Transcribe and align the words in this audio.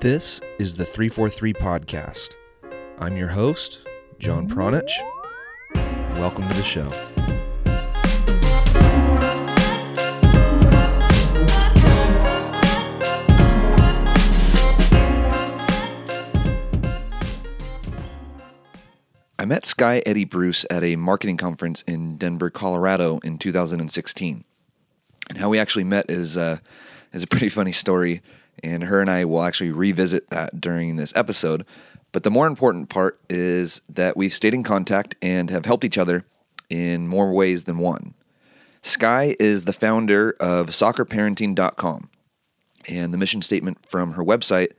This 0.00 0.40
is 0.58 0.76
the 0.76 0.84
343 0.84 1.54
Podcast. 1.54 2.34
I'm 2.98 3.16
your 3.16 3.28
host, 3.28 3.80
John 4.18 4.48
Pronich. 4.48 4.92
Welcome 6.16 6.48
to 6.48 6.56
the 6.56 6.62
show. 6.62 6.88
I 19.38 19.44
met 19.44 19.66
Skye 19.66 20.02
Eddy 20.06 20.24
Bruce 20.24 20.64
at 20.70 20.84
a 20.84 20.96
marketing 20.96 21.36
conference 21.36 21.82
in 21.82 22.16
Denver, 22.16 22.50
Colorado 22.50 23.18
in 23.24 23.38
2016. 23.38 24.44
And 25.28 25.38
how 25.38 25.48
we 25.48 25.58
actually 25.58 25.84
met 25.84 26.10
is 26.10 26.36
uh, 26.36 26.58
is 27.12 27.22
a 27.22 27.26
pretty 27.26 27.48
funny 27.48 27.72
story, 27.72 28.22
and 28.62 28.84
her 28.84 29.00
and 29.00 29.10
I 29.10 29.24
will 29.24 29.42
actually 29.42 29.70
revisit 29.70 30.30
that 30.30 30.60
during 30.60 30.96
this 30.96 31.12
episode. 31.16 31.64
But 32.12 32.22
the 32.22 32.30
more 32.30 32.46
important 32.46 32.88
part 32.88 33.20
is 33.28 33.80
that 33.88 34.16
we've 34.16 34.32
stayed 34.32 34.54
in 34.54 34.62
contact 34.62 35.14
and 35.22 35.50
have 35.50 35.64
helped 35.64 35.84
each 35.84 35.98
other 35.98 36.24
in 36.68 37.08
more 37.08 37.32
ways 37.32 37.64
than 37.64 37.78
one. 37.78 38.14
Skye 38.82 39.36
is 39.38 39.64
the 39.64 39.72
founder 39.72 40.32
of 40.40 40.68
soccerparenting.com, 40.68 42.10
and 42.88 43.14
the 43.14 43.18
mission 43.18 43.40
statement 43.40 43.78
from 43.88 44.12
her 44.12 44.24
website 44.24 44.72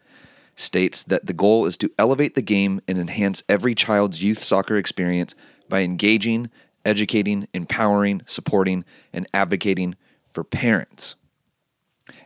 states 0.56 1.04
that 1.04 1.26
the 1.26 1.34
goal 1.34 1.66
is 1.66 1.78
to 1.78 1.92
elevate 1.98 2.36
the 2.36 2.42
game 2.42 2.82
and 2.88 2.98
enhance 2.98 3.42
every 3.50 3.74
child's 3.74 4.22
youth 4.22 4.44
soccer 4.44 4.78
experience 4.78 5.34
by 5.70 5.82
engaging, 5.82 6.52
educating, 6.86 7.48
empowering, 7.54 8.22
supporting, 8.26 8.86
and 9.14 9.28
advocating 9.34 9.96
for 10.30 10.44
parents. 10.44 11.16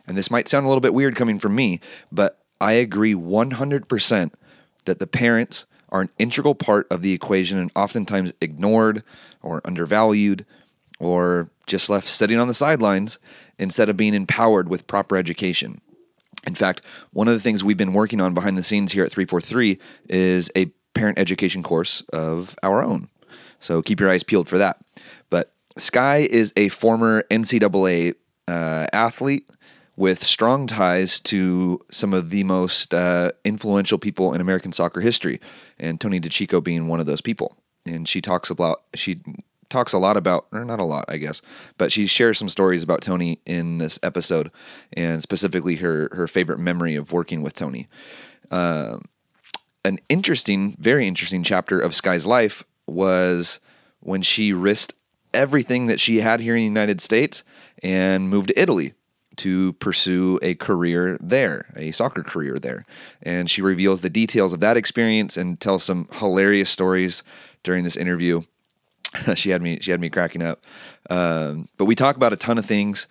And 0.08 0.16
this 0.16 0.30
might 0.30 0.48
sound 0.48 0.64
a 0.64 0.68
little 0.68 0.80
bit 0.80 0.94
weird 0.94 1.14
coming 1.14 1.38
from 1.38 1.54
me, 1.54 1.80
but 2.10 2.40
I 2.60 2.72
agree 2.72 3.14
100% 3.14 4.32
that 4.86 4.98
the 4.98 5.06
parents 5.06 5.66
are 5.90 6.00
an 6.00 6.10
integral 6.18 6.54
part 6.54 6.86
of 6.90 7.02
the 7.02 7.12
equation 7.12 7.58
and 7.58 7.70
oftentimes 7.76 8.32
ignored 8.40 9.02
or 9.42 9.60
undervalued 9.64 10.44
or 10.98 11.50
just 11.66 11.88
left 11.88 12.08
sitting 12.08 12.38
on 12.38 12.48
the 12.48 12.54
sidelines 12.54 13.18
instead 13.58 13.88
of 13.88 13.96
being 13.96 14.14
empowered 14.14 14.68
with 14.68 14.86
proper 14.86 15.16
education. 15.16 15.80
In 16.46 16.54
fact, 16.54 16.84
one 17.12 17.28
of 17.28 17.34
the 17.34 17.40
things 17.40 17.62
we've 17.62 17.76
been 17.76 17.92
working 17.92 18.20
on 18.20 18.34
behind 18.34 18.56
the 18.56 18.62
scenes 18.62 18.92
here 18.92 19.04
at 19.04 19.12
343 19.12 19.78
is 20.08 20.50
a 20.56 20.66
parent 20.94 21.18
education 21.18 21.62
course 21.62 22.02
of 22.12 22.56
our 22.62 22.82
own. 22.82 23.08
So 23.60 23.82
keep 23.82 24.00
your 24.00 24.10
eyes 24.10 24.22
peeled 24.22 24.48
for 24.48 24.58
that. 24.58 24.78
But 25.30 25.52
Skye 25.76 26.28
is 26.30 26.52
a 26.56 26.68
former 26.68 27.22
NCAA 27.30 28.14
uh, 28.46 28.86
athlete 28.92 29.48
with 29.98 30.22
strong 30.22 30.68
ties 30.68 31.18
to 31.18 31.80
some 31.90 32.14
of 32.14 32.30
the 32.30 32.44
most 32.44 32.94
uh, 32.94 33.32
influential 33.44 33.98
people 33.98 34.32
in 34.32 34.40
American 34.40 34.70
soccer 34.70 35.00
history, 35.00 35.40
and 35.76 36.00
Tony 36.00 36.20
DiCicco 36.20 36.62
being 36.62 36.86
one 36.86 37.00
of 37.00 37.06
those 37.06 37.20
people. 37.20 37.56
And 37.84 38.06
she 38.06 38.20
talks 38.20 38.48
about 38.48 38.82
she 38.94 39.20
talks 39.70 39.92
a 39.92 39.98
lot 39.98 40.16
about, 40.16 40.46
or 40.52 40.64
not 40.64 40.78
a 40.78 40.84
lot, 40.84 41.04
I 41.08 41.16
guess, 41.16 41.42
but 41.78 41.90
she 41.90 42.06
shares 42.06 42.38
some 42.38 42.48
stories 42.48 42.84
about 42.84 43.02
Tony 43.02 43.40
in 43.44 43.78
this 43.78 43.98
episode, 44.04 44.52
and 44.92 45.20
specifically 45.20 45.74
her 45.76 46.08
her 46.12 46.28
favorite 46.28 46.60
memory 46.60 46.94
of 46.94 47.12
working 47.12 47.42
with 47.42 47.54
Tony. 47.54 47.88
Uh, 48.52 48.98
an 49.84 49.98
interesting, 50.08 50.76
very 50.78 51.08
interesting 51.08 51.42
chapter 51.42 51.80
of 51.80 51.92
Skye's 51.92 52.24
life 52.24 52.62
was 52.86 53.58
when 53.98 54.22
she 54.22 54.52
risked 54.52 54.94
everything 55.34 55.88
that 55.88 55.98
she 55.98 56.20
had 56.20 56.38
here 56.38 56.54
in 56.54 56.60
the 56.60 56.64
United 56.64 57.00
States 57.00 57.42
and 57.82 58.30
moved 58.30 58.48
to 58.48 58.60
Italy 58.60 58.94
to 59.38 59.72
pursue 59.74 60.38
a 60.42 60.54
career 60.54 61.16
there, 61.20 61.66
a 61.76 61.90
soccer 61.92 62.22
career 62.22 62.58
there. 62.58 62.84
And 63.22 63.50
she 63.50 63.62
reveals 63.62 64.00
the 64.00 64.10
details 64.10 64.52
of 64.52 64.60
that 64.60 64.76
experience 64.76 65.36
and 65.36 65.58
tells 65.60 65.82
some 65.82 66.08
hilarious 66.12 66.70
stories 66.70 67.22
during 67.62 67.84
this 67.84 67.96
interview. 67.96 68.42
she 69.34 69.50
had 69.50 69.62
me 69.62 69.78
she 69.80 69.90
had 69.90 70.00
me 70.00 70.10
cracking 70.10 70.42
up. 70.42 70.64
Um, 71.10 71.68
but 71.76 71.86
we 71.86 71.94
talk 71.94 72.16
about 72.16 72.32
a 72.32 72.36
ton 72.36 72.58
of 72.58 72.66
things, 72.66 73.06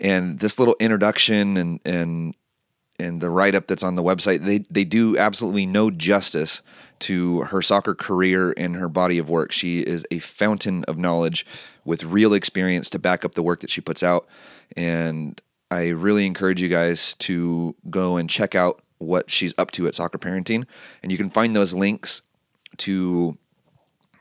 and 0.00 0.38
this 0.38 0.58
little 0.58 0.76
introduction 0.78 1.56
and 1.56 1.80
and 1.84 2.34
and 2.98 3.20
the 3.22 3.30
write 3.30 3.54
up 3.54 3.66
that's 3.66 3.82
on 3.82 3.94
the 3.94 4.02
website 4.02 4.44
they 4.44 4.58
they 4.70 4.84
do 4.84 5.16
absolutely 5.16 5.64
no 5.64 5.90
justice 5.90 6.60
to 6.98 7.42
her 7.44 7.62
soccer 7.62 7.94
career 7.94 8.52
and 8.56 8.76
her 8.76 8.88
body 8.88 9.16
of 9.16 9.30
work. 9.30 9.52
She 9.52 9.80
is 9.80 10.06
a 10.10 10.18
fountain 10.18 10.84
of 10.84 10.98
knowledge 10.98 11.46
with 11.84 12.04
real 12.04 12.34
experience 12.34 12.90
to 12.90 12.98
back 12.98 13.24
up 13.24 13.34
the 13.34 13.42
work 13.42 13.60
that 13.60 13.70
she 13.70 13.80
puts 13.80 14.02
out, 14.02 14.26
and 14.76 15.40
I 15.70 15.88
really 15.88 16.26
encourage 16.26 16.60
you 16.60 16.68
guys 16.68 17.14
to 17.20 17.76
go 17.88 18.16
and 18.16 18.28
check 18.28 18.54
out 18.54 18.82
what 18.98 19.30
she's 19.30 19.54
up 19.56 19.70
to 19.72 19.86
at 19.86 19.94
Soccer 19.94 20.18
Parenting, 20.18 20.66
and 21.02 21.10
you 21.10 21.18
can 21.18 21.30
find 21.30 21.56
those 21.56 21.72
links 21.72 22.22
to 22.78 23.38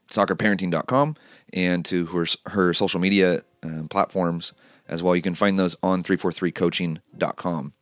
soccerparenting.com 0.10 1.16
and 1.54 1.86
to 1.86 2.06
her, 2.08 2.26
her 2.48 2.74
social 2.74 3.00
media 3.00 3.44
um, 3.64 3.88
platforms 3.88 4.54
as 4.88 5.04
well. 5.04 5.16
You 5.16 5.22
can 5.22 5.36
find 5.36 5.60
those 5.60 5.76
on 5.84 6.04
343coaching.com. 6.04 7.74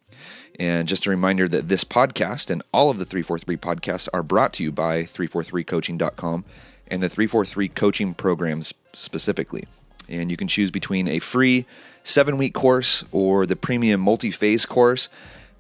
And 0.59 0.87
just 0.87 1.05
a 1.05 1.11
reminder 1.11 1.47
that 1.47 1.69
this 1.69 1.83
podcast 1.83 2.49
and 2.49 2.63
all 2.73 2.89
of 2.89 2.97
the 2.97 3.05
343 3.05 3.57
podcasts 3.57 4.09
are 4.13 4.23
brought 4.23 4.53
to 4.53 4.63
you 4.63 4.71
by 4.71 5.03
343coaching.com 5.03 6.45
and 6.87 7.03
the 7.03 7.09
343 7.09 7.69
coaching 7.69 8.13
programs 8.13 8.73
specifically. 8.93 9.65
And 10.09 10.31
you 10.31 10.37
can 10.37 10.47
choose 10.47 10.71
between 10.71 11.07
a 11.07 11.19
free 11.19 11.65
seven 12.07 12.37
week 12.37 12.53
course 12.53 13.03
or 13.11 13.45
the 13.45 13.55
premium 13.55 14.01
multi 14.01 14.31
phase 14.31 14.65
course. 14.65 15.09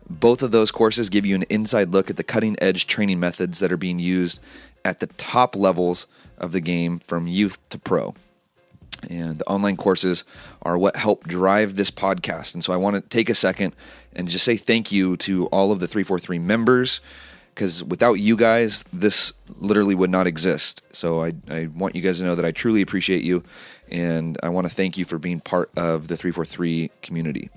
Both 0.09 0.41
of 0.41 0.51
those 0.51 0.71
courses 0.71 1.09
give 1.09 1.25
you 1.25 1.35
an 1.35 1.43
inside 1.49 1.91
look 1.91 2.09
at 2.09 2.15
the 2.15 2.23
cutting 2.23 2.55
edge 2.61 2.87
training 2.87 3.19
methods 3.19 3.59
that 3.59 3.71
are 3.71 3.77
being 3.77 3.99
used 3.99 4.39
at 4.85 5.01
the 5.01 5.07
top 5.07 5.55
levels 5.55 6.07
of 6.37 6.53
the 6.53 6.61
game 6.61 6.99
from 6.99 7.27
youth 7.27 7.57
to 7.69 7.77
pro. 7.77 8.15
And 9.09 9.37
the 9.37 9.45
online 9.45 9.75
courses 9.75 10.23
are 10.61 10.77
what 10.77 10.95
help 10.95 11.25
drive 11.25 11.75
this 11.75 11.91
podcast. 11.91 12.53
And 12.53 12.63
so 12.63 12.71
I 12.71 12.77
want 12.77 13.03
to 13.03 13.09
take 13.09 13.29
a 13.29 13.35
second 13.35 13.75
and 14.13 14.29
just 14.29 14.45
say 14.45 14.55
thank 14.55 14.91
you 14.91 15.17
to 15.17 15.47
all 15.47 15.71
of 15.71 15.79
the 15.79 15.87
343 15.87 16.39
members 16.39 17.01
because 17.53 17.83
without 17.83 18.13
you 18.13 18.37
guys, 18.37 18.83
this 18.93 19.33
literally 19.59 19.95
would 19.95 20.09
not 20.09 20.27
exist. 20.27 20.81
So 20.95 21.23
I, 21.23 21.33
I 21.49 21.67
want 21.75 21.95
you 21.95 22.01
guys 22.01 22.19
to 22.19 22.23
know 22.23 22.35
that 22.35 22.45
I 22.45 22.51
truly 22.51 22.81
appreciate 22.81 23.23
you 23.23 23.43
and 23.91 24.37
I 24.43 24.49
want 24.49 24.67
to 24.67 24.73
thank 24.73 24.97
you 24.97 25.05
for 25.05 25.17
being 25.17 25.39
part 25.39 25.69
of 25.77 26.07
the 26.07 26.17
343 26.17 26.91
community. 27.01 27.49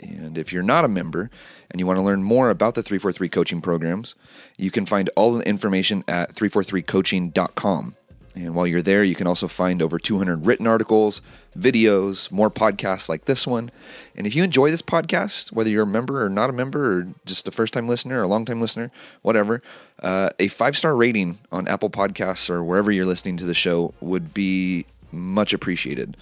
And 0.00 0.36
if 0.36 0.52
you're 0.52 0.62
not 0.62 0.84
a 0.84 0.88
member 0.88 1.30
and 1.70 1.80
you 1.80 1.86
want 1.86 1.98
to 1.98 2.02
learn 2.02 2.22
more 2.22 2.50
about 2.50 2.74
the 2.74 2.82
343 2.82 3.28
coaching 3.28 3.60
programs, 3.60 4.14
you 4.56 4.70
can 4.70 4.86
find 4.86 5.08
all 5.16 5.32
the 5.32 5.46
information 5.46 6.04
at 6.08 6.34
343coaching.com. 6.34 7.96
And 8.36 8.56
while 8.56 8.66
you're 8.66 8.82
there, 8.82 9.04
you 9.04 9.14
can 9.14 9.28
also 9.28 9.46
find 9.46 9.80
over 9.80 9.96
200 9.96 10.44
written 10.44 10.66
articles, 10.66 11.22
videos, 11.56 12.32
more 12.32 12.50
podcasts 12.50 13.08
like 13.08 13.26
this 13.26 13.46
one. 13.46 13.70
And 14.16 14.26
if 14.26 14.34
you 14.34 14.42
enjoy 14.42 14.72
this 14.72 14.82
podcast, 14.82 15.52
whether 15.52 15.70
you're 15.70 15.84
a 15.84 15.86
member 15.86 16.24
or 16.24 16.28
not 16.28 16.50
a 16.50 16.52
member, 16.52 16.98
or 16.98 17.06
just 17.24 17.46
a 17.46 17.52
first 17.52 17.72
time 17.72 17.86
listener 17.86 18.18
or 18.18 18.22
a 18.24 18.28
long 18.28 18.44
time 18.44 18.60
listener, 18.60 18.90
whatever, 19.22 19.60
uh, 20.02 20.30
a 20.40 20.48
five 20.48 20.76
star 20.76 20.96
rating 20.96 21.38
on 21.52 21.68
Apple 21.68 21.90
Podcasts 21.90 22.50
or 22.50 22.64
wherever 22.64 22.90
you're 22.90 23.06
listening 23.06 23.36
to 23.36 23.44
the 23.44 23.54
show 23.54 23.94
would 24.00 24.34
be 24.34 24.84
much 25.14 25.52
appreciated. 25.52 26.16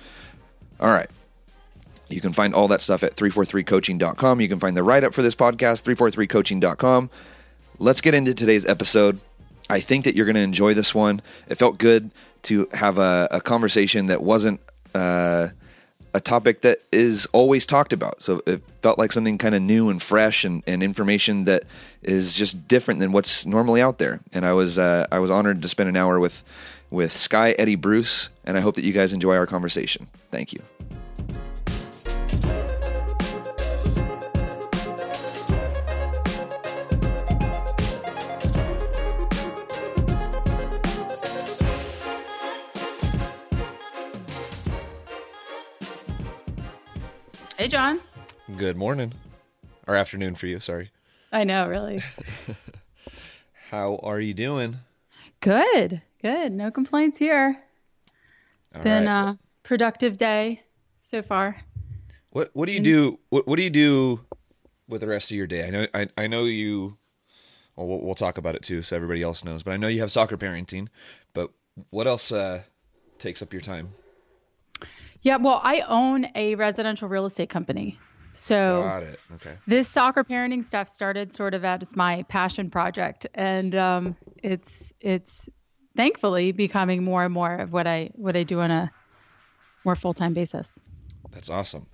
All 0.81 0.91
right. 0.91 1.11
You 2.09 2.21
can 2.21 2.33
find 2.33 2.53
all 2.55 2.69
that 2.69 2.83
stuff 2.83 3.03
at 3.03 3.17
343coaching.com. 3.17 4.41
You 4.41 4.49
can 4.49 4.59
find 4.59 4.77
the 4.77 4.83
write 4.83 5.05
up 5.05 5.15
for 5.15 5.23
this 5.23 5.35
podcast, 5.35 5.83
343coaching.com. 5.83 7.11
Let's 7.79 8.01
get 8.01 8.15
into 8.15 8.35
today's 8.35 8.67
episode. 8.67 9.21
I 9.71 9.81
think 9.81 10.05
that 10.05 10.15
you're 10.15 10.27
going 10.27 10.37
to 10.37 10.43
enjoy 10.43 10.75
this 10.75 10.95
one. 10.95 11.23
It 11.49 11.57
felt 11.57 11.79
good 11.79 12.13
to 12.43 12.69
have 12.75 12.99
a, 12.99 13.29
a 13.31 13.41
conversation 13.41 14.07
that 14.07 14.23
wasn't 14.23 14.61
uh, 14.95 15.49
a 16.15 16.21
topic 16.21 16.61
that 16.63 16.79
is 16.93 17.27
always 17.33 17.65
talked 17.65 17.93
about. 17.93 18.23
So 18.23 18.43
it 18.47 18.63
felt 18.83 18.99
like 18.99 19.13
something 19.13 19.39
kind 19.39 19.55
of 19.55 19.63
new 19.63 19.89
and 19.89 20.03
fresh 20.03 20.45
and, 20.45 20.63
and 20.67 20.83
information 20.83 21.45
that 21.45 21.65
is 22.03 22.35
just 22.35 22.69
different 22.69 23.01
than 23.01 23.13
what's 23.13 23.47
normally 23.47 23.81
out 23.81 23.99
there. 23.99 24.21
And 24.33 24.45
I 24.45 24.53
was 24.53 24.79
uh, 24.79 25.07
I 25.11 25.19
was 25.19 25.31
honored 25.31 25.63
to 25.63 25.69
spend 25.69 25.89
an 25.89 25.97
hour 25.97 26.21
with 26.21 26.45
with 26.93 27.11
Skye 27.11 27.53
Eddy 27.59 27.75
Bruce, 27.75 28.29
and 28.45 28.57
I 28.57 28.61
hope 28.61 28.75
that 28.77 28.85
you 28.85 28.93
guys 28.93 29.13
enjoy 29.13 29.35
our 29.35 29.47
conversation. 29.47 30.07
Thank 30.31 30.53
you. 30.53 30.63
Hey, 47.57 47.69
John. 47.69 48.01
Good 48.57 48.77
morning. 48.77 49.15
Or 49.87 49.97
afternoon 49.97 50.35
for 50.35 50.47
you, 50.47 50.61
sorry. 50.61 50.91
I 51.33 51.45
know, 51.45 51.69
really. 51.69 52.03
How 53.71 53.97
are 54.03 54.21
you 54.21 54.35
doing? 54.35 54.79
Good, 55.43 56.01
good. 56.23 56.53
No 56.53 56.71
complaints 56.71 57.19
here. 57.19 57.59
All 58.75 58.83
Been 58.83 59.07
right. 59.07 59.31
a 59.31 59.39
productive 59.65 60.17
day 60.17 60.63
so 61.03 61.21
far. 61.21 61.57
What 62.31 62.51
what 62.55 62.67
do 62.67 62.73
you 62.73 62.81
do 62.81 63.19
what 63.29 63.47
what 63.47 63.57
do 63.57 63.63
you 63.63 63.71
do 63.71 64.21
with 64.89 65.03
the 65.03 65.09
rest 65.09 65.31
of 65.31 65.37
your 65.37 65.47
day? 65.47 65.67
I 65.67 65.71
know 65.71 65.87
I, 65.93 66.09
I 66.17 66.27
know 66.29 66.45
you 66.45 66.97
well, 67.77 67.87
we'll, 67.87 68.01
we'll 68.01 68.15
talk 68.15 68.39
about 68.39 68.55
it 68.55 68.63
too, 68.63 68.83
so 68.83 68.95
everybody 68.95 69.23
else 69.23 69.45
knows. 69.45 69.63
But 69.63 69.73
I 69.73 69.77
know 69.77 69.89
you 69.89 70.01
have 70.01 70.13
soccer 70.13 70.37
parenting. 70.37 70.89
But 71.35 71.51
what 71.91 72.07
else 72.07 72.31
uh, 72.31 72.63
takes 73.19 73.43
up 73.43 73.53
your 73.53 73.63
time? 73.63 73.95
Yeah, 75.23 75.37
well, 75.37 75.61
I 75.63 75.81
own 75.81 76.29
a 76.35 76.55
residential 76.55 77.09
real 77.09 77.27
estate 77.27 77.49
company. 77.49 77.99
So 78.35 78.83
Got 78.83 79.03
it. 79.03 79.21
Okay. 79.35 79.57
this 79.67 79.89
soccer 79.89 80.25
parenting 80.25 80.67
stuff 80.67 80.89
started 80.89 81.35
sort 81.35 81.55
of 81.55 81.65
as 81.65 81.95
my 81.95 82.23
passion 82.25 82.71
project, 82.71 83.27
and 83.35 83.75
um, 83.75 84.17
it's 84.43 84.93
it's 85.01 85.49
thankfully 85.97 86.53
becoming 86.53 87.05
more 87.05 87.25
and 87.25 87.35
more 87.35 87.55
of 87.57 87.73
what 87.73 87.87
I 87.87 88.11
what 88.15 88.37
I 88.37 88.43
do 88.43 88.61
on 88.61 88.71
a 88.71 88.91
more 89.85 89.97
full 89.97 90.15
time 90.15 90.33
basis. 90.33 90.79
That's 91.31 91.51
awesome. 91.51 91.87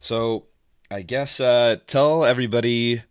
So 0.00 0.46
I 0.90 1.02
guess 1.02 1.40
uh, 1.40 1.76
tell 1.86 2.24
everybody 2.24 3.02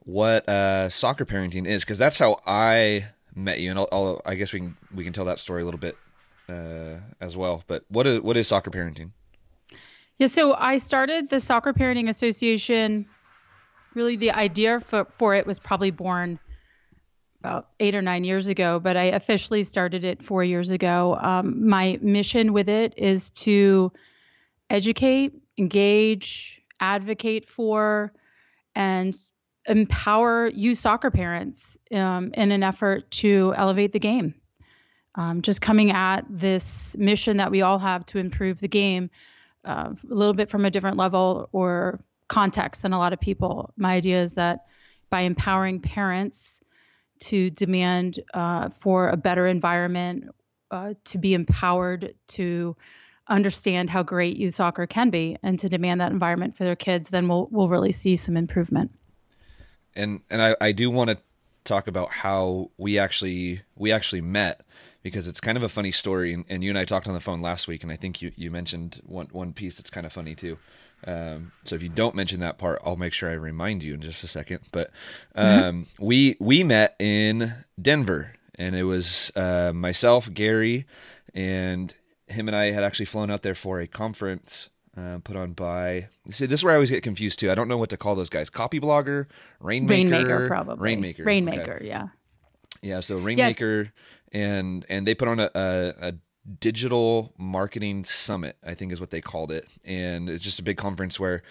what 0.00 0.48
uh, 0.48 0.88
soccer 0.90 1.24
parenting 1.24 1.66
is, 1.66 1.82
because 1.84 1.98
that's 1.98 2.18
how 2.18 2.40
I 2.46 3.06
met 3.34 3.60
you, 3.60 3.70
and 3.70 3.78
I'll, 3.78 3.88
I'll, 3.90 4.22
I 4.24 4.34
guess 4.34 4.52
we 4.52 4.60
can 4.60 4.76
we 4.94 5.04
can 5.04 5.12
tell 5.12 5.24
that 5.26 5.40
story 5.40 5.62
a 5.62 5.64
little 5.64 5.80
bit 5.80 5.96
uh, 6.48 7.00
as 7.20 7.36
well. 7.36 7.64
But 7.66 7.84
what 7.88 8.06
is 8.06 8.20
what 8.20 8.36
is 8.36 8.48
soccer 8.48 8.70
parenting? 8.70 9.10
Yeah, 10.18 10.28
so 10.28 10.54
I 10.54 10.78
started 10.78 11.28
the 11.28 11.40
Soccer 11.40 11.72
Parenting 11.72 12.08
Association. 12.08 13.06
Really, 13.94 14.16
the 14.16 14.30
idea 14.30 14.80
for, 14.80 15.06
for 15.16 15.34
it 15.34 15.46
was 15.46 15.58
probably 15.58 15.90
born 15.90 16.38
about 17.40 17.68
eight 17.80 17.94
or 17.94 18.02
nine 18.02 18.24
years 18.24 18.46
ago, 18.46 18.78
but 18.78 18.96
I 18.96 19.04
officially 19.04 19.64
started 19.64 20.04
it 20.04 20.22
four 20.22 20.44
years 20.44 20.70
ago. 20.70 21.18
Um, 21.20 21.68
my 21.68 21.98
mission 22.00 22.52
with 22.52 22.68
it 22.68 22.94
is 22.96 23.30
to 23.30 23.92
educate, 24.70 25.34
engage, 25.58 26.62
advocate 26.80 27.48
for, 27.48 28.12
and 28.74 29.14
empower 29.66 30.48
you 30.48 30.74
soccer 30.74 31.10
parents 31.10 31.76
um, 31.92 32.32
in 32.34 32.52
an 32.52 32.62
effort 32.62 33.10
to 33.10 33.52
elevate 33.56 33.92
the 33.92 33.98
game. 33.98 34.34
Um, 35.16 35.42
just 35.42 35.60
coming 35.60 35.90
at 35.90 36.22
this 36.30 36.96
mission 36.96 37.36
that 37.38 37.50
we 37.50 37.62
all 37.62 37.78
have 37.78 38.06
to 38.06 38.18
improve 38.18 38.58
the 38.58 38.68
game 38.68 39.10
uh, 39.64 39.92
a 40.10 40.14
little 40.14 40.34
bit 40.34 40.50
from 40.50 40.64
a 40.64 40.70
different 40.70 40.96
level 40.96 41.48
or 41.52 42.00
context 42.28 42.82
than 42.82 42.92
a 42.92 42.98
lot 42.98 43.12
of 43.12 43.20
people. 43.20 43.72
My 43.76 43.94
idea 43.94 44.22
is 44.22 44.34
that 44.34 44.66
by 45.10 45.22
empowering 45.22 45.80
parents 45.80 46.60
to 47.20 47.50
demand 47.50 48.20
uh, 48.32 48.70
for 48.80 49.08
a 49.08 49.16
better 49.16 49.46
environment, 49.46 50.30
uh, 50.70 50.94
to 51.04 51.18
be 51.18 51.34
empowered 51.34 52.14
to 52.28 52.76
understand 53.28 53.88
how 53.88 54.02
great 54.02 54.36
youth 54.36 54.54
soccer 54.54 54.86
can 54.86 55.10
be, 55.10 55.36
and 55.42 55.58
to 55.60 55.68
demand 55.68 56.00
that 56.00 56.12
environment 56.12 56.56
for 56.56 56.64
their 56.64 56.76
kids, 56.76 57.08
then 57.10 57.28
we'll 57.28 57.48
we'll 57.50 57.68
really 57.68 57.92
see 57.92 58.16
some 58.16 58.36
improvement. 58.36 58.90
And 59.94 60.20
and 60.30 60.42
I, 60.42 60.56
I 60.60 60.72
do 60.72 60.90
want 60.90 61.10
to 61.10 61.18
talk 61.64 61.86
about 61.86 62.10
how 62.10 62.70
we 62.76 62.98
actually 62.98 63.62
we 63.76 63.92
actually 63.92 64.20
met 64.20 64.60
because 65.04 65.28
it's 65.28 65.40
kind 65.40 65.56
of 65.56 65.62
a 65.62 65.68
funny 65.68 65.92
story. 65.92 66.34
And, 66.34 66.44
and, 66.48 66.64
you 66.64 66.70
and 66.70 66.78
I 66.78 66.84
talked 66.84 67.06
on 67.06 67.14
the 67.14 67.20
phone 67.20 67.40
last 67.40 67.68
week, 67.68 67.84
and 67.84 67.92
I 67.92 67.96
think 67.96 68.20
you, 68.20 68.32
you 68.34 68.50
mentioned 68.50 69.00
one 69.06 69.28
one 69.30 69.52
piece 69.52 69.76
that's 69.76 69.90
kind 69.90 70.04
of 70.04 70.12
funny 70.12 70.34
too. 70.34 70.58
Um, 71.06 71.52
so 71.62 71.76
if 71.76 71.82
you 71.82 71.90
don't 71.90 72.16
mention 72.16 72.40
that 72.40 72.58
part, 72.58 72.80
I'll 72.84 72.96
make 72.96 73.12
sure 73.12 73.30
I 73.30 73.34
remind 73.34 73.82
you 73.84 73.94
in 73.94 74.00
just 74.00 74.24
a 74.24 74.28
second. 74.28 74.60
But 74.72 74.90
um, 75.36 75.86
we 76.00 76.36
we 76.40 76.64
met 76.64 76.96
in 76.98 77.54
Denver, 77.80 78.32
and 78.56 78.74
it 78.74 78.84
was 78.84 79.30
uh, 79.36 79.72
myself, 79.72 80.32
Gary, 80.32 80.86
and 81.34 81.94
him 82.26 82.48
and 82.48 82.56
I 82.56 82.72
had 82.72 82.82
actually 82.82 83.06
flown 83.06 83.30
out 83.30 83.42
there 83.42 83.54
for 83.54 83.80
a 83.80 83.86
conference 83.86 84.70
uh, 84.96 85.18
put 85.22 85.36
on 85.36 85.52
by. 85.52 86.08
See, 86.30 86.46
this 86.46 86.60
is 86.60 86.64
where 86.64 86.72
I 86.72 86.76
always 86.76 86.90
get 86.90 87.02
confused 87.02 87.38
too. 87.38 87.50
I 87.50 87.54
don't 87.54 87.68
know 87.68 87.76
what 87.76 87.90
to 87.90 87.98
call 87.98 88.14
those 88.14 88.30
guys. 88.30 88.48
Copyblogger, 88.48 89.26
rainmaker, 89.60 89.92
rainmaker, 89.94 90.46
probably 90.46 90.82
rainmaker, 90.82 91.24
rainmaker. 91.24 91.74
Okay. 91.74 91.86
Yeah. 91.86 92.08
Yeah. 92.80 93.00
So 93.00 93.18
rainmaker, 93.18 93.82
yes. 93.82 93.92
And 94.34 94.84
and 94.88 95.06
they 95.06 95.14
put 95.14 95.28
on 95.28 95.40
a, 95.40 95.50
a, 95.54 95.94
a 96.08 96.14
digital 96.60 97.32
marketing 97.38 98.04
summit 98.04 98.58
i 98.66 98.74
think 98.74 98.92
is 98.92 99.00
what 99.00 99.10
they 99.10 99.22
called 99.22 99.50
it. 99.50 99.66
And 99.84 100.28
it's 100.28 100.44
just 100.44 100.58
a 100.58 100.62
big 100.62 100.76
conference 100.76 101.18
where 101.18 101.42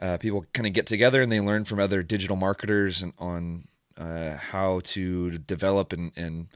uh, 0.00 0.16
people 0.18 0.44
kind 0.54 0.66
of 0.66 0.72
get 0.72 0.86
together 0.86 1.22
and 1.22 1.30
they 1.30 1.40
learn 1.40 1.64
from 1.64 1.78
other 1.78 2.02
digital 2.02 2.36
marketers 2.36 3.02
and 3.02 3.12
on 3.18 3.68
uh, 3.96 4.36
how 4.36 4.80
to 4.82 5.38
develop 5.38 5.92
and, 5.92 6.10
and 6.16 6.48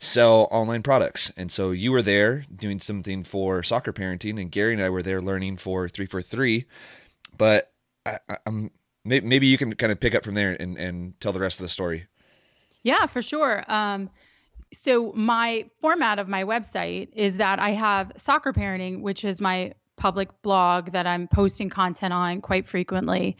sell 0.00 0.48
online 0.50 0.82
products. 0.82 1.30
And 1.36 1.52
so 1.52 1.70
you 1.70 1.92
were 1.92 2.02
there 2.02 2.46
doing 2.52 2.80
something 2.80 3.24
for 3.24 3.62
soccer 3.62 3.92
parenting 3.92 4.40
and 4.40 4.50
gary 4.50 4.72
and 4.72 4.82
i 4.82 4.88
were 4.88 5.02
there 5.02 5.20
learning 5.20 5.58
for 5.58 5.88
343 5.88 6.64
but 7.36 7.72
I, 8.04 8.18
am 8.46 8.70
maybe 9.04 9.46
you 9.46 9.58
can 9.58 9.74
kind 9.74 9.92
of 9.92 10.00
pick 10.00 10.14
up 10.14 10.24
from 10.24 10.34
there 10.34 10.52
and, 10.58 10.76
and 10.76 11.18
tell 11.20 11.32
the 11.32 11.40
rest 11.40 11.60
of 11.60 11.64
the 11.64 11.68
story. 11.68 12.06
Yeah 12.82 13.06
for 13.06 13.22
sure. 13.22 13.64
Um, 13.70 14.10
so 14.72 15.12
my 15.14 15.64
format 15.80 16.18
of 16.18 16.28
my 16.28 16.44
website 16.44 17.08
is 17.14 17.36
that 17.38 17.58
I 17.58 17.70
have 17.70 18.12
soccer 18.16 18.52
parenting, 18.52 19.00
which 19.00 19.24
is 19.24 19.40
my 19.40 19.72
public 19.96 20.28
blog 20.42 20.92
that 20.92 21.06
I'm 21.06 21.28
posting 21.28 21.68
content 21.68 22.12
on 22.12 22.40
quite 22.40 22.66
frequently. 22.66 23.36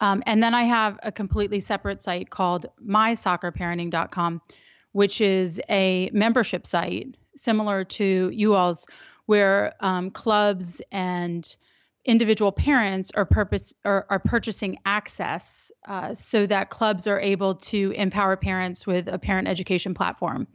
Um, 0.00 0.22
and 0.26 0.42
then 0.42 0.54
I 0.54 0.62
have 0.64 0.98
a 1.02 1.10
completely 1.10 1.60
separate 1.60 2.02
site 2.02 2.30
called 2.30 2.66
mysoccerparenting.com, 2.86 4.40
which 4.92 5.20
is 5.20 5.60
a 5.68 6.10
membership 6.12 6.66
site 6.66 7.16
similar 7.34 7.84
to 7.84 8.30
you 8.32 8.54
all's, 8.54 8.86
where 9.26 9.74
um, 9.80 10.10
clubs 10.10 10.80
and 10.92 11.56
individual 12.04 12.52
parents 12.52 13.10
are 13.14 13.24
purpose 13.24 13.74
are, 13.84 14.06
are 14.08 14.18
purchasing 14.18 14.78
access 14.84 15.70
uh, 15.86 16.14
so 16.14 16.46
that 16.46 16.70
clubs 16.70 17.06
are 17.06 17.20
able 17.20 17.56
to 17.56 17.92
empower 17.92 18.36
parents 18.36 18.86
with 18.86 19.08
a 19.08 19.18
parent 19.18 19.48
education 19.48 19.94
platform. 19.94 20.46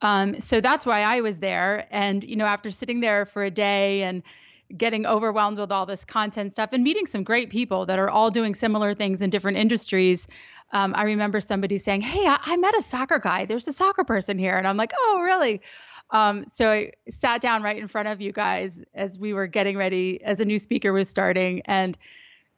Um, 0.00 0.40
so 0.40 0.60
that's 0.60 0.84
why 0.84 1.02
I 1.02 1.20
was 1.20 1.38
there. 1.38 1.86
And 1.90 2.24
you 2.24 2.36
know, 2.36 2.44
after 2.44 2.70
sitting 2.70 3.00
there 3.00 3.24
for 3.24 3.44
a 3.44 3.50
day 3.50 4.02
and 4.02 4.22
getting 4.76 5.06
overwhelmed 5.06 5.58
with 5.58 5.70
all 5.70 5.86
this 5.86 6.04
content 6.04 6.52
stuff 6.52 6.72
and 6.72 6.82
meeting 6.82 7.06
some 7.06 7.24
great 7.24 7.50
people 7.50 7.86
that 7.86 7.98
are 7.98 8.10
all 8.10 8.30
doing 8.30 8.54
similar 8.54 8.94
things 8.94 9.22
in 9.22 9.30
different 9.30 9.58
industries. 9.58 10.26
Um, 10.72 10.94
I 10.96 11.02
remember 11.04 11.40
somebody 11.40 11.78
saying, 11.78 12.00
Hey, 12.00 12.26
I, 12.26 12.38
I 12.42 12.56
met 12.56 12.76
a 12.76 12.82
soccer 12.82 13.18
guy. 13.18 13.44
There's 13.44 13.68
a 13.68 13.72
soccer 13.72 14.04
person 14.04 14.38
here. 14.38 14.56
And 14.56 14.66
I'm 14.66 14.76
like, 14.76 14.92
Oh, 14.98 15.20
really? 15.22 15.60
Um, 16.12 16.44
so 16.46 16.70
I 16.70 16.92
sat 17.08 17.40
down 17.40 17.62
right 17.62 17.76
in 17.76 17.88
front 17.88 18.08
of 18.08 18.20
you 18.20 18.32
guys 18.32 18.82
as 18.94 19.18
we 19.18 19.32
were 19.32 19.46
getting 19.46 19.76
ready, 19.76 20.22
as 20.22 20.40
a 20.40 20.44
new 20.44 20.58
speaker 20.58 20.92
was 20.92 21.08
starting, 21.08 21.62
and 21.64 21.96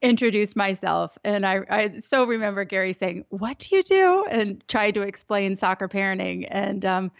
introduced 0.03 0.57
myself. 0.57 1.17
And 1.25 1.47
I, 1.47 1.61
I 1.71 1.89
so 1.99 2.25
remember 2.25 2.65
Gary 2.65 2.93
saying, 2.93 3.25
"What 3.31 3.61
do 3.61 3.77
you 3.77 3.83
do?" 3.85 4.25
and 4.29 4.67
tried 4.69 4.95
to 4.95 5.03
explain 5.03 5.55
soccer 5.55 5.89
parenting, 5.89 6.47
and 6.51 6.85
um, 6.85 7.13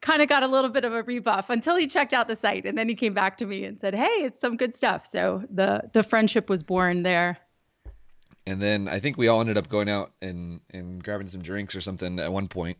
kind 0.00 0.20
of 0.20 0.28
got 0.28 0.42
a 0.42 0.48
little 0.48 0.68
bit 0.68 0.84
of 0.84 0.92
a 0.92 1.04
rebuff 1.04 1.48
until 1.48 1.76
he 1.76 1.86
checked 1.86 2.12
out 2.12 2.26
the 2.26 2.36
site, 2.36 2.66
and 2.66 2.76
then 2.76 2.88
he 2.88 2.96
came 2.96 3.14
back 3.14 3.38
to 3.38 3.46
me 3.46 3.64
and 3.64 3.78
said, 3.78 3.94
"Hey, 3.94 4.24
it's 4.24 4.40
some 4.40 4.56
good 4.56 4.74
stuff." 4.74 5.06
So 5.06 5.44
the 5.48 5.88
the 5.92 6.02
friendship 6.02 6.50
was 6.50 6.64
born 6.64 7.04
there. 7.04 7.38
And 8.44 8.60
then 8.60 8.88
I 8.88 8.98
think 8.98 9.16
we 9.16 9.28
all 9.28 9.40
ended 9.40 9.56
up 9.56 9.68
going 9.68 9.88
out 9.88 10.10
and 10.20 10.60
and 10.70 11.02
grabbing 11.04 11.28
some 11.28 11.42
drinks 11.42 11.76
or 11.76 11.80
something 11.80 12.18
at 12.18 12.32
one 12.32 12.48
point, 12.48 12.78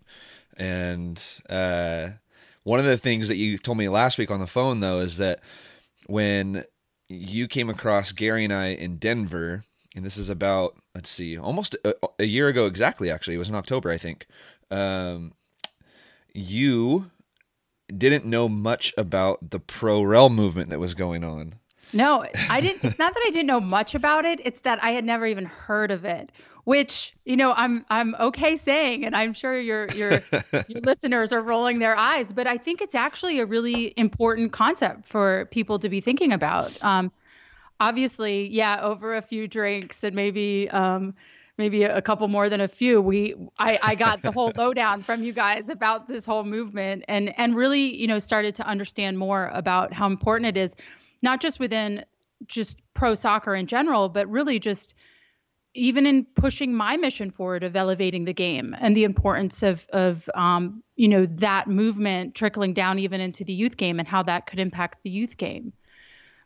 and. 0.57 1.23
uh 1.49 2.09
one 2.64 2.78
of 2.78 2.87
the 2.87 2.97
things 2.97 3.28
that 3.28 3.37
you 3.37 3.59
told 3.59 3.78
me 3.78 3.88
last 3.88 4.19
week 4.19 4.31
on 4.31 4.40
the 4.40 4.47
phone, 4.47 4.81
though, 4.81 4.99
is 4.99 5.16
that 5.16 5.40
when 6.07 6.64
you 7.09 7.49
came 7.49 7.69
across 7.69 8.12
Gary 8.12 8.45
and 8.45 8.52
I 8.52 8.69
in 8.69 8.97
Denver, 8.97 9.64
and 9.95 10.04
this 10.04 10.16
is 10.16 10.31
about, 10.31 10.76
let's 10.95 11.11
see, 11.11 11.37
almost 11.37 11.76
a, 11.85 11.95
a 12.19 12.25
year 12.25 12.49
ago 12.49 12.66
exactly, 12.66 13.11
actually. 13.11 13.35
It 13.35 13.38
was 13.38 13.49
in 13.49 13.54
October, 13.54 13.90
I 13.90 13.99
think. 13.99 14.26
Um, 14.71 15.35
you 16.33 17.11
didn't 17.95 18.25
know 18.25 18.49
much 18.49 18.95
about 18.97 19.50
the 19.50 19.61
pro 19.61 20.02
rel 20.02 20.31
movement 20.31 20.71
that 20.71 20.78
was 20.78 20.95
going 20.95 21.25
on. 21.25 21.57
No, 21.92 22.25
I 22.49 22.62
didn't. 22.62 22.85
It's 22.85 22.99
not 22.99 23.12
that 23.12 23.23
I 23.26 23.31
didn't 23.31 23.49
know 23.49 23.61
much 23.61 23.95
about 23.95 24.25
it. 24.25 24.40
It's 24.45 24.61
that 24.61 24.83
I 24.83 24.92
had 24.92 25.04
never 25.04 25.26
even 25.26 25.45
heard 25.45 25.90
of 25.90 26.07
it 26.07 26.33
which 26.64 27.14
you 27.25 27.37
know 27.37 27.52
I'm 27.57 27.85
I'm 27.90 28.14
okay 28.19 28.57
saying, 28.57 29.04
and 29.04 29.14
I'm 29.14 29.33
sure 29.33 29.59
your 29.59 29.87
your 29.95 30.11
your 30.69 30.81
listeners 30.83 31.33
are 31.33 31.42
rolling 31.42 31.78
their 31.78 31.97
eyes, 31.97 32.33
but 32.33 32.47
I 32.47 32.59
think 32.59 32.81
it's 32.81 32.95
actually 32.95 33.40
a 33.40 33.47
really 33.47 33.92
important 33.97 34.52
concept 34.52 35.07
for 35.07 35.47
people 35.47 35.78
to 35.81 35.88
be 35.88 36.00
thinking 36.00 36.33
about. 36.33 36.83
Um, 36.85 37.11
obviously, 37.81 38.49
yeah, 38.49 38.81
over 38.81 39.16
a 39.16 39.23
few 39.23 39.49
drinks 39.49 40.04
and 40.04 40.14
maybe 40.14 40.71
um, 40.71 41.14
maybe 41.59 41.83
a 41.83 42.00
couple 42.00 42.28
more 42.28 42.49
than 42.49 42.61
a 42.61 42.69
few, 42.69 43.00
we 43.02 43.35
I, 43.59 43.78
I 43.83 43.95
got 43.97 44.23
the 44.23 44.31
whole 44.31 44.52
lowdown 44.57 45.02
from 45.02 45.23
you 45.25 45.33
guys 45.33 45.69
about 45.69 46.07
this 46.07 46.25
whole 46.25 46.45
movement 46.45 47.04
and 47.09 47.37
and 47.38 47.57
really 47.57 47.95
you 47.97 48.07
know 48.07 48.21
started 48.21 48.54
to 48.57 48.66
understand 48.66 49.19
more 49.19 49.50
about 49.52 49.92
how 49.92 50.07
important 50.07 50.57
it 50.57 50.61
is, 50.61 50.71
not 51.23 51.40
just 51.40 51.59
within 51.59 52.04
just 52.47 52.78
pro 52.95 53.14
soccer 53.14 53.54
in 53.54 53.66
general, 53.66 54.09
but 54.09 54.28
really 54.28 54.59
just 54.59 54.95
even 55.75 56.07
in 56.07 56.26
pushing 56.35 56.75
my 56.75 56.97
mission 56.97 57.31
forward 57.31 57.62
of 57.62 57.75
elevating 57.76 58.25
the 58.25 58.33
game 58.33 58.76
and 58.81 58.95
the 58.95 59.05
importance 59.05 59.62
of 59.62 59.87
of 59.93 60.29
um, 60.35 60.83
you 60.97 61.09
know 61.09 61.26
that 61.26 61.69
movement 61.69 62.35
trickling 62.35 62.75
down 62.75 62.99
even 62.99 63.21
into 63.21 63.45
the 63.45 63.52
youth 63.52 63.76
game 63.76 63.99
and 63.99 64.07
how 64.07 64.23
that 64.23 64.47
could 64.47 64.59
impact 64.59 65.02
the 65.02 65.11
youth 65.11 65.37
game. 65.37 65.73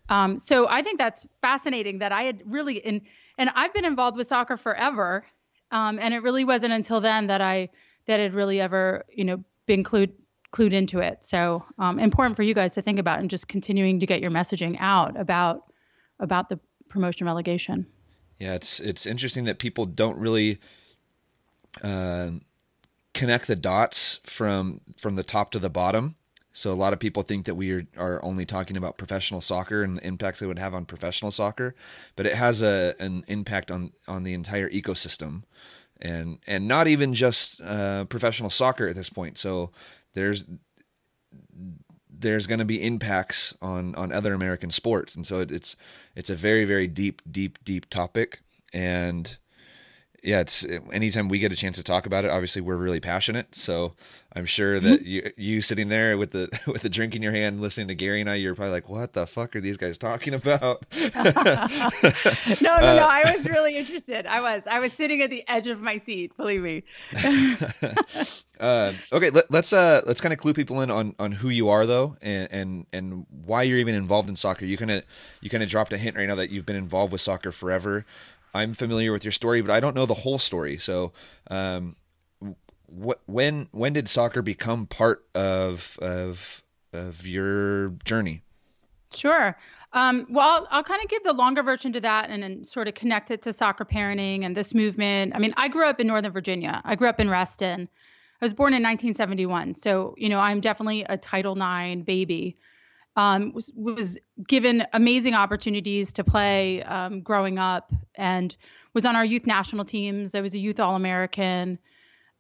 Um, 0.09 0.39
so 0.39 0.69
I 0.69 0.83
think 0.83 0.99
that's 0.99 1.27
fascinating 1.41 1.99
that 1.99 2.13
I 2.13 2.23
had 2.23 2.43
really 2.47 2.77
in 2.77 3.03
and 3.39 3.51
I've 3.55 3.75
been 3.75 3.85
involved 3.85 4.17
with 4.17 4.29
soccer 4.29 4.57
forever. 4.57 5.27
Um, 5.73 5.99
and 5.99 6.15
it 6.15 6.23
really 6.23 6.45
wasn't 6.45 6.73
until 6.73 7.01
then 7.01 7.27
that 7.27 7.41
I 7.41 7.71
that 8.07 8.21
had 8.21 8.35
really 8.35 8.61
ever 8.61 9.05
you 9.13 9.25
know 9.25 9.43
been 9.67 9.83
clued 9.83 10.13
clued 10.53 10.73
into 10.73 11.01
it. 11.01 11.25
So 11.25 11.65
um, 11.79 11.99
important 11.99 12.37
for 12.37 12.45
you 12.45 12.55
guys 12.55 12.73
to 12.75 12.83
think 12.83 13.01
about 13.01 13.19
and 13.19 13.29
just 13.29 13.49
continuing 13.49 13.99
to 13.99 14.07
get 14.07 14.21
your 14.21 14.31
messaging 14.31 14.77
out 14.79 15.19
about 15.19 15.73
about 16.21 16.49
the 16.49 16.61
promotion 16.89 17.27
relegation. 17.27 17.87
Yeah, 18.39 18.55
it's 18.55 18.81
it's 18.81 19.07
interesting 19.07 19.45
that 19.45 19.59
people 19.59 19.87
don't 19.87 20.19
really 20.19 20.59
uh, 21.83 22.31
connect 23.15 23.47
the 23.47 23.57
dots 23.57 24.21
from 24.25 24.81
from 24.99 25.17
the 25.17 25.23
top 25.23 25.51
to 25.53 25.59
the 25.59 25.71
bottom. 25.71 26.17
So 26.53 26.73
a 26.73 26.75
lot 26.75 26.95
of 26.95 26.99
people 26.99 27.23
think 27.23 27.45
that 27.45 27.55
we 27.55 27.71
are, 27.71 27.87
are 27.99 28.25
only 28.25 28.47
talking 28.47 28.79
about 28.79 28.97
professional 28.97 29.43
soccer 29.43 29.83
and 29.83 29.99
the 29.99 30.07
impacts 30.07 30.41
it 30.41 30.47
would 30.47 30.59
have 30.59 30.73
on 30.73 30.87
professional 30.87 31.31
soccer, 31.31 31.75
but 32.15 32.25
it 32.25 32.35
has 32.35 32.63
a 32.63 32.95
an 32.99 33.25
impact 33.29 33.71
on 33.71 33.93
on 34.09 34.25
the 34.25 34.35
entire 34.35 34.69
ecosystem, 34.71 35.43
and 36.01 36.39
and 36.47 36.69
not 36.69 36.89
even 36.89 37.15
just 37.15 37.61
uh, 37.61 38.05
professional 38.07 38.51
soccer 38.51 38.87
at 38.89 38.97
this 38.97 39.11
point. 39.11 39.39
So 39.39 39.71
there's 40.15 40.45
there's 42.19 42.47
going 42.47 42.59
to 42.59 42.65
be 42.65 42.83
impacts 42.83 43.55
on 43.61 43.95
on 43.95 44.13
other 44.13 44.35
American 44.35 44.71
sports, 44.71 45.15
and 45.15 45.27
so 45.27 45.41
it, 45.41 45.51
it's 45.51 45.77
it's 46.15 46.31
a 46.31 46.37
very 46.37 46.65
very 46.65 46.87
deep 46.87 47.23
deep 47.31 47.59
deep 47.65 47.89
topic, 47.91 48.41
and 48.73 49.37
yeah, 50.27 50.41
it's 50.41 50.67
anytime 50.93 51.29
we 51.29 51.39
get 51.39 51.53
a 51.53 51.57
chance 51.57 51.77
to 51.77 51.85
talk 51.85 52.05
about 52.05 52.25
it. 52.25 52.33
Obviously, 52.33 52.61
we're 52.61 52.77
really 52.77 52.99
passionate, 52.99 53.55
so 53.55 53.93
I'm 54.35 54.45
sure 54.45 54.81
that 54.81 55.01
mm-hmm. 55.01 55.09
you 55.09 55.33
you 55.37 55.63
sitting 55.63 55.89
there 55.89 56.19
with 56.19 56.33
the 56.33 56.51
with 56.67 56.83
the 56.83 56.89
drink 56.89 57.15
in 57.15 57.23
your 57.23 57.31
hand, 57.31 57.61
listening 57.61 57.89
to 57.89 57.95
Gary 57.95 58.21
and 58.21 58.29
I, 58.29 58.35
you're 58.35 58.57
probably 58.57 58.73
like, 58.73 58.89
"What 58.89 59.13
the 59.13 59.27
fuck 59.27 59.55
are 59.55 59.61
these 59.61 59.77
guys 59.77 59.97
talking 59.99 60.35
about?" 60.35 60.85
no, 60.95 61.11
no, 61.15 61.15
uh, 61.15 62.97
no. 62.97 63.07
I 63.09 63.35
was 63.37 63.47
really 63.47 63.77
interested. 63.77 64.27
I 64.27 64.41
was 64.41 64.67
I 64.67 64.81
was 64.81 64.93
sitting 64.93 65.23
at 65.23 65.31
the 65.31 65.43
edge 65.49 65.69
of 65.69 65.81
my 65.81 65.97
seat. 65.97 66.37
Believe 66.37 66.61
me. 66.61 66.83
uh, 68.61 68.93
okay, 69.13 69.31
let, 69.31 69.45
us 69.45 69.51
let's, 69.51 69.73
uh 69.73 70.03
let's 70.07 70.21
kind 70.21 70.33
of 70.33 70.41
clue 70.41 70.53
people 70.53 70.81
in 70.81 70.91
on 70.91 71.15
on 71.21 71.33
who 71.33 71.49
you 71.49 71.69
are 71.69 71.87
though, 71.87 72.17
and 72.21 72.49
and 72.51 72.87
and 72.93 73.27
why 73.31 73.63
you're 73.63 73.79
even 73.79 73.95
involved 73.95 74.29
in 74.29 74.35
soccer. 74.35 74.67
You 74.67 74.77
kind 74.77 74.91
of 74.91 75.05
you 75.41 75.51
kind 75.51 75.63
of 75.63 75.71
dropped 75.71 75.93
a 75.93 75.99
hint 75.99 76.17
right 76.17 76.27
now 76.27 76.35
that 76.35 76.51
you've 76.51 76.67
been 76.67 76.77
involved 76.77 77.13
with 77.13 77.21
soccer 77.21 77.53
forever. 77.53 78.05
I'm 78.57 78.75
familiar 78.75 79.13
with 79.13 79.25
your 79.25 79.33
story, 79.33 79.61
but 79.61 79.71
I 79.71 79.81
don't 79.81 79.95
know 79.95 80.07
the 80.07 80.15
whole 80.15 80.39
story. 80.39 80.79
So, 80.79 81.13
um, 81.51 81.97
wh- 82.89 83.21
when 83.27 83.69
when 83.73 83.93
did 83.93 84.09
soccer 84.09 84.43
become 84.43 84.87
part 84.87 85.25
of 85.35 85.99
of 86.01 86.63
of 86.93 87.27
your 87.27 87.91
journey? 88.05 88.43
Sure. 89.15 89.57
Um, 89.93 90.27
well, 90.29 90.49
I'll, 90.49 90.69
I'll 90.71 90.85
kind 90.85 91.03
of 91.03 91.09
give 91.09 91.23
the 91.25 91.33
longer 91.33 91.63
version 91.63 91.93
to 91.93 92.01
that 92.01 92.29
and 92.29 92.43
then 92.43 92.65
sort 92.65 92.89
of 92.89 92.95
connect 92.95 93.31
it 93.31 93.41
to 93.43 93.53
soccer 93.53 93.85
parenting 93.85 94.45
and 94.45 94.57
this 94.57 94.75
movement. 94.75 95.35
I 95.35 95.39
mean, 95.39 95.55
I 95.57 95.69
grew 95.69 95.87
up 95.87 96.01
in 96.01 96.07
Northern 96.07 96.33
Virginia. 96.33 96.83
I 96.85 96.97
grew 96.97 97.09
up 97.09 97.21
in 97.21 97.31
Reston. 97.31 97.89
I 98.41 98.45
was 98.45 98.53
born 98.53 98.75
in 98.75 98.83
1971. 98.83 99.77
So, 99.77 100.15
you 100.19 100.29
know, 100.29 100.39
I'm 100.39 100.61
definitely 100.61 101.05
a 101.05 101.17
Title 101.17 101.57
IX 101.57 102.03
baby 102.03 102.59
um, 103.17 103.53
was, 103.53 103.73
was 103.75 104.19
given 104.47 104.85
amazing 104.93 105.35
opportunities 105.35 106.13
to 106.15 106.25
play 106.25 106.83
um, 106.83 107.23
growing 107.23 107.59
up 107.59 107.93
and 108.15 108.55
was 108.93 109.07
on 109.07 109.17
our 109.17 109.25
youth 109.25 109.47
national 109.47 109.87
teams. 109.87 110.35
I 110.35 110.43
was 110.43 110.55
a 110.55 110.59
youth 110.59 110.79
All 110.79 110.95
American. 110.95 111.79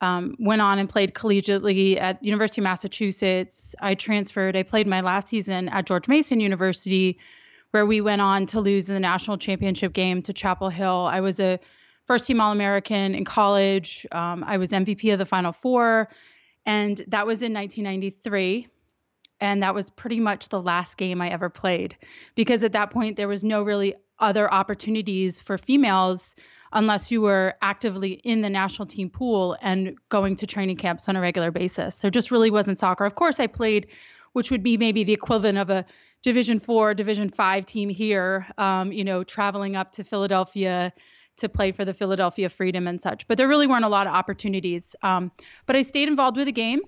Um, 0.02 0.36
went 0.38 0.60
on 0.60 0.78
and 0.78 0.90
played 0.90 1.14
collegiately 1.14 1.98
at 1.98 2.22
University 2.22 2.60
of 2.60 2.64
Massachusetts. 2.64 3.74
I 3.80 3.94
transferred. 3.94 4.54
I 4.54 4.62
played 4.62 4.86
my 4.86 5.00
last 5.00 5.28
season 5.28 5.70
at 5.70 5.86
George 5.86 6.06
Mason 6.06 6.38
University, 6.38 7.18
where 7.70 7.86
we 7.86 8.02
went 8.02 8.20
on 8.20 8.44
to 8.46 8.60
lose 8.60 8.90
in 8.90 8.94
the 8.94 9.00
national 9.00 9.38
championship 9.38 9.94
game 9.94 10.20
to 10.22 10.34
Chapel 10.34 10.68
Hill. 10.68 11.08
I 11.10 11.20
was 11.20 11.40
a 11.40 11.58
first 12.04 12.26
team 12.26 12.42
All 12.42 12.52
American 12.52 13.14
in 13.14 13.24
college. 13.24 14.06
Um, 14.12 14.44
I 14.44 14.58
was 14.58 14.70
MVP 14.70 15.10
of 15.14 15.18
the 15.18 15.24
Final 15.24 15.52
Four, 15.52 16.10
and 16.66 17.02
that 17.08 17.26
was 17.26 17.42
in 17.42 17.54
1993 17.54 18.68
and 19.40 19.62
that 19.62 19.74
was 19.74 19.90
pretty 19.90 20.20
much 20.20 20.48
the 20.48 20.60
last 20.60 20.96
game 20.96 21.20
I 21.20 21.30
ever 21.30 21.48
played 21.48 21.96
because 22.34 22.64
at 22.64 22.72
that 22.72 22.90
point 22.90 23.16
there 23.16 23.28
was 23.28 23.44
no 23.44 23.62
really 23.62 23.94
other 24.18 24.52
opportunities 24.52 25.40
for 25.40 25.58
females 25.58 26.36
unless 26.72 27.10
you 27.10 27.20
were 27.20 27.54
actively 27.62 28.12
in 28.12 28.40
the 28.42 28.50
national 28.50 28.86
team 28.86 29.10
pool 29.10 29.56
and 29.60 29.96
going 30.08 30.36
to 30.36 30.46
training 30.46 30.76
camps 30.76 31.08
on 31.08 31.16
a 31.16 31.20
regular 31.20 31.50
basis. 31.50 31.98
There 31.98 32.10
just 32.10 32.30
really 32.30 32.50
wasn't 32.50 32.78
soccer. 32.78 33.04
Of 33.04 33.14
course, 33.14 33.38
I 33.38 33.46
played, 33.46 33.88
which 34.32 34.50
would 34.50 34.62
be 34.62 34.76
maybe 34.76 35.04
the 35.04 35.12
equivalent 35.12 35.58
of 35.58 35.70
a 35.70 35.84
Division 36.22 36.58
Four, 36.58 36.92
Division 36.94 37.28
Five 37.28 37.66
team 37.66 37.88
here. 37.88 38.46
Um, 38.58 38.90
you 38.92 39.04
know, 39.04 39.22
traveling 39.22 39.76
up 39.76 39.92
to 39.92 40.04
Philadelphia 40.04 40.92
to 41.36 41.48
play 41.48 41.70
for 41.70 41.84
the 41.84 41.94
Philadelphia 41.94 42.48
Freedom 42.48 42.86
and 42.86 43.00
such. 43.00 43.28
But 43.28 43.38
there 43.38 43.46
really 43.46 43.66
weren't 43.66 43.84
a 43.84 43.88
lot 43.88 44.06
of 44.06 44.14
opportunities. 44.14 44.96
Um, 45.02 45.30
but 45.66 45.76
I 45.76 45.82
stayed 45.82 46.08
involved 46.08 46.36
with 46.36 46.46
the 46.46 46.52
game. 46.52 46.80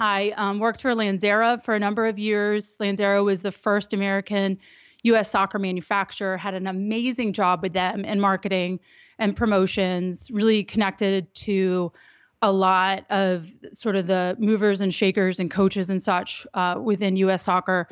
I 0.00 0.32
um, 0.36 0.58
worked 0.58 0.80
for 0.80 0.94
Lanzera 0.94 1.62
for 1.62 1.74
a 1.74 1.78
number 1.78 2.06
of 2.06 2.18
years. 2.18 2.78
Lanzera 2.78 3.22
was 3.22 3.42
the 3.42 3.52
first 3.52 3.92
American 3.92 4.58
U.S. 5.02 5.30
soccer 5.30 5.58
manufacturer, 5.58 6.38
had 6.38 6.54
an 6.54 6.66
amazing 6.66 7.34
job 7.34 7.62
with 7.62 7.74
them 7.74 8.04
in 8.04 8.18
marketing 8.18 8.80
and 9.18 9.36
promotions, 9.36 10.30
really 10.30 10.64
connected 10.64 11.32
to 11.34 11.92
a 12.42 12.50
lot 12.50 13.04
of 13.10 13.50
sort 13.72 13.96
of 13.96 14.06
the 14.06 14.36
movers 14.38 14.80
and 14.80 14.92
shakers 14.92 15.38
and 15.38 15.50
coaches 15.50 15.90
and 15.90 16.02
such 16.02 16.46
uh, 16.54 16.76
within 16.82 17.16
U.S. 17.16 17.42
soccer. 17.42 17.88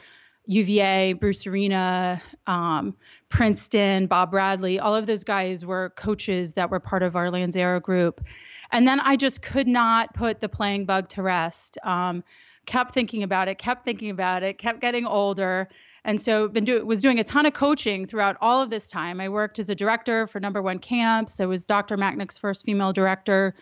UVA, 0.50 1.12
Bruce 1.12 1.46
Arena, 1.46 2.22
um, 2.46 2.96
Princeton, 3.28 4.06
Bob 4.06 4.30
Bradley, 4.30 4.80
all 4.80 4.96
of 4.96 5.04
those 5.04 5.22
guys 5.22 5.66
were 5.66 5.90
coaches 5.90 6.54
that 6.54 6.70
were 6.70 6.80
part 6.80 7.02
of 7.02 7.16
our 7.16 7.26
Lanzera 7.26 7.82
group. 7.82 8.24
And 8.72 8.86
then 8.86 9.00
I 9.00 9.16
just 9.16 9.42
could 9.42 9.66
not 9.66 10.12
put 10.14 10.40
the 10.40 10.48
playing 10.48 10.84
bug 10.84 11.08
to 11.10 11.22
rest. 11.22 11.78
Um, 11.84 12.22
kept 12.66 12.92
thinking 12.92 13.22
about 13.22 13.48
it, 13.48 13.58
kept 13.58 13.84
thinking 13.84 14.10
about 14.10 14.42
it, 14.42 14.58
kept 14.58 14.80
getting 14.80 15.06
older. 15.06 15.68
And 16.04 16.20
so 16.20 16.48
been 16.48 16.64
do, 16.64 16.84
was 16.84 17.00
doing 17.00 17.18
a 17.18 17.24
ton 17.24 17.46
of 17.46 17.54
coaching 17.54 18.06
throughout 18.06 18.36
all 18.40 18.62
of 18.62 18.70
this 18.70 18.88
time. 18.88 19.20
I 19.20 19.28
worked 19.28 19.58
as 19.58 19.70
a 19.70 19.74
director 19.74 20.26
for 20.26 20.38
number 20.38 20.62
one 20.62 20.78
camps. 20.78 21.40
I 21.40 21.46
was 21.46 21.66
Dr. 21.66 21.96
Machnik's 21.96 22.36
first 22.36 22.64
female 22.64 22.92
director. 22.92 23.54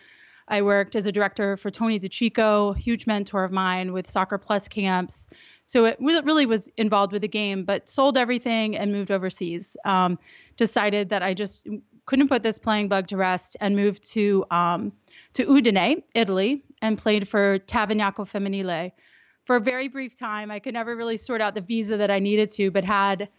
I 0.49 0.61
worked 0.61 0.95
as 0.95 1.05
a 1.07 1.11
director 1.11 1.57
for 1.57 1.71
Tony 1.71 1.99
DiCicco, 1.99 2.77
huge 2.77 3.05
mentor 3.07 3.43
of 3.43 3.51
mine 3.51 3.91
with 3.91 4.09
Soccer 4.09 4.37
Plus 4.37 4.67
camps. 4.67 5.27
So 5.63 5.85
it 5.85 5.97
really 5.99 6.45
was 6.45 6.69
involved 6.77 7.11
with 7.11 7.21
the 7.21 7.27
game, 7.27 7.65
but 7.65 7.89
sold 7.89 8.17
everything 8.17 8.77
and 8.77 8.93
moved 8.93 9.11
overseas. 9.11 9.75
Um, 9.83 10.17
decided 10.55 11.09
that 11.09 11.21
I 11.21 11.33
just 11.33 11.67
couldn't 12.07 12.29
put 12.29 12.41
this 12.41 12.57
playing 12.57 12.87
bug 12.87 13.07
to 13.07 13.17
rest 13.17 13.55
and 13.61 13.75
moved 13.75 14.03
to 14.13 14.43
um, 14.49 14.91
to 15.33 15.45
Udine, 15.45 16.01
Italy, 16.15 16.63
and 16.81 16.97
played 16.97 17.27
for 17.27 17.59
Tavagnacco 17.59 18.25
Femminile 18.25 18.91
for 19.45 19.57
a 19.57 19.61
very 19.61 19.87
brief 19.87 20.17
time. 20.17 20.49
I 20.49 20.59
could 20.59 20.73
never 20.73 20.95
really 20.95 21.17
sort 21.17 21.41
out 21.41 21.53
the 21.53 21.61
visa 21.61 21.97
that 21.97 22.09
I 22.09 22.19
needed 22.19 22.49
to, 22.51 22.71
but 22.71 22.83
had 22.83 23.29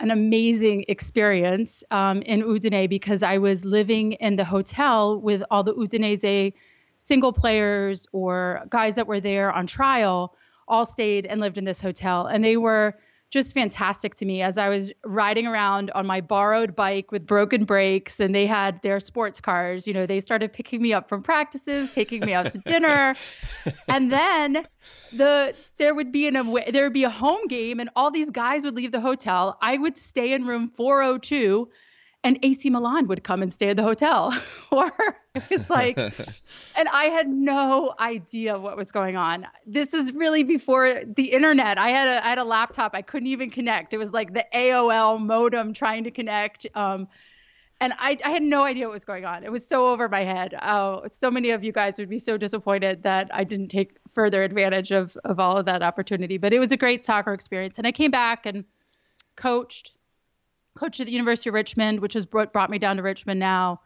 an 0.00 0.10
amazing 0.10 0.86
experience 0.88 1.84
um, 1.90 2.22
in 2.22 2.42
Udine 2.42 2.88
because 2.88 3.22
I 3.22 3.38
was 3.38 3.64
living 3.64 4.12
in 4.12 4.36
the 4.36 4.44
hotel 4.44 5.20
with 5.20 5.42
all 5.50 5.62
the 5.62 5.74
Udinese 5.74 6.54
single 6.96 7.32
players 7.32 8.06
or 8.12 8.62
guys 8.70 8.94
that 8.94 9.06
were 9.06 9.20
there 9.20 9.52
on 9.52 9.66
trial 9.66 10.34
all 10.68 10.86
stayed 10.86 11.26
and 11.26 11.40
lived 11.40 11.58
in 11.58 11.64
this 11.64 11.80
hotel 11.80 12.26
and 12.26 12.44
they 12.44 12.56
were 12.56 12.94
just 13.30 13.54
fantastic 13.54 14.16
to 14.16 14.24
me 14.24 14.42
as 14.42 14.58
I 14.58 14.68
was 14.68 14.92
riding 15.04 15.46
around 15.46 15.90
on 15.92 16.04
my 16.04 16.20
borrowed 16.20 16.74
bike 16.74 17.12
with 17.12 17.24
broken 17.26 17.64
brakes 17.64 18.18
and 18.18 18.34
they 18.34 18.44
had 18.44 18.82
their 18.82 18.98
sports 18.98 19.40
cars. 19.40 19.86
You 19.86 19.94
know, 19.94 20.04
they 20.04 20.18
started 20.18 20.52
picking 20.52 20.82
me 20.82 20.92
up 20.92 21.08
from 21.08 21.22
practices, 21.22 21.90
taking 21.92 22.20
me 22.26 22.32
out 22.32 22.50
to 22.52 22.58
dinner. 22.58 23.14
and 23.88 24.10
then 24.10 24.66
the 25.12 25.54
there 25.76 25.94
would 25.94 26.10
be 26.10 26.26
an 26.26 26.34
away, 26.34 26.68
there 26.72 26.84
would 26.84 26.92
be 26.92 27.04
a 27.04 27.10
home 27.10 27.46
game 27.46 27.78
and 27.78 27.88
all 27.94 28.10
these 28.10 28.30
guys 28.30 28.64
would 28.64 28.74
leave 28.74 28.90
the 28.90 29.00
hotel. 29.00 29.56
I 29.62 29.78
would 29.78 29.96
stay 29.96 30.32
in 30.32 30.46
room 30.46 30.68
402 30.68 31.68
and 32.24 32.38
AC 32.42 32.68
Milan 32.68 33.06
would 33.06 33.22
come 33.22 33.42
and 33.42 33.52
stay 33.52 33.68
at 33.70 33.76
the 33.76 33.84
hotel. 33.84 34.36
or 34.72 34.90
it 35.36 35.48
was 35.50 35.70
like 35.70 35.96
and 36.76 36.88
I 36.88 37.04
had 37.04 37.28
no 37.28 37.94
idea 37.98 38.58
what 38.58 38.76
was 38.76 38.90
going 38.90 39.16
on. 39.16 39.46
This 39.66 39.94
is 39.94 40.12
really 40.12 40.42
before 40.42 41.02
the 41.04 41.32
internet. 41.32 41.78
I 41.78 41.90
had 41.90 42.08
a 42.08 42.24
I 42.24 42.28
had 42.30 42.38
a 42.38 42.44
laptop. 42.44 42.94
I 42.94 43.02
couldn't 43.02 43.28
even 43.28 43.50
connect. 43.50 43.92
It 43.92 43.98
was 43.98 44.12
like 44.12 44.32
the 44.32 44.44
AOL 44.54 45.20
modem 45.20 45.72
trying 45.72 46.04
to 46.04 46.10
connect. 46.10 46.66
Um, 46.74 47.08
and 47.82 47.94
I, 47.98 48.18
I 48.24 48.30
had 48.30 48.42
no 48.42 48.64
idea 48.64 48.86
what 48.86 48.92
was 48.92 49.06
going 49.06 49.24
on. 49.24 49.42
It 49.42 49.50
was 49.50 49.66
so 49.66 49.90
over 49.90 50.06
my 50.08 50.22
head. 50.22 50.54
Oh, 50.60 51.06
so 51.12 51.30
many 51.30 51.50
of 51.50 51.64
you 51.64 51.72
guys 51.72 51.96
would 51.96 52.10
be 52.10 52.18
so 52.18 52.36
disappointed 52.36 53.02
that 53.04 53.30
I 53.32 53.42
didn't 53.42 53.68
take 53.68 53.96
further 54.12 54.42
advantage 54.42 54.92
of 54.92 55.16
of 55.24 55.40
all 55.40 55.56
of 55.56 55.66
that 55.66 55.82
opportunity. 55.82 56.38
But 56.38 56.52
it 56.52 56.58
was 56.58 56.72
a 56.72 56.76
great 56.76 57.04
soccer 57.04 57.32
experience. 57.32 57.78
And 57.78 57.86
I 57.86 57.92
came 57.92 58.10
back 58.10 58.46
and 58.46 58.64
coached, 59.36 59.94
coached 60.76 61.00
at 61.00 61.06
the 61.06 61.12
University 61.12 61.48
of 61.48 61.54
Richmond, 61.54 62.00
which 62.00 62.14
has 62.14 62.26
brought, 62.26 62.52
brought 62.52 62.70
me 62.70 62.78
down 62.78 62.96
to 62.96 63.02
Richmond 63.02 63.40
now 63.40 63.80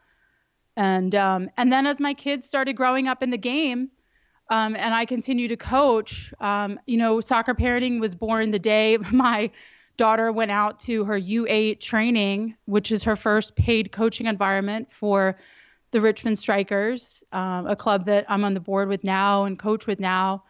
and 0.77 1.15
um, 1.15 1.51
and 1.57 1.73
then 1.73 1.87
as 1.87 2.01
my 2.01 2.15
kids 2.15 2.47
started 2.47 2.75
growing 2.75 3.09
up 3.09 3.23
in 3.23 3.31
the 3.31 3.39
game, 3.39 3.91
um, 4.51 4.77
and 4.77 4.95
I 4.95 5.05
continued 5.05 5.49
to 5.49 5.57
coach, 5.57 6.35
um, 6.41 6.79
you 6.87 6.97
know, 6.97 7.21
soccer 7.21 7.55
parenting 7.55 8.01
was 8.01 8.15
born 8.15 8.51
the 8.51 8.59
day 8.59 8.99
my 9.13 9.51
daughter 9.97 10.33
went 10.33 10.51
out 10.51 10.81
to 10.81 11.05
her 11.05 11.19
U8 11.19 11.81
training, 11.81 12.57
which 12.67 12.91
is 12.91 13.05
her 13.05 13.17
first 13.17 13.55
paid 13.55 13.93
coaching 13.93 14.27
environment 14.27 14.93
for 14.93 15.37
the 15.93 16.01
Richmond 16.01 16.39
Strikers, 16.39 17.23
um, 17.33 17.69
a 17.69 17.77
club 17.77 18.07
that 18.07 18.27
I'm 18.29 18.45
on 18.45 18.55
the 18.55 18.61
board 18.61 18.89
with 18.89 19.05
now 19.05 19.45
and 19.45 19.57
coach 19.57 19.87
with 19.87 20.01
now. 20.01 20.45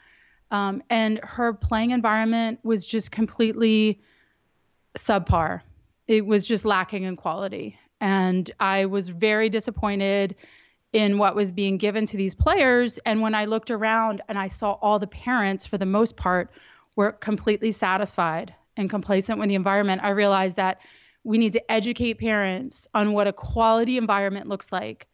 Um, 0.51 0.83
and 0.89 1.21
her 1.23 1.53
playing 1.53 1.91
environment 1.91 2.61
was 2.63 2.87
just 2.87 3.11
completely 3.11 4.01
subpar. 4.97 5.61
It 6.07 6.25
was 6.25 6.47
just 6.47 6.65
lacking 6.65 7.03
in 7.03 7.17
quality. 7.17 7.79
And 8.05 8.51
I 8.61 8.85
was 8.85 9.09
very 9.09 9.49
disappointed 9.49 10.37
in 10.93 11.17
what 11.17 11.35
was 11.35 11.51
being 11.51 11.79
given 11.79 12.05
to 12.05 12.19
these 12.19 12.35
players. 12.35 12.99
And 13.07 13.23
when 13.23 13.35
I 13.35 13.47
looked 13.47 13.71
around 13.71 14.21
and 14.29 14.39
I 14.39 14.49
saw 14.49 14.73
all 14.83 14.99
the 14.99 15.07
parents, 15.07 15.65
for 15.65 15.79
the 15.79 15.87
most 15.87 16.19
part, 16.19 16.51
were 16.97 17.13
completely 17.13 17.71
satisfied 17.71 18.55
and 18.77 18.91
complacent 18.91 19.39
with 19.39 19.49
the 19.49 19.55
environment, 19.55 20.03
I 20.05 20.11
realized 20.11 20.57
that 20.57 20.83
we 21.25 21.39
need 21.39 21.55
to 21.55 21.73
educate 21.73 22.19
parents 22.19 22.87
on 22.93 23.15
what 23.15 23.27
a 23.27 23.33
quality 23.33 23.97
environment 23.97 24.51
looks 24.51 24.71
like 24.71 25.09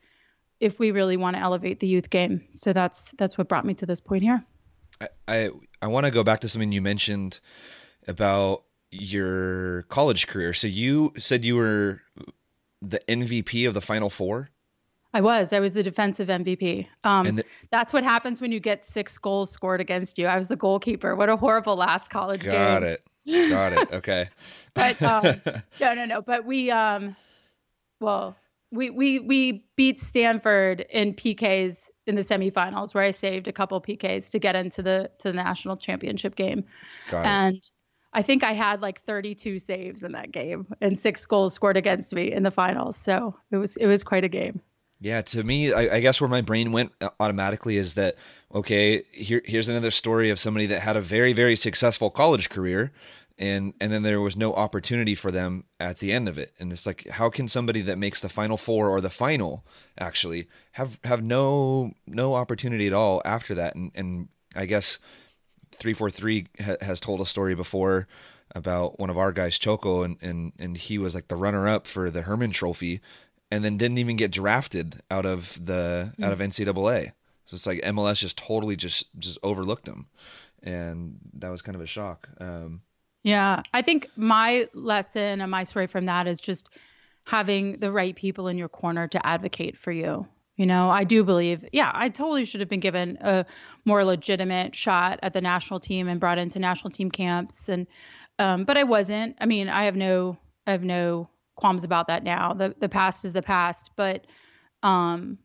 if 0.58 0.80
we 0.80 0.90
really 0.90 1.16
want 1.16 1.36
to 1.36 1.40
elevate 1.40 1.78
the 1.78 1.86
youth 1.86 2.10
game. 2.10 2.44
So 2.50 2.72
that's 2.72 3.12
that's 3.12 3.38
what 3.38 3.48
brought 3.48 3.64
me 3.64 3.74
to 3.74 3.86
this 3.86 4.00
point 4.00 4.24
here. 4.24 4.44
I 5.00 5.08
I, 5.28 5.50
I 5.80 5.86
want 5.86 6.06
to 6.06 6.10
go 6.10 6.24
back 6.24 6.40
to 6.40 6.48
something 6.48 6.72
you 6.72 6.82
mentioned 6.82 7.38
about 8.08 8.64
your 8.90 9.82
college 9.82 10.26
career. 10.26 10.52
So 10.52 10.66
you 10.66 11.12
said 11.18 11.44
you 11.44 11.54
were 11.54 12.02
the 12.82 13.00
MVP 13.08 13.66
of 13.66 13.74
the 13.74 13.80
Final 13.80 14.10
Four. 14.10 14.50
I 15.12 15.20
was. 15.20 15.52
I 15.52 15.58
was 15.58 15.72
the 15.72 15.82
defensive 15.82 16.28
MVP. 16.28 16.86
Um, 17.02 17.36
the, 17.36 17.44
that's 17.72 17.92
what 17.92 18.04
happens 18.04 18.40
when 18.40 18.52
you 18.52 18.60
get 18.60 18.84
six 18.84 19.18
goals 19.18 19.50
scored 19.50 19.80
against 19.80 20.18
you. 20.18 20.26
I 20.26 20.36
was 20.36 20.48
the 20.48 20.56
goalkeeper. 20.56 21.16
What 21.16 21.28
a 21.28 21.36
horrible 21.36 21.76
last 21.76 22.10
college 22.10 22.44
got 22.44 22.52
game. 22.52 22.62
Got 22.62 22.82
it. 22.84 23.04
Got 23.50 23.72
it. 23.72 23.92
Okay. 23.92 24.28
but 24.74 25.00
um, 25.02 25.24
no, 25.80 25.94
no, 25.94 26.04
no. 26.04 26.22
But 26.22 26.44
we, 26.44 26.70
um, 26.70 27.16
well, 28.00 28.36
we 28.70 28.90
we 28.90 29.18
we 29.18 29.64
beat 29.76 30.00
Stanford 30.00 30.82
in 30.90 31.14
PKs 31.14 31.90
in 32.06 32.14
the 32.14 32.22
semifinals, 32.22 32.94
where 32.94 33.04
I 33.04 33.10
saved 33.10 33.48
a 33.48 33.52
couple 33.52 33.80
PKs 33.80 34.30
to 34.30 34.38
get 34.38 34.54
into 34.54 34.82
the 34.82 35.10
to 35.18 35.28
the 35.28 35.34
national 35.34 35.76
championship 35.76 36.36
game, 36.36 36.64
Got 37.10 37.26
and. 37.26 37.70
I 38.12 38.22
think 38.22 38.42
I 38.42 38.52
had 38.52 38.82
like 38.82 39.02
32 39.04 39.58
saves 39.58 40.02
in 40.02 40.12
that 40.12 40.32
game 40.32 40.66
and 40.80 40.98
six 40.98 41.24
goals 41.26 41.54
scored 41.54 41.76
against 41.76 42.12
me 42.12 42.32
in 42.32 42.42
the 42.42 42.50
finals. 42.50 42.96
So 42.96 43.36
it 43.50 43.56
was 43.56 43.76
it 43.76 43.86
was 43.86 44.02
quite 44.02 44.24
a 44.24 44.28
game. 44.28 44.60
Yeah, 45.02 45.22
to 45.22 45.42
me, 45.42 45.72
I, 45.72 45.96
I, 45.96 46.00
guess 46.00 46.20
where 46.20 46.28
my 46.28 46.42
brain 46.42 46.72
went 46.72 46.92
uh, 47.00 47.08
automatically 47.18 47.78
is 47.78 47.94
that 47.94 48.16
okay, 48.54 49.02
here 49.12 49.40
here's 49.46 49.68
another 49.68 49.90
story 49.90 50.28
of 50.28 50.38
somebody 50.38 50.66
that 50.66 50.80
had 50.80 50.96
a 50.96 51.00
very 51.00 51.32
very 51.32 51.56
successful 51.56 52.10
college 52.10 52.50
career, 52.50 52.92
and 53.38 53.72
and 53.80 53.90
then 53.90 54.02
there 54.02 54.20
was 54.20 54.36
no 54.36 54.52
opportunity 54.52 55.14
for 55.14 55.30
them 55.30 55.64
at 55.78 56.00
the 56.00 56.12
end 56.12 56.28
of 56.28 56.36
it, 56.36 56.52
and 56.58 56.70
it's 56.70 56.84
like 56.84 57.08
how 57.08 57.30
can 57.30 57.48
somebody 57.48 57.80
that 57.80 57.96
makes 57.96 58.20
the 58.20 58.28
final 58.28 58.58
four 58.58 58.90
or 58.90 59.00
the 59.00 59.08
final 59.08 59.64
actually 59.98 60.48
have 60.72 61.00
have 61.04 61.22
no 61.24 61.92
no 62.06 62.34
opportunity 62.34 62.86
at 62.86 62.92
all 62.92 63.22
after 63.24 63.54
that, 63.54 63.74
and 63.74 63.90
and 63.94 64.28
I 64.54 64.66
guess 64.66 64.98
three 65.80 65.94
four 65.94 66.10
three 66.10 66.46
has 66.80 67.00
told 67.00 67.20
a 67.20 67.26
story 67.26 67.54
before 67.54 68.06
about 68.54 68.98
one 69.00 69.10
of 69.10 69.18
our 69.18 69.32
guys 69.32 69.58
Choco 69.58 70.02
and 70.02 70.16
and 70.20 70.52
and 70.58 70.76
he 70.76 70.98
was 70.98 71.14
like 71.14 71.28
the 71.28 71.36
runner 71.36 71.66
up 71.66 71.86
for 71.86 72.10
the 72.10 72.22
Hermann 72.22 72.52
Trophy 72.52 73.00
and 73.50 73.64
then 73.64 73.76
didn't 73.76 73.98
even 73.98 74.16
get 74.16 74.30
drafted 74.30 75.02
out 75.10 75.26
of 75.26 75.58
the 75.64 76.12
mm. 76.18 76.24
out 76.24 76.32
of 76.32 76.38
NCAA. 76.38 77.12
So 77.46 77.54
it's 77.54 77.66
like 77.66 77.80
MLS 77.80 78.18
just 78.18 78.38
totally 78.38 78.76
just 78.76 79.06
just 79.18 79.38
overlooked 79.42 79.88
him, 79.88 80.06
and 80.62 81.18
that 81.34 81.48
was 81.48 81.62
kind 81.62 81.74
of 81.74 81.82
a 81.82 81.86
shock. 81.86 82.28
Um, 82.38 82.82
yeah, 83.22 83.62
I 83.74 83.82
think 83.82 84.08
my 84.16 84.68
lesson 84.72 85.40
and 85.40 85.50
my 85.50 85.64
story 85.64 85.88
from 85.88 86.06
that 86.06 86.28
is 86.28 86.40
just 86.40 86.70
having 87.24 87.78
the 87.78 87.90
right 87.90 88.14
people 88.14 88.48
in 88.48 88.56
your 88.56 88.68
corner 88.68 89.08
to 89.08 89.26
advocate 89.26 89.76
for 89.76 89.92
you. 89.92 90.26
You 90.60 90.66
know, 90.66 90.90
I 90.90 91.04
do 91.04 91.24
believe, 91.24 91.64
yeah, 91.72 91.90
I 91.94 92.10
totally 92.10 92.44
should 92.44 92.60
have 92.60 92.68
been 92.68 92.80
given 92.80 93.16
a 93.22 93.46
more 93.86 94.04
legitimate 94.04 94.74
shot 94.74 95.18
at 95.22 95.32
the 95.32 95.40
national 95.40 95.80
team 95.80 96.06
and 96.06 96.20
brought 96.20 96.36
into 96.36 96.58
national 96.58 96.90
team 96.90 97.10
camps, 97.10 97.70
and 97.70 97.86
um, 98.38 98.64
but 98.64 98.76
I 98.76 98.82
wasn't. 98.82 99.36
I 99.40 99.46
mean, 99.46 99.70
I 99.70 99.86
have 99.86 99.96
no, 99.96 100.36
I 100.66 100.72
have 100.72 100.82
no 100.84 101.30
qualms 101.56 101.82
about 101.82 102.08
that 102.08 102.24
now. 102.24 102.52
The 102.52 102.74
the 102.78 102.90
past 102.90 103.24
is 103.24 103.32
the 103.32 103.40
past, 103.40 103.92
but 103.96 104.26
um 104.82 105.38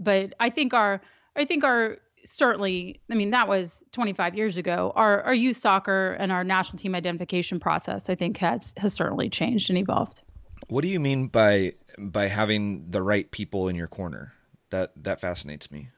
but 0.00 0.34
I 0.40 0.50
think 0.50 0.74
our 0.74 1.02
I 1.36 1.44
think 1.44 1.62
our 1.62 1.98
certainly 2.24 3.00
I 3.08 3.14
mean 3.14 3.30
that 3.30 3.46
was 3.46 3.84
25 3.92 4.34
years 4.34 4.56
ago. 4.56 4.92
Our 4.96 5.22
our 5.22 5.34
youth 5.34 5.58
soccer 5.58 6.16
and 6.18 6.32
our 6.32 6.42
national 6.42 6.78
team 6.78 6.96
identification 6.96 7.60
process 7.60 8.10
I 8.10 8.16
think 8.16 8.38
has 8.38 8.74
has 8.76 8.92
certainly 8.92 9.30
changed 9.30 9.70
and 9.70 9.78
evolved. 9.78 10.22
What 10.66 10.82
do 10.82 10.88
you 10.88 10.98
mean 10.98 11.28
by 11.28 11.74
by 11.96 12.26
having 12.26 12.90
the 12.90 13.02
right 13.02 13.30
people 13.30 13.68
in 13.68 13.76
your 13.76 13.86
corner? 13.86 14.32
That 14.70 14.92
that 15.04 15.20
fascinates 15.20 15.70
me. 15.70 15.88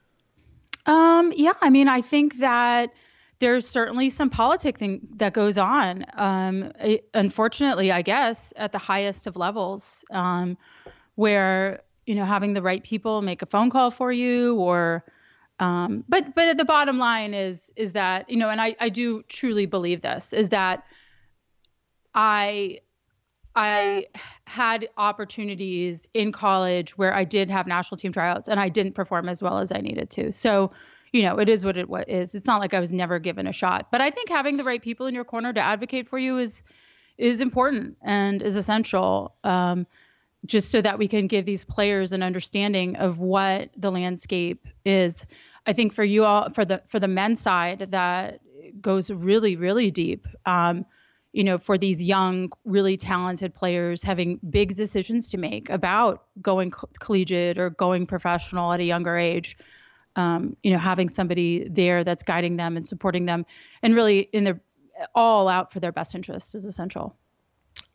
Um 0.86 1.32
yeah, 1.36 1.54
I 1.60 1.70
mean 1.70 1.88
I 1.88 2.00
think 2.00 2.38
that 2.38 2.90
there's 3.40 3.66
certainly 3.66 4.10
some 4.10 4.30
politicking 4.30 5.00
that 5.16 5.32
goes 5.32 5.58
on. 5.58 6.04
Um, 6.14 6.72
it, 6.78 7.08
unfortunately, 7.14 7.90
I 7.90 8.02
guess 8.02 8.52
at 8.54 8.70
the 8.70 8.78
highest 8.78 9.26
of 9.26 9.34
levels, 9.34 10.04
um, 10.10 10.56
where 11.14 11.80
you 12.06 12.14
know 12.14 12.24
having 12.24 12.52
the 12.52 12.62
right 12.62 12.84
people 12.84 13.22
make 13.22 13.42
a 13.42 13.46
phone 13.46 13.70
call 13.70 13.90
for 13.90 14.12
you, 14.12 14.56
or 14.56 15.04
um, 15.58 16.04
but 16.08 16.34
but 16.34 16.56
the 16.56 16.64
bottom 16.64 16.98
line 16.98 17.34
is 17.34 17.72
is 17.76 17.92
that 17.92 18.28
you 18.28 18.36
know, 18.36 18.50
and 18.50 18.60
I 18.60 18.76
I 18.78 18.90
do 18.90 19.22
truly 19.24 19.66
believe 19.66 20.02
this 20.02 20.32
is 20.32 20.50
that 20.50 20.84
I 22.14 22.80
I 23.54 24.06
had 24.44 24.88
opportunities 24.96 26.08
in 26.14 26.32
college 26.32 26.96
where 26.96 27.14
I 27.14 27.24
did 27.24 27.50
have 27.50 27.66
national 27.66 27.98
team 27.98 28.12
tryouts 28.12 28.48
and 28.48 28.60
I 28.60 28.68
didn't 28.68 28.94
perform 28.94 29.28
as 29.28 29.42
well 29.42 29.58
as 29.58 29.72
I 29.72 29.78
needed 29.78 30.10
to. 30.10 30.32
So 30.32 30.72
you 31.12 31.22
know, 31.22 31.38
it 31.38 31.48
is 31.48 31.64
what 31.64 31.76
it 31.76 31.88
is. 32.08 32.34
It's 32.34 32.46
not 32.46 32.60
like 32.60 32.74
I 32.74 32.80
was 32.80 32.92
never 32.92 33.18
given 33.18 33.46
a 33.46 33.52
shot. 33.52 33.88
But 33.90 34.00
I 34.00 34.10
think 34.10 34.28
having 34.28 34.56
the 34.56 34.64
right 34.64 34.80
people 34.80 35.06
in 35.06 35.14
your 35.14 35.24
corner 35.24 35.52
to 35.52 35.60
advocate 35.60 36.08
for 36.08 36.18
you 36.18 36.38
is 36.38 36.62
is 37.18 37.40
important 37.40 37.98
and 38.02 38.40
is 38.42 38.56
essential. 38.56 39.34
Um, 39.44 39.86
just 40.46 40.70
so 40.70 40.80
that 40.80 40.98
we 40.98 41.06
can 41.06 41.26
give 41.26 41.44
these 41.44 41.64
players 41.64 42.12
an 42.12 42.22
understanding 42.22 42.96
of 42.96 43.18
what 43.18 43.70
the 43.76 43.90
landscape 43.90 44.66
is. 44.86 45.26
I 45.66 45.74
think 45.74 45.92
for 45.92 46.04
you 46.04 46.24
all, 46.24 46.50
for 46.50 46.64
the 46.64 46.82
for 46.86 46.98
the 46.98 47.08
men's 47.08 47.40
side, 47.40 47.88
that 47.90 48.40
goes 48.80 49.10
really, 49.10 49.56
really 49.56 49.90
deep. 49.90 50.26
Um, 50.46 50.86
you 51.32 51.44
know, 51.44 51.58
for 51.58 51.78
these 51.78 52.02
young, 52.02 52.50
really 52.64 52.96
talented 52.96 53.54
players 53.54 54.02
having 54.02 54.40
big 54.50 54.74
decisions 54.74 55.30
to 55.30 55.38
make 55.38 55.70
about 55.70 56.24
going 56.42 56.70
co- 56.70 56.88
collegiate 56.98 57.58
or 57.58 57.70
going 57.70 58.06
professional 58.06 58.72
at 58.72 58.80
a 58.80 58.84
younger 58.84 59.16
age 59.16 59.56
um, 60.16 60.56
you 60.62 60.72
know, 60.72 60.78
having 60.78 61.08
somebody 61.08 61.68
there 61.68 62.04
that's 62.04 62.22
guiding 62.22 62.56
them 62.56 62.76
and 62.76 62.86
supporting 62.86 63.26
them, 63.26 63.46
and 63.82 63.94
really 63.94 64.20
in 64.32 64.44
their 64.44 64.60
all 65.14 65.48
out 65.48 65.72
for 65.72 65.80
their 65.80 65.92
best 65.92 66.14
interest 66.14 66.54
is 66.54 66.64
essential. 66.64 67.16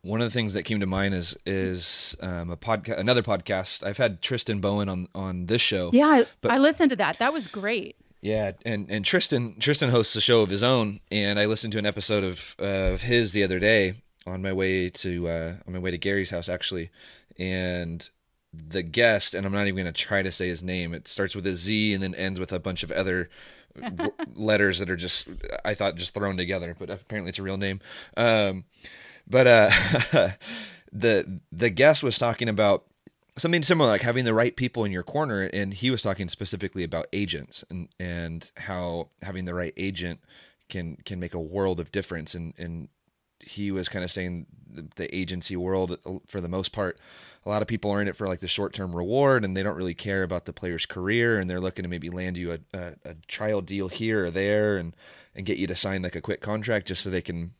One 0.01 0.21
of 0.21 0.27
the 0.27 0.31
things 0.31 0.53
that 0.53 0.63
came 0.63 0.79
to 0.79 0.85
mind 0.85 1.13
is 1.13 1.37
is 1.45 2.15
um, 2.21 2.49
a 2.49 2.57
podcast, 2.57 2.99
another 2.99 3.23
podcast. 3.23 3.83
I've 3.83 3.97
had 3.97 4.21
Tristan 4.21 4.59
Bowen 4.61 4.87
on 4.87 5.07
on 5.13 5.47
this 5.47 5.61
show. 5.61 5.89
Yeah, 5.93 6.23
but, 6.41 6.51
I 6.51 6.57
listened 6.57 6.91
to 6.91 6.95
that. 6.97 7.19
That 7.19 7.33
was 7.33 7.47
great. 7.47 7.97
Yeah, 8.25 8.53
and 8.65 8.89
and 8.89 9.05
Tristan 9.05 9.57
Tristan 9.59 9.91
hosts 9.91 10.15
a 10.15 10.21
show 10.21 10.41
of 10.41 10.49
his 10.49 10.63
own, 10.63 10.99
and 11.11 11.37
I 11.37 11.45
listened 11.45 11.73
to 11.73 11.77
an 11.77 11.85
episode 11.85 12.23
of 12.23 12.55
of 12.57 13.01
his 13.03 13.33
the 13.33 13.43
other 13.43 13.59
day 13.59 14.01
on 14.25 14.41
my 14.41 14.51
way 14.51 14.89
to 14.89 15.27
uh, 15.27 15.53
on 15.67 15.73
my 15.73 15.77
way 15.77 15.91
to 15.91 15.99
Gary's 15.99 16.31
house 16.31 16.49
actually, 16.49 16.89
and 17.37 18.09
the 18.51 18.81
guest, 18.81 19.35
and 19.35 19.45
I'm 19.45 19.51
not 19.51 19.67
even 19.67 19.83
going 19.83 19.93
to 19.93 20.01
try 20.01 20.23
to 20.23 20.31
say 20.31 20.47
his 20.47 20.63
name. 20.63 20.95
It 20.95 21.07
starts 21.07 21.35
with 21.35 21.45
a 21.45 21.53
Z 21.53 21.93
and 21.93 22.01
then 22.01 22.15
ends 22.15 22.39
with 22.39 22.51
a 22.51 22.57
bunch 22.57 22.81
of 22.81 22.89
other 22.89 23.29
letters 24.33 24.79
that 24.79 24.89
are 24.89 24.95
just 24.95 25.27
I 25.63 25.75
thought 25.75 25.93
just 25.93 26.15
thrown 26.15 26.35
together, 26.35 26.75
but 26.79 26.89
apparently 26.89 27.29
it's 27.29 27.37
a 27.37 27.43
real 27.43 27.57
name. 27.57 27.79
Um, 28.17 28.65
but 29.27 29.45
uh, 29.45 29.69
the 30.91 31.41
the 31.51 31.69
guest 31.69 32.01
was 32.01 32.17
talking 32.17 32.49
about 32.49 32.85
something 33.37 33.63
similar, 33.63 33.89
like 33.89 34.01
having 34.01 34.25
the 34.25 34.33
right 34.33 34.55
people 34.55 34.83
in 34.85 34.91
your 34.91 35.03
corner, 35.03 35.43
and 35.43 35.73
he 35.73 35.89
was 35.89 36.01
talking 36.01 36.29
specifically 36.29 36.83
about 36.83 37.07
agents 37.13 37.63
and 37.69 37.89
and 37.99 38.51
how 38.57 39.09
having 39.21 39.45
the 39.45 39.53
right 39.53 39.73
agent 39.77 40.21
can 40.69 40.97
can 41.05 41.19
make 41.19 41.33
a 41.33 41.39
world 41.39 41.79
of 41.79 41.91
difference. 41.91 42.33
And 42.35 42.53
and 42.57 42.89
he 43.39 43.71
was 43.71 43.89
kind 43.89 44.03
of 44.03 44.11
saying 44.11 44.47
the, 44.67 44.87
the 44.95 45.15
agency 45.15 45.55
world, 45.55 45.99
for 46.27 46.41
the 46.41 46.47
most 46.47 46.71
part, 46.71 46.99
a 47.45 47.49
lot 47.49 47.61
of 47.61 47.67
people 47.67 47.91
are 47.91 48.01
in 48.01 48.07
it 48.07 48.15
for 48.15 48.27
like 48.27 48.39
the 48.39 48.47
short 48.47 48.73
term 48.73 48.95
reward 48.95 49.45
and 49.45 49.55
they 49.55 49.63
don't 49.63 49.77
really 49.77 49.93
care 49.93 50.23
about 50.23 50.45
the 50.45 50.53
player's 50.53 50.85
career 50.85 51.37
and 51.37 51.49
they're 51.49 51.61
looking 51.61 51.83
to 51.83 51.89
maybe 51.89 52.09
land 52.09 52.37
you 52.37 52.53
a, 52.53 52.59
a, 52.77 52.93
a, 53.05 53.15
trial 53.27 53.61
deal 53.61 53.87
here 53.87 54.25
or 54.25 54.31
there 54.31 54.77
and, 54.77 54.95
and 55.35 55.45
get 55.45 55.57
you 55.57 55.67
to 55.67 55.75
sign 55.75 56.01
like 56.01 56.15
a 56.15 56.21
quick 56.21 56.41
contract 56.41 56.87
just 56.87 57.03
so 57.03 57.09
they 57.09 57.21
can, 57.21 57.53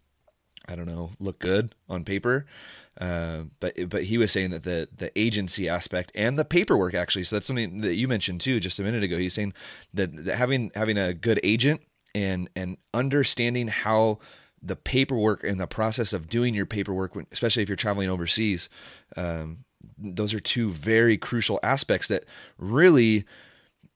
I 0.67 0.75
don't 0.75 0.87
know, 0.87 1.11
look 1.19 1.39
good 1.39 1.75
on 1.87 2.03
paper. 2.03 2.45
Uh, 2.99 3.43
but 3.59 3.73
but 3.89 4.05
he 4.05 4.17
was 4.17 4.31
saying 4.31 4.51
that 4.51 4.63
the 4.63 4.87
the 4.95 5.17
agency 5.19 5.67
aspect 5.67 6.11
and 6.15 6.39
the 6.39 6.45
paperwork 6.45 6.93
actually. 6.93 7.23
So 7.23 7.35
that's 7.35 7.47
something 7.47 7.81
that 7.81 7.95
you 7.95 8.07
mentioned 8.07 8.41
too 8.41 8.59
just 8.59 8.79
a 8.79 8.83
minute 8.83 9.03
ago. 9.03 9.17
He's 9.17 9.33
saying 9.33 9.53
that, 9.93 10.25
that 10.25 10.35
having 10.35 10.71
having 10.75 10.97
a 10.97 11.13
good 11.13 11.39
agent 11.43 11.81
and 12.13 12.49
and 12.55 12.77
understanding 12.93 13.67
how 13.67 14.19
the 14.61 14.77
paperwork 14.77 15.43
and 15.43 15.59
the 15.59 15.67
process 15.67 16.13
of 16.13 16.29
doing 16.29 16.55
your 16.55 16.65
paperwork, 16.65 17.13
especially 17.31 17.61
if 17.61 17.69
you're 17.69 17.75
traveling 17.75 18.09
overseas, 18.09 18.69
um, 19.15 19.65
those 19.97 20.33
are 20.33 20.39
two 20.39 20.71
very 20.71 21.17
crucial 21.17 21.59
aspects 21.61 22.07
that 22.07 22.25
really 22.57 23.25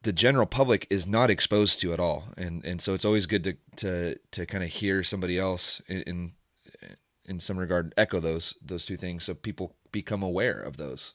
the 0.03 0.13
general 0.13 0.45
public 0.45 0.85
is 0.89 1.07
not 1.07 1.29
exposed 1.29 1.79
to 1.81 1.93
at 1.93 1.99
all. 1.99 2.25
And 2.37 2.63
and 2.65 2.81
so 2.81 2.93
it's 2.93 3.05
always 3.05 3.25
good 3.25 3.43
to 3.45 3.55
to 3.77 4.19
to 4.31 4.45
kind 4.45 4.63
of 4.63 4.69
hear 4.69 5.03
somebody 5.03 5.39
else 5.39 5.81
in, 5.87 6.01
in 6.01 6.31
in 7.29 7.39
some 7.39 7.57
regard 7.57 7.93
echo 7.95 8.19
those 8.19 8.55
those 8.61 8.85
two 8.85 8.97
things 8.97 9.23
so 9.23 9.33
people 9.33 9.75
become 9.91 10.23
aware 10.23 10.59
of 10.59 10.77
those. 10.77 11.13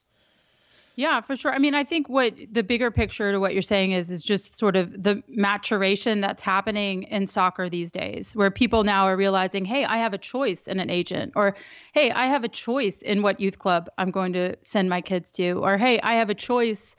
Yeah, 0.96 1.20
for 1.20 1.34
sure. 1.34 1.52
I 1.52 1.58
mean, 1.58 1.74
I 1.74 1.82
think 1.82 2.08
what 2.08 2.34
the 2.52 2.62
bigger 2.62 2.88
picture 2.92 3.32
to 3.32 3.40
what 3.40 3.52
you're 3.52 3.62
saying 3.62 3.90
is 3.90 4.12
is 4.12 4.22
just 4.22 4.56
sort 4.56 4.76
of 4.76 5.02
the 5.02 5.24
maturation 5.26 6.20
that's 6.20 6.40
happening 6.40 7.02
in 7.04 7.26
soccer 7.26 7.68
these 7.68 7.90
days, 7.90 8.36
where 8.36 8.48
people 8.48 8.84
now 8.84 9.04
are 9.06 9.16
realizing, 9.16 9.64
hey, 9.64 9.84
I 9.84 9.98
have 9.98 10.14
a 10.14 10.18
choice 10.18 10.68
in 10.68 10.78
an 10.78 10.90
agent, 10.90 11.32
or 11.34 11.56
hey, 11.94 12.12
I 12.12 12.26
have 12.26 12.44
a 12.44 12.48
choice 12.48 13.02
in 13.02 13.22
what 13.22 13.40
youth 13.40 13.58
club 13.58 13.88
I'm 13.98 14.12
going 14.12 14.32
to 14.34 14.54
send 14.60 14.88
my 14.88 15.00
kids 15.00 15.32
to, 15.32 15.54
or 15.64 15.76
hey, 15.76 15.98
I 16.00 16.14
have 16.14 16.30
a 16.30 16.34
choice 16.34 16.94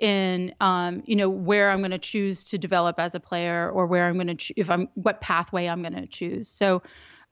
in 0.00 0.54
um, 0.60 1.02
you 1.04 1.14
know 1.14 1.28
where 1.28 1.70
I'm 1.70 1.80
going 1.80 1.90
to 1.90 1.98
choose 1.98 2.44
to 2.44 2.56
develop 2.56 2.98
as 2.98 3.14
a 3.14 3.20
player, 3.20 3.70
or 3.70 3.86
where 3.86 4.06
I'm 4.06 4.14
going 4.14 4.28
to 4.28 4.36
ch- 4.36 4.52
if 4.56 4.70
I'm 4.70 4.88
what 4.94 5.20
pathway 5.20 5.66
I'm 5.66 5.82
going 5.82 5.94
to 5.94 6.06
choose. 6.06 6.48
So 6.48 6.82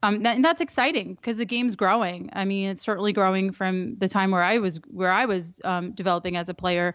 um, 0.03 0.21
that, 0.23 0.35
and 0.35 0.43
that's 0.43 0.59
exciting 0.59 1.15
because 1.15 1.37
the 1.37 1.45
game's 1.45 1.77
growing. 1.77 2.29
I 2.33 2.43
mean, 2.43 2.69
it's 2.69 2.81
certainly 2.81 3.13
growing 3.13 3.53
from 3.53 3.95
the 3.95 4.09
time 4.09 4.31
where 4.31 4.43
I 4.43 4.57
was 4.57 4.81
where 4.91 5.11
I 5.11 5.25
was 5.25 5.61
um, 5.63 5.93
developing 5.93 6.35
as 6.35 6.49
a 6.49 6.53
player, 6.53 6.93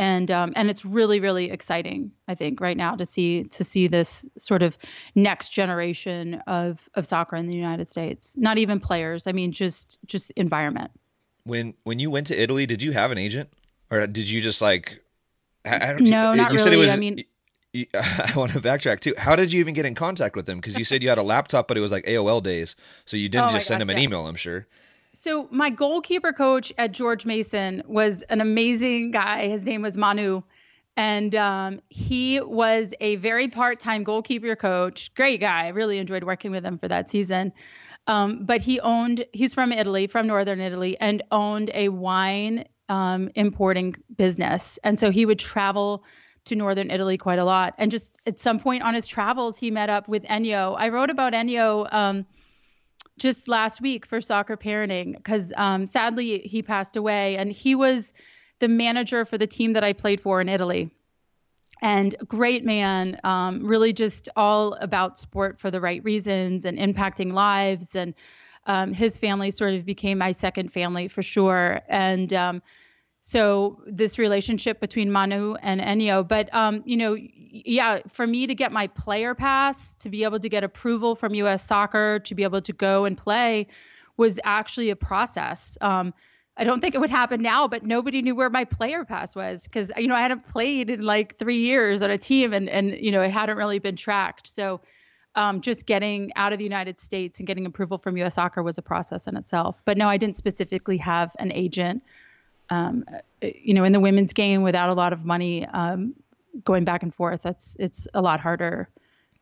and 0.00 0.28
um, 0.30 0.52
and 0.56 0.68
it's 0.68 0.84
really 0.84 1.20
really 1.20 1.52
exciting. 1.52 2.10
I 2.26 2.34
think 2.34 2.60
right 2.60 2.76
now 2.76 2.96
to 2.96 3.06
see 3.06 3.44
to 3.44 3.62
see 3.62 3.86
this 3.86 4.28
sort 4.36 4.62
of 4.62 4.76
next 5.14 5.50
generation 5.50 6.42
of 6.48 6.88
of 6.94 7.06
soccer 7.06 7.36
in 7.36 7.46
the 7.46 7.54
United 7.54 7.88
States. 7.88 8.36
Not 8.36 8.58
even 8.58 8.80
players. 8.80 9.28
I 9.28 9.32
mean, 9.32 9.52
just 9.52 10.00
just 10.06 10.32
environment. 10.32 10.90
When 11.44 11.74
when 11.84 12.00
you 12.00 12.10
went 12.10 12.26
to 12.26 12.38
Italy, 12.40 12.66
did 12.66 12.82
you 12.82 12.90
have 12.90 13.12
an 13.12 13.18
agent, 13.18 13.50
or 13.88 14.04
did 14.08 14.28
you 14.28 14.40
just 14.40 14.60
like? 14.60 15.00
I, 15.64 15.76
I 15.76 15.92
no, 15.92 16.34
not 16.34 16.50
you 16.50 16.58
really. 16.58 16.58
Said 16.58 16.72
it 16.72 16.76
was, 16.76 16.90
I 16.90 16.96
mean, 16.96 17.24
I 17.94 18.32
want 18.36 18.52
to 18.52 18.60
backtrack 18.60 19.00
too. 19.00 19.14
How 19.16 19.36
did 19.36 19.52
you 19.52 19.60
even 19.60 19.74
get 19.74 19.86
in 19.86 19.94
contact 19.94 20.36
with 20.36 20.48
him? 20.48 20.58
Because 20.58 20.76
you 20.78 20.84
said 20.84 21.02
you 21.02 21.08
had 21.08 21.18
a 21.18 21.22
laptop, 21.22 21.68
but 21.68 21.76
it 21.76 21.80
was 21.80 21.92
like 21.92 22.04
AOL 22.06 22.42
days, 22.42 22.76
so 23.04 23.16
you 23.16 23.28
didn't 23.28 23.50
oh 23.50 23.52
just 23.52 23.66
send 23.66 23.80
gosh, 23.80 23.84
him 23.84 23.90
an 23.90 23.96
yeah. 23.98 24.04
email. 24.04 24.26
I'm 24.26 24.36
sure. 24.36 24.66
So 25.12 25.48
my 25.50 25.70
goalkeeper 25.70 26.32
coach 26.32 26.72
at 26.78 26.92
George 26.92 27.26
Mason 27.26 27.82
was 27.86 28.22
an 28.22 28.40
amazing 28.40 29.10
guy. 29.10 29.48
His 29.48 29.64
name 29.64 29.82
was 29.82 29.96
Manu, 29.96 30.42
and 30.96 31.34
um, 31.34 31.80
he 31.88 32.40
was 32.40 32.92
a 33.00 33.16
very 33.16 33.48
part-time 33.48 34.04
goalkeeper 34.04 34.54
coach. 34.56 35.12
Great 35.14 35.40
guy. 35.40 35.66
I 35.66 35.68
really 35.68 35.98
enjoyed 35.98 36.24
working 36.24 36.50
with 36.50 36.64
him 36.64 36.78
for 36.78 36.88
that 36.88 37.10
season. 37.10 37.52
Um, 38.06 38.44
but 38.44 38.60
he 38.60 38.80
owned. 38.80 39.26
He's 39.32 39.54
from 39.54 39.72
Italy, 39.72 40.06
from 40.06 40.26
northern 40.26 40.60
Italy, 40.60 40.96
and 40.98 41.22
owned 41.30 41.70
a 41.74 41.88
wine 41.90 42.64
um, 42.88 43.30
importing 43.34 43.96
business. 44.16 44.78
And 44.82 44.98
so 44.98 45.10
he 45.10 45.26
would 45.26 45.38
travel 45.38 46.04
to 46.48 46.56
northern 46.56 46.90
Italy 46.90 47.16
quite 47.16 47.38
a 47.38 47.44
lot. 47.44 47.74
And 47.78 47.90
just 47.90 48.18
at 48.26 48.38
some 48.38 48.58
point 48.58 48.82
on 48.82 48.94
his 48.94 49.06
travels, 49.06 49.58
he 49.58 49.70
met 49.70 49.88
up 49.90 50.08
with 50.08 50.24
Ennio. 50.24 50.74
I 50.78 50.88
wrote 50.88 51.10
about 51.10 51.32
Ennio 51.32 51.92
um, 51.92 52.26
just 53.18 53.48
last 53.48 53.80
week 53.80 54.06
for 54.06 54.20
Soccer 54.20 54.56
Parenting 54.56 55.16
because 55.16 55.52
um, 55.56 55.86
sadly 55.86 56.40
he 56.40 56.62
passed 56.62 56.96
away, 56.96 57.36
and 57.36 57.52
he 57.52 57.74
was 57.74 58.12
the 58.58 58.68
manager 58.68 59.24
for 59.24 59.38
the 59.38 59.46
team 59.46 59.74
that 59.74 59.84
I 59.84 59.92
played 59.92 60.20
for 60.20 60.40
in 60.40 60.48
Italy. 60.48 60.90
And 61.80 62.14
great 62.26 62.64
man, 62.64 63.20
um, 63.22 63.64
really 63.64 63.92
just 63.92 64.28
all 64.34 64.74
about 64.74 65.16
sport 65.18 65.60
for 65.60 65.70
the 65.70 65.80
right 65.80 66.02
reasons 66.02 66.64
and 66.64 66.76
impacting 66.76 67.32
lives. 67.32 67.94
And 67.94 68.14
um, 68.66 68.92
his 68.92 69.16
family 69.16 69.52
sort 69.52 69.74
of 69.74 69.84
became 69.84 70.18
my 70.18 70.32
second 70.32 70.72
family 70.72 71.06
for 71.06 71.22
sure. 71.22 71.80
And 71.88 72.32
um, 72.32 72.62
so 73.20 73.82
this 73.86 74.18
relationship 74.18 74.80
between 74.80 75.10
Manu 75.10 75.54
and 75.54 75.80
Ennio. 75.80 76.26
But 76.26 76.52
um, 76.54 76.82
you 76.86 76.96
know, 76.96 77.16
yeah, 77.18 78.00
for 78.08 78.26
me 78.26 78.46
to 78.46 78.54
get 78.54 78.72
my 78.72 78.86
player 78.88 79.34
pass, 79.34 79.94
to 80.00 80.08
be 80.08 80.24
able 80.24 80.38
to 80.38 80.48
get 80.48 80.64
approval 80.64 81.14
from 81.14 81.34
U.S. 81.34 81.64
Soccer, 81.64 82.20
to 82.20 82.34
be 82.34 82.42
able 82.42 82.62
to 82.62 82.72
go 82.72 83.04
and 83.04 83.16
play, 83.16 83.66
was 84.16 84.38
actually 84.44 84.90
a 84.90 84.96
process. 84.96 85.76
Um, 85.80 86.14
I 86.56 86.64
don't 86.64 86.80
think 86.80 86.94
it 86.94 86.98
would 86.98 87.10
happen 87.10 87.40
now, 87.40 87.68
but 87.68 87.84
nobody 87.84 88.20
knew 88.20 88.34
where 88.34 88.50
my 88.50 88.64
player 88.64 89.04
pass 89.04 89.36
was 89.36 89.62
because 89.62 89.92
you 89.96 90.08
know 90.08 90.14
I 90.14 90.22
hadn't 90.22 90.48
played 90.48 90.90
in 90.90 91.02
like 91.02 91.38
three 91.38 91.60
years 91.60 92.02
on 92.02 92.10
a 92.10 92.18
team, 92.18 92.52
and 92.52 92.68
and 92.68 92.92
you 92.92 93.10
know 93.10 93.22
it 93.22 93.30
hadn't 93.30 93.56
really 93.56 93.78
been 93.78 93.96
tracked. 93.96 94.46
So. 94.46 94.80
Um, 95.34 95.60
just 95.60 95.86
getting 95.86 96.32
out 96.34 96.52
of 96.52 96.58
the 96.58 96.64
United 96.64 97.00
States 97.00 97.38
and 97.38 97.46
getting 97.46 97.64
approval 97.64 97.98
from 97.98 98.16
U.S. 98.16 98.34
Soccer 98.34 98.60
was 98.60 98.76
a 98.76 98.82
process 98.82 99.28
in 99.28 99.36
itself. 99.36 99.80
But 99.84 99.96
no, 99.96 100.08
I 100.08 100.16
didn't 100.16 100.34
specifically 100.34 100.96
have 100.96 101.36
an 101.38 101.52
agent 101.52 102.02
um, 102.70 103.04
you 103.40 103.74
know, 103.74 103.84
in 103.84 103.92
the 103.92 104.00
women's 104.00 104.32
game 104.32 104.62
without 104.62 104.90
a 104.90 104.94
lot 104.94 105.12
of 105.12 105.24
money 105.24 105.66
um, 105.66 106.14
going 106.64 106.84
back 106.84 107.02
and 107.02 107.14
forth, 107.14 107.42
that's 107.42 107.76
it's 107.78 108.08
a 108.14 108.20
lot 108.20 108.40
harder. 108.40 108.88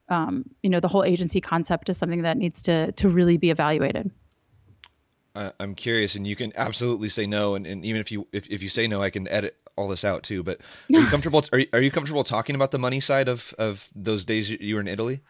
Um, 0.09 0.45
you 0.63 0.71
know, 0.71 0.81
the 0.81 0.89
whole 0.89 1.05
agency 1.05 1.41
concept 1.41 1.89
is 1.89 1.97
something 1.97 2.23
that 2.23 2.37
needs 2.37 2.63
to 2.63 2.93
to 2.93 3.09
really 3.09 3.37
be 3.37 3.51
evaluated. 3.51 4.11
I'm 5.61 5.75
curious, 5.75 6.15
and 6.15 6.27
you 6.27 6.35
can 6.35 6.53
absolutely 6.57 7.11
say 7.11 7.27
no, 7.27 7.55
and, 7.55 7.67
and 7.67 7.85
even 7.85 8.01
if 8.01 8.11
you 8.11 8.27
if, 8.33 8.47
if 8.49 8.63
you 8.63 8.69
say 8.69 8.87
no, 8.87 9.03
I 9.03 9.11
can 9.11 9.29
edit 9.29 9.57
all 9.77 9.89
this 9.89 10.05
out 10.05 10.23
too. 10.23 10.43
But 10.43 10.61
are 10.93 11.01
you 11.01 11.07
comfortable? 11.09 11.45
Are 11.53 11.59
you, 11.59 11.67
are 11.73 11.81
you 11.83 11.91
comfortable 11.91 12.25
talking 12.25 12.55
about 12.55 12.71
the 12.71 12.79
money 12.79 13.01
side 13.01 13.29
of 13.29 13.55
of 13.59 13.89
those 13.95 14.25
days 14.25 14.51
you 14.51 14.75
were 14.75 14.81
in 14.81 14.89
Italy? 14.89 15.21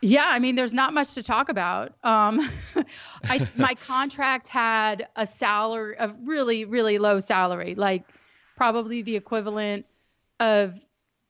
Yeah, 0.00 0.26
I 0.26 0.38
mean, 0.38 0.54
there's 0.54 0.72
not 0.72 0.94
much 0.94 1.14
to 1.14 1.22
talk 1.22 1.48
about. 1.48 1.92
Um, 2.04 2.48
I, 3.24 3.48
my 3.56 3.74
contract 3.74 4.46
had 4.46 5.08
a 5.16 5.26
salary, 5.26 5.96
a 5.98 6.14
really, 6.22 6.64
really 6.64 6.98
low 6.98 7.18
salary, 7.18 7.74
like 7.74 8.04
probably 8.56 9.02
the 9.02 9.16
equivalent 9.16 9.86
of 10.38 10.74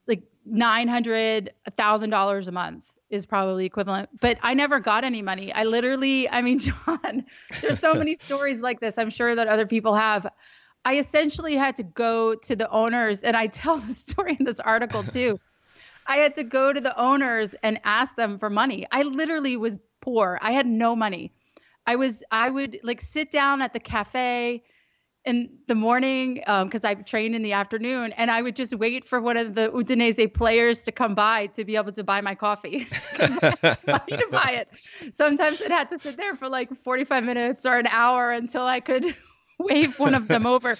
like 0.07 0.23
nine 0.45 0.87
hundred, 0.87 1.51
a 1.65 1.71
thousand 1.71 2.11
dollars 2.11 2.47
a 2.47 2.51
month 2.51 2.91
is 3.09 3.25
probably 3.25 3.65
equivalent. 3.65 4.09
But 4.19 4.37
I 4.41 4.53
never 4.53 4.79
got 4.79 5.03
any 5.03 5.21
money. 5.21 5.51
I 5.51 5.63
literally, 5.63 6.29
I 6.29 6.41
mean, 6.41 6.59
John, 6.59 7.25
there's 7.61 7.79
so 7.79 7.93
many 7.93 8.15
stories 8.15 8.61
like 8.61 8.79
this. 8.79 8.97
I'm 8.97 9.09
sure 9.09 9.33
that 9.35 9.47
other 9.47 9.65
people 9.65 9.95
have. 9.95 10.27
I 10.85 10.97
essentially 10.97 11.55
had 11.55 11.75
to 11.77 11.83
go 11.83 12.35
to 12.35 12.55
the 12.55 12.69
owners, 12.69 13.23
and 13.23 13.35
I 13.35 13.47
tell 13.47 13.77
the 13.79 13.93
story 13.93 14.37
in 14.39 14.45
this 14.45 14.59
article 14.59 15.03
too. 15.03 15.39
I 16.09 16.17
had 16.17 16.33
to 16.35 16.43
go 16.43 16.73
to 16.73 16.81
the 16.81 16.99
owners 16.99 17.55
and 17.61 17.79
ask 17.83 18.15
them 18.15 18.39
for 18.39 18.49
money. 18.49 18.87
I 18.91 19.03
literally 19.03 19.55
was 19.55 19.77
poor. 20.01 20.39
I 20.41 20.51
had 20.51 20.65
no 20.65 20.95
money. 20.95 21.31
I 21.85 21.95
was 21.95 22.23
I 22.31 22.49
would 22.49 22.79
like 22.83 22.99
sit 22.99 23.29
down 23.29 23.61
at 23.61 23.73
the 23.73 23.79
cafe 23.79 24.63
in 25.23 25.59
the 25.67 25.75
morning 25.75 26.35
because 26.35 26.83
um, 26.83 26.89
I 26.89 26.95
trained 26.95 27.35
in 27.35 27.43
the 27.43 27.53
afternoon, 27.53 28.13
and 28.13 28.31
I 28.31 28.41
would 28.41 28.55
just 28.55 28.73
wait 28.73 29.05
for 29.05 29.21
one 29.21 29.37
of 29.37 29.53
the 29.53 29.69
Udinese 29.69 30.33
players 30.33 30.83
to 30.83 30.91
come 30.91 31.13
by 31.13 31.47
to 31.47 31.63
be 31.63 31.75
able 31.75 31.91
to 31.91 32.03
buy 32.03 32.21
my 32.21 32.33
coffee. 32.33 32.87
money 33.19 34.17
to 34.17 34.27
buy 34.31 34.65
it. 34.65 34.69
Sometimes 35.13 35.61
it 35.61 35.71
had 35.71 35.89
to 35.89 35.99
sit 35.99 36.17
there 36.17 36.35
for 36.35 36.49
like 36.49 36.69
45 36.83 37.23
minutes 37.23 37.65
or 37.67 37.77
an 37.77 37.87
hour 37.87 38.31
until 38.31 38.65
I 38.65 38.79
could 38.79 39.15
wave 39.59 39.99
one 39.99 40.15
of 40.15 40.27
them 40.27 40.47
over 40.47 40.75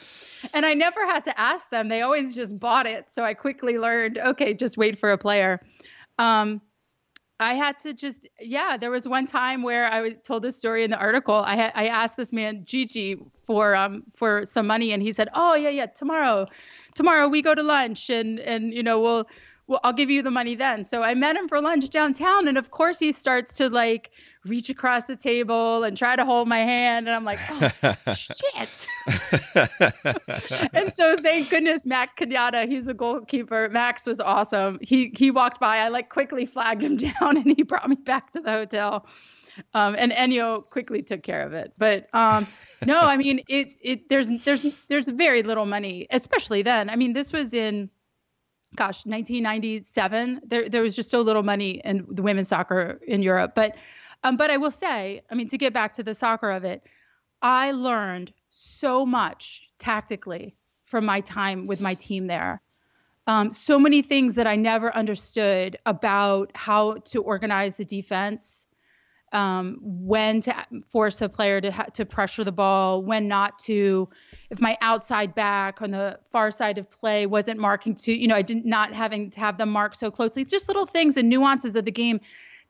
and 0.53 0.65
I 0.65 0.73
never 0.73 1.05
had 1.05 1.23
to 1.25 1.39
ask 1.39 1.69
them. 1.69 1.89
They 1.89 2.01
always 2.01 2.35
just 2.35 2.59
bought 2.59 2.85
it. 2.85 3.11
So 3.11 3.23
I 3.23 3.33
quickly 3.33 3.77
learned, 3.77 4.17
okay, 4.17 4.53
just 4.53 4.77
wait 4.77 4.99
for 4.99 5.11
a 5.11 5.17
player. 5.17 5.61
Um, 6.17 6.61
I 7.39 7.53
had 7.53 7.79
to 7.79 7.93
just, 7.93 8.27
yeah, 8.39 8.75
there 8.75 8.91
was 8.91 9.07
one 9.07 9.25
time 9.25 9.63
where 9.63 9.91
I 9.91 10.11
told 10.11 10.43
this 10.43 10.57
story 10.57 10.83
in 10.83 10.91
the 10.91 10.97
article. 10.97 11.35
I 11.35 11.55
had, 11.55 11.71
I 11.73 11.87
asked 11.87 12.17
this 12.17 12.33
man, 12.33 12.63
Gigi, 12.65 13.17
for, 13.45 13.75
um, 13.75 14.03
for 14.13 14.45
some 14.45 14.67
money. 14.67 14.91
And 14.91 15.01
he 15.01 15.13
said, 15.13 15.29
oh 15.33 15.55
yeah, 15.55 15.69
yeah, 15.69 15.85
tomorrow, 15.85 16.47
tomorrow 16.95 17.29
we 17.29 17.41
go 17.41 17.55
to 17.55 17.63
lunch 17.63 18.09
and, 18.09 18.39
and, 18.39 18.73
you 18.73 18.83
know, 18.83 18.99
we'll, 18.99 19.25
well, 19.67 19.79
I'll 19.83 19.93
give 19.93 20.09
you 20.09 20.21
the 20.21 20.31
money 20.31 20.55
then. 20.55 20.83
So 20.83 21.01
I 21.01 21.13
met 21.13 21.37
him 21.37 21.47
for 21.47 21.61
lunch 21.61 21.89
downtown. 21.91 22.47
And 22.47 22.57
of 22.57 22.71
course 22.71 22.99
he 22.99 23.11
starts 23.11 23.53
to 23.57 23.69
like 23.69 24.11
reach 24.49 24.69
across 24.69 25.05
the 25.05 25.15
table 25.15 25.83
and 25.83 25.95
try 25.95 26.15
to 26.15 26.25
hold 26.25 26.47
my 26.47 26.59
hand. 26.59 27.07
And 27.07 27.15
I'm 27.15 27.23
like, 27.23 27.39
oh, 27.49 28.13
shit. 28.13 28.87
and 30.73 30.91
so 30.93 31.17
thank 31.21 31.49
goodness 31.49 31.85
Mac 31.85 32.17
Kenyatta, 32.17 32.67
he's 32.67 32.87
a 32.87 32.93
goalkeeper. 32.93 33.69
Max 33.71 34.05
was 34.05 34.19
awesome. 34.19 34.79
He, 34.81 35.13
he 35.15 35.31
walked 35.31 35.59
by, 35.59 35.77
I 35.77 35.89
like 35.89 36.09
quickly 36.09 36.45
flagged 36.45 36.83
him 36.83 36.97
down 36.97 37.37
and 37.37 37.53
he 37.55 37.63
brought 37.63 37.87
me 37.87 37.95
back 37.95 38.31
to 38.31 38.41
the 38.41 38.51
hotel. 38.51 39.05
Um, 39.73 39.95
and 39.97 40.11
Ennio 40.11 40.69
quickly 40.69 41.01
took 41.01 41.21
care 41.21 41.45
of 41.45 41.53
it. 41.53 41.73
But 41.77 42.07
um, 42.13 42.47
no, 42.85 42.99
I 42.99 43.17
mean, 43.17 43.41
it, 43.47 43.75
it, 43.81 44.09
there's, 44.09 44.29
there's, 44.45 44.65
there's 44.87 45.09
very 45.09 45.43
little 45.43 45.65
money, 45.65 46.07
especially 46.11 46.61
then. 46.61 46.89
I 46.89 46.95
mean, 46.95 47.13
this 47.13 47.33
was 47.33 47.53
in, 47.53 47.89
gosh, 48.75 49.05
1997. 49.05 50.41
There, 50.45 50.69
there 50.69 50.81
was 50.81 50.95
just 50.95 51.11
so 51.11 51.21
little 51.21 51.43
money 51.43 51.81
in 51.83 52.05
the 52.09 52.21
women's 52.21 52.47
soccer 52.47 52.99
in 53.05 53.21
Europe. 53.21 53.53
But, 53.53 53.75
um, 54.23 54.37
but 54.37 54.51
I 54.51 54.57
will 54.57 54.71
say, 54.71 55.21
I 55.29 55.35
mean, 55.35 55.47
to 55.49 55.57
get 55.57 55.73
back 55.73 55.93
to 55.93 56.03
the 56.03 56.13
soccer 56.13 56.51
of 56.51 56.63
it, 56.63 56.83
I 57.41 57.71
learned 57.71 58.33
so 58.49 59.05
much 59.05 59.69
tactically 59.77 60.55
from 60.85 61.05
my 61.05 61.21
time 61.21 61.67
with 61.67 61.79
my 61.79 61.93
team 61.93 62.27
there. 62.27 62.61
Um, 63.27 63.51
so 63.51 63.77
many 63.77 64.01
things 64.01 64.35
that 64.35 64.47
I 64.47 64.55
never 64.55 64.93
understood 64.95 65.77
about 65.85 66.51
how 66.55 66.95
to 67.05 67.21
organize 67.21 67.75
the 67.75 67.85
defense 67.85 68.65
um, 69.31 69.77
when 69.81 70.41
to 70.41 70.65
force 70.87 71.21
a 71.21 71.29
player 71.29 71.61
to 71.61 71.71
ha- 71.71 71.85
to 71.93 72.05
pressure 72.05 72.43
the 72.43 72.51
ball, 72.51 73.03
when 73.03 73.27
not 73.27 73.59
to. 73.59 74.09
If 74.49 74.59
my 74.59 74.75
outside 74.81 75.35
back 75.35 75.81
on 75.83 75.91
the 75.91 76.19
far 76.31 76.49
side 76.49 76.79
of 76.79 76.89
play 76.89 77.27
wasn't 77.27 77.59
marking 77.59 77.93
to, 77.95 78.11
you 78.11 78.27
know, 78.27 78.35
I 78.35 78.41
did 78.41 78.65
not 78.65 78.93
having 78.93 79.29
to 79.29 79.39
have 79.39 79.59
them 79.59 79.71
mark 79.71 79.93
so 79.93 80.09
closely. 80.09 80.41
It's 80.41 80.49
just 80.49 80.67
little 80.67 80.87
things 80.87 81.15
and 81.15 81.29
nuances 81.29 81.75
of 81.75 81.85
the 81.85 81.91
game 81.91 82.19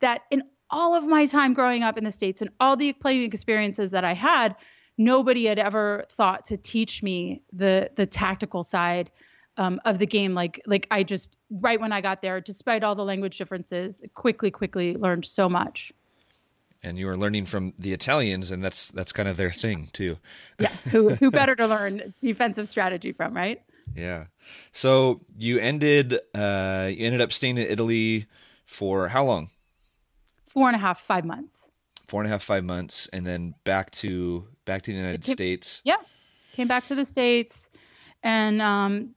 that 0.01 0.23
in 0.29 0.43
all 0.71 0.95
of 0.95 1.07
my 1.07 1.25
time 1.25 1.53
growing 1.53 1.83
up 1.83 1.97
in 1.97 2.03
the 2.03 2.11
states 2.11 2.41
and 2.41 2.51
all 2.59 2.75
the 2.75 2.93
playing 2.93 3.23
experiences 3.23 3.91
that 3.91 4.05
I 4.05 4.13
had, 4.13 4.55
nobody 4.97 5.45
had 5.45 5.59
ever 5.59 6.05
thought 6.09 6.45
to 6.45 6.57
teach 6.57 7.03
me 7.03 7.41
the 7.53 7.89
the 7.95 8.05
tactical 8.05 8.63
side 8.63 9.11
um, 9.57 9.79
of 9.85 9.99
the 9.99 10.05
game. 10.05 10.33
Like 10.33 10.61
like 10.65 10.87
I 10.91 11.03
just 11.03 11.35
right 11.49 11.79
when 11.79 11.91
I 11.91 12.01
got 12.01 12.21
there, 12.21 12.39
despite 12.41 12.83
all 12.83 12.95
the 12.95 13.05
language 13.05 13.37
differences, 13.37 14.01
quickly 14.13 14.51
quickly 14.51 14.95
learned 14.95 15.25
so 15.25 15.49
much 15.49 15.91
and 16.83 16.97
you 16.97 17.05
were 17.07 17.17
learning 17.17 17.45
from 17.45 17.73
the 17.77 17.93
Italians, 17.93 18.51
and 18.51 18.63
that's 18.63 18.89
that's 18.89 19.11
kind 19.11 19.27
of 19.27 19.37
their 19.37 19.51
thing 19.51 19.89
too. 19.93 20.17
yeah, 20.59 20.69
who 20.91 21.15
who 21.15 21.31
better 21.31 21.55
to 21.55 21.67
learn 21.67 22.13
defensive 22.19 22.67
strategy 22.67 23.11
from, 23.11 23.35
right? 23.35 23.61
Yeah. 23.95 24.25
So 24.71 25.21
you 25.37 25.59
ended 25.59 26.19
uh, 26.33 26.89
you 26.91 27.05
ended 27.05 27.21
up 27.21 27.33
staying 27.33 27.57
in 27.57 27.67
Italy 27.67 28.27
for 28.65 29.09
how 29.09 29.25
long? 29.25 29.49
Four 30.59 30.67
and 30.67 30.75
a 30.75 30.79
half, 30.79 30.99
five 30.99 31.23
months. 31.23 31.69
Four 32.09 32.19
and 32.19 32.27
a 32.27 32.31
half, 32.31 32.43
five 32.43 32.65
months, 32.65 33.07
and 33.13 33.25
then 33.25 33.55
back 33.63 33.91
to 33.91 34.45
back 34.65 34.81
to 34.81 34.91
the 34.91 34.97
United 34.97 35.23
came, 35.23 35.33
States. 35.33 35.81
Yeah, 35.85 35.95
came 36.51 36.67
back 36.67 36.85
to 36.87 36.95
the 36.95 37.05
states, 37.05 37.69
and 38.23 38.61
um, 38.61 39.15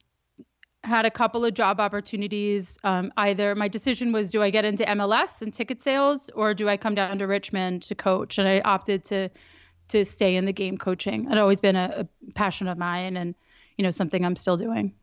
had 0.84 1.04
a 1.04 1.10
couple 1.10 1.44
of 1.44 1.52
job 1.52 1.80
opportunities. 1.80 2.78
Um, 2.84 3.12
either 3.16 3.56
my 3.56 3.66
decision 3.66 4.12
was, 4.12 4.30
do 4.30 4.40
I 4.40 4.50
get 4.50 4.64
into 4.64 4.84
MLS 4.84 5.42
and 5.42 5.52
ticket 5.52 5.82
sales, 5.82 6.30
or 6.36 6.54
do 6.54 6.68
I 6.68 6.76
come 6.76 6.94
down 6.94 7.18
to 7.18 7.26
Richmond 7.26 7.82
to 7.82 7.96
coach? 7.96 8.38
And 8.38 8.46
I 8.46 8.60
opted 8.60 9.04
to 9.06 9.28
to 9.88 10.04
stay 10.04 10.36
in 10.36 10.44
the 10.44 10.52
game 10.52 10.78
coaching. 10.78 11.28
It 11.28 11.38
always 11.38 11.60
been 11.60 11.74
a, 11.74 12.06
a 12.06 12.32
passion 12.34 12.68
of 12.68 12.78
mine, 12.78 13.16
and 13.16 13.34
you 13.78 13.82
know 13.82 13.90
something 13.90 14.24
I'm 14.24 14.36
still 14.36 14.56
doing. 14.56 14.94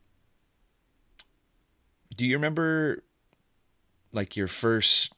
Do 2.15 2.25
you 2.25 2.37
remember 2.37 3.03
like 4.13 4.37
your 4.37 4.47
first 4.47 5.11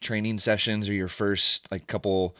training 0.00 0.38
sessions 0.38 0.88
or 0.88 0.92
your 0.92 1.08
first 1.08 1.70
like 1.70 1.86
couple? 1.86 2.36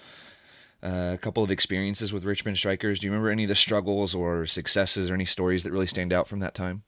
a 0.81 0.87
uh, 0.87 1.17
couple 1.17 1.43
of 1.43 1.51
experiences 1.51 2.13
with 2.13 2.23
Richmond 2.23 2.57
Strikers. 2.57 3.01
Do 3.01 3.09
you 3.09 3.11
remember 3.11 3.31
any 3.31 3.43
of 3.43 3.49
the 3.49 3.57
struggles 3.57 4.15
or 4.15 4.47
successes 4.47 5.11
or 5.11 5.15
any 5.15 5.25
stories 5.25 5.65
that 5.65 5.73
really 5.73 5.89
stand 5.89 6.13
out 6.13 6.29
from 6.29 6.39
that 6.39 6.55
time? 6.55 6.85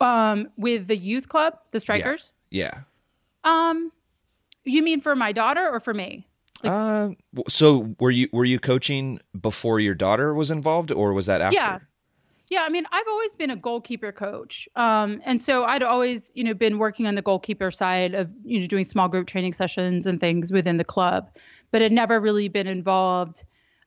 Um, 0.00 0.48
with 0.56 0.86
the 0.86 0.96
youth 0.96 1.28
club, 1.28 1.58
the 1.70 1.80
strikers. 1.80 2.32
Yeah. 2.50 2.82
yeah. 3.44 3.68
Um, 3.70 3.92
you 4.64 4.82
mean 4.82 5.00
for 5.00 5.14
my 5.14 5.32
daughter 5.32 5.68
or 5.68 5.80
for 5.80 5.94
me? 5.94 6.26
Like, 6.62 6.72
uh, 6.72 7.08
so 7.48 7.94
were 8.00 8.10
you 8.10 8.28
were 8.32 8.44
you 8.44 8.58
coaching 8.58 9.20
before 9.38 9.78
your 9.78 9.94
daughter 9.94 10.34
was 10.34 10.50
involved, 10.50 10.90
or 10.90 11.12
was 11.12 11.26
that 11.26 11.40
after? 11.40 11.54
Yeah. 11.54 11.78
Yeah, 12.48 12.62
I 12.62 12.68
mean, 12.68 12.84
I've 12.92 13.08
always 13.08 13.34
been 13.34 13.50
a 13.50 13.56
goalkeeper 13.56 14.12
coach, 14.12 14.68
um, 14.76 15.20
and 15.24 15.42
so 15.42 15.64
I'd 15.64 15.82
always, 15.82 16.30
you 16.34 16.44
know, 16.44 16.54
been 16.54 16.78
working 16.78 17.06
on 17.06 17.16
the 17.16 17.22
goalkeeper 17.22 17.72
side 17.72 18.14
of, 18.14 18.30
you 18.44 18.60
know, 18.60 18.66
doing 18.66 18.84
small 18.84 19.08
group 19.08 19.26
training 19.26 19.52
sessions 19.52 20.06
and 20.06 20.20
things 20.20 20.52
within 20.52 20.76
the 20.76 20.84
club, 20.84 21.28
but 21.72 21.82
had 21.82 21.90
never 21.90 22.20
really 22.20 22.46
been 22.48 22.68
involved 22.68 23.44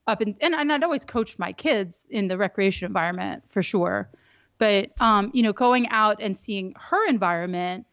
up 0.08 0.22
in, 0.22 0.36
and, 0.42 0.54
and 0.54 0.74
I'd 0.74 0.84
always 0.84 1.06
coached 1.06 1.40
my 1.40 1.54
kids 1.54 2.06
in 2.10 2.28
the 2.28 2.38
recreation 2.38 2.86
environment 2.86 3.44
for 3.50 3.62
sure. 3.62 4.10
But 4.58 4.92
um, 5.00 5.32
you 5.34 5.42
know, 5.42 5.54
going 5.54 5.88
out 5.90 6.18
and 6.20 6.38
seeing 6.38 6.74
her 6.78 7.08
environment, 7.08 7.86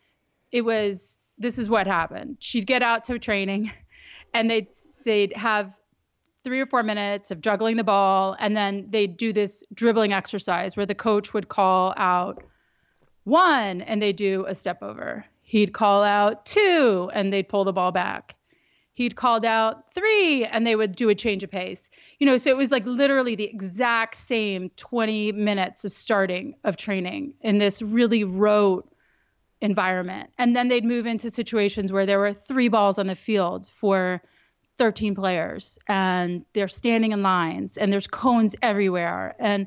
it 0.50 0.62
was 0.62 1.20
this 1.38 1.59
is 1.59 1.68
what 1.68 1.87
happened. 1.87 2.38
She'd 2.40 2.66
get 2.66 2.83
out 2.83 3.05
to 3.05 3.18
training, 3.18 3.70
and 4.35 4.50
they'd 4.50 4.68
they'd 5.05 5.33
have 5.37 5.79
three 6.47 6.61
or 6.61 6.67
four 6.67 6.83
minutes 6.85 7.33
of 7.33 7.41
juggling 7.41 7.77
the 7.77 7.85
ball, 7.85 8.37
and 8.39 8.57
then 8.57 8.87
they'd 8.89 9.17
do 9.17 9.33
this 9.33 9.65
dribbling 9.75 10.13
exercise 10.13 10.77
where 10.77 10.87
the 10.87 10.95
coach 10.95 11.35
would 11.35 11.49
call 11.49 11.93
out 11.97 12.43
one, 13.25 13.83
and 13.83 14.01
they 14.01 14.13
do 14.13 14.45
a 14.47 14.55
step 14.55 14.83
over. 14.83 15.25
He'd 15.43 15.73
call 15.73 16.05
out 16.05 16.47
two, 16.47 17.11
and 17.13 17.33
they'd 17.33 17.49
pull 17.49 17.65
the 17.65 17.73
ball 17.73 17.91
back. 17.91 18.37
He'd 18.95 19.17
called 19.17 19.45
out 19.45 19.93
three, 19.93 20.45
and 20.45 20.65
they 20.65 20.77
would 20.77 20.95
do 20.95 21.09
a 21.09 21.15
change 21.15 21.43
of 21.43 21.51
pace 21.51 21.91
you 22.19 22.27
know, 22.27 22.37
so 22.37 22.51
it 22.51 22.57
was 22.57 22.71
like 22.71 22.87
literally 22.87 23.35
the 23.35 23.45
exact 23.45 24.17
same 24.17 24.71
20 24.77 25.33
minutes 25.33 25.85
of 25.85 25.93
starting 25.93 26.55
of 26.65 26.77
training 26.77 27.35
in 27.43 27.59
this 27.59 27.83
really 27.83 28.25
rote 28.25 28.91
environment. 29.61 30.31
And 30.39 30.57
then 30.57 30.69
they'd 30.69 30.85
move 30.85 31.07
into 31.07 31.31
situations 31.31 31.93
where 31.93 32.07
there 32.07 32.19
were 32.19 32.33
three 32.33 32.69
balls 32.69 32.99
on 32.99 33.07
the 33.07 33.15
field 33.15 33.69
for 33.69 34.23
13 34.79 35.15
players 35.15 35.79
and 35.87 36.45
they're 36.53 36.69
standing 36.69 37.12
in 37.12 37.23
lines 37.23 37.77
and 37.77 37.93
there's 37.93 38.07
cones 38.07 38.55
everywhere. 38.62 39.35
And, 39.39 39.67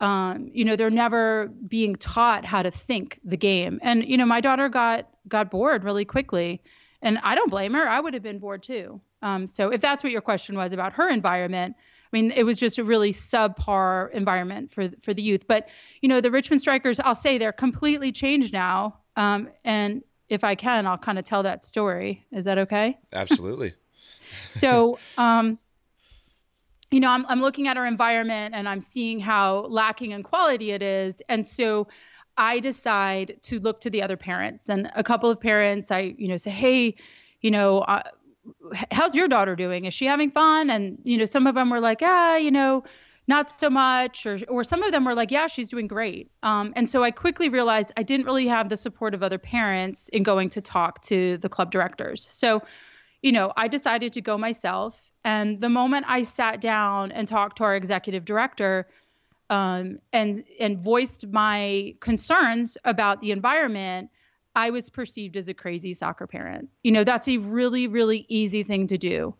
um, 0.00 0.50
you 0.52 0.64
know, 0.64 0.76
they're 0.76 0.90
never 0.90 1.48
being 1.68 1.94
taught 1.94 2.44
how 2.44 2.62
to 2.62 2.70
think 2.70 3.20
the 3.24 3.36
game. 3.36 3.78
And, 3.82 4.06
you 4.06 4.16
know, 4.16 4.26
my 4.26 4.40
daughter 4.40 4.68
got, 4.68 5.08
got 5.28 5.50
bored 5.50 5.84
really 5.84 6.04
quickly 6.04 6.62
and 7.02 7.18
I 7.22 7.34
don't 7.34 7.50
blame 7.50 7.74
her. 7.74 7.88
I 7.88 8.00
would 8.00 8.14
have 8.14 8.22
been 8.22 8.38
bored 8.38 8.62
too. 8.62 9.00
Um, 9.22 9.46
so 9.46 9.70
if 9.70 9.80
that's 9.80 10.02
what 10.02 10.12
your 10.12 10.20
question 10.20 10.56
was 10.56 10.72
about 10.72 10.94
her 10.94 11.08
environment, 11.08 11.76
I 11.78 12.16
mean, 12.16 12.32
it 12.32 12.42
was 12.42 12.58
just 12.58 12.78
a 12.78 12.84
really 12.84 13.12
subpar 13.12 14.10
environment 14.12 14.72
for 14.72 14.88
for 15.02 15.14
the 15.14 15.22
youth. 15.22 15.46
But 15.46 15.68
you 16.00 16.08
know, 16.08 16.20
the 16.20 16.30
Richmond 16.30 16.60
Strikers, 16.60 16.98
I'll 16.98 17.14
say 17.14 17.38
they're 17.38 17.52
completely 17.52 18.12
changed 18.12 18.52
now. 18.52 18.98
Um, 19.16 19.48
and 19.64 20.02
if 20.28 20.44
I 20.44 20.54
can, 20.54 20.86
I'll 20.86 20.98
kind 20.98 21.18
of 21.18 21.24
tell 21.24 21.42
that 21.44 21.64
story. 21.64 22.26
Is 22.32 22.46
that 22.46 22.58
okay? 22.58 22.98
Absolutely. 23.12 23.74
So, 24.50 24.98
um, 25.18 25.58
you 26.90 27.00
know, 27.00 27.10
I'm 27.10 27.24
I'm 27.26 27.40
looking 27.40 27.68
at 27.68 27.76
our 27.76 27.86
environment 27.86 28.54
and 28.54 28.68
I'm 28.68 28.80
seeing 28.80 29.20
how 29.20 29.66
lacking 29.68 30.10
in 30.12 30.22
quality 30.22 30.72
it 30.72 30.82
is, 30.82 31.22
and 31.28 31.46
so. 31.46 31.88
I 32.36 32.60
decide 32.60 33.36
to 33.42 33.60
look 33.60 33.82
to 33.82 33.90
the 33.90 34.00
other 34.00 34.16
parents 34.16 34.70
and 34.70 34.90
a 34.94 35.04
couple 35.04 35.28
of 35.28 35.38
parents 35.40 35.90
I 35.90 36.14
you 36.16 36.26
know 36.28 36.38
say 36.38 36.50
hey 36.50 36.94
you 37.42 37.50
know 37.50 37.80
uh, 37.80 38.02
how's 38.90 39.14
your 39.14 39.28
daughter 39.28 39.56
doing? 39.56 39.84
Is 39.84 39.94
she 39.94 40.06
having 40.06 40.30
fun? 40.30 40.70
And, 40.70 40.98
you 41.04 41.18
know, 41.18 41.24
some 41.24 41.46
of 41.46 41.54
them 41.54 41.70
were 41.70 41.80
like, 41.80 42.00
ah, 42.02 42.36
you 42.36 42.50
know, 42.50 42.84
not 43.26 43.50
so 43.50 43.70
much. 43.70 44.26
Or, 44.26 44.38
or 44.48 44.64
some 44.64 44.82
of 44.82 44.92
them 44.92 45.04
were 45.04 45.14
like, 45.14 45.30
yeah, 45.30 45.46
she's 45.46 45.68
doing 45.68 45.86
great. 45.86 46.30
Um, 46.42 46.72
and 46.76 46.88
so 46.88 47.02
I 47.02 47.10
quickly 47.10 47.48
realized 47.48 47.92
I 47.96 48.02
didn't 48.02 48.26
really 48.26 48.46
have 48.48 48.68
the 48.68 48.76
support 48.76 49.14
of 49.14 49.22
other 49.22 49.38
parents 49.38 50.08
in 50.08 50.22
going 50.22 50.50
to 50.50 50.60
talk 50.60 51.02
to 51.02 51.38
the 51.38 51.48
club 51.48 51.70
directors. 51.70 52.28
So, 52.30 52.62
you 53.22 53.32
know, 53.32 53.52
I 53.56 53.68
decided 53.68 54.14
to 54.14 54.20
go 54.20 54.38
myself. 54.38 54.98
And 55.24 55.60
the 55.60 55.68
moment 55.68 56.06
I 56.08 56.22
sat 56.22 56.60
down 56.60 57.12
and 57.12 57.28
talked 57.28 57.58
to 57.58 57.64
our 57.64 57.76
executive 57.76 58.24
director, 58.24 58.86
um, 59.50 59.98
and 60.12 60.44
and 60.58 60.78
voiced 60.78 61.26
my 61.26 61.94
concerns 62.00 62.78
about 62.84 63.20
the 63.20 63.32
environment, 63.32 64.10
I 64.54 64.70
was 64.70 64.88
perceived 64.90 65.36
as 65.36 65.48
a 65.48 65.54
crazy 65.54 65.92
soccer 65.92 66.26
parent. 66.26 66.70
You 66.82 66.92
know, 66.92 67.04
that's 67.04 67.28
a 67.28 67.36
really, 67.38 67.88
really 67.88 68.24
easy 68.28 68.62
thing 68.62 68.86
to 68.86 68.96
do. 68.96 69.34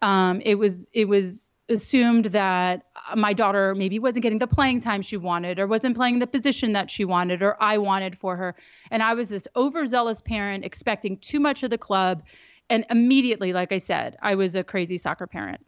Um, 0.00 0.40
it 0.42 0.54
was 0.54 0.88
it 0.92 1.06
was 1.06 1.52
assumed 1.68 2.26
that 2.26 2.84
my 3.14 3.32
daughter 3.32 3.74
maybe 3.74 3.98
wasn't 3.98 4.22
getting 4.22 4.38
the 4.38 4.46
playing 4.46 4.80
time 4.80 5.02
she 5.02 5.16
wanted 5.16 5.58
or 5.58 5.66
wasn't 5.66 5.96
playing 5.96 6.18
the 6.18 6.26
position 6.26 6.72
that 6.72 6.90
she 6.90 7.04
wanted 7.04 7.42
or 7.42 7.62
I 7.62 7.78
wanted 7.78 8.16
for 8.16 8.36
her. 8.36 8.54
And 8.90 9.02
I 9.02 9.14
was 9.14 9.28
this 9.28 9.46
overzealous 9.54 10.20
parent 10.20 10.64
expecting 10.64 11.18
too 11.18 11.40
much 11.40 11.62
of 11.64 11.70
the 11.70 11.76
club. 11.76 12.22
And 12.70 12.84
immediately, 12.90 13.52
like 13.52 13.72
I 13.72 13.78
said, 13.78 14.16
I 14.22 14.34
was 14.34 14.54
a 14.54 14.64
crazy 14.64 14.98
soccer 14.98 15.26
parent. 15.26 15.64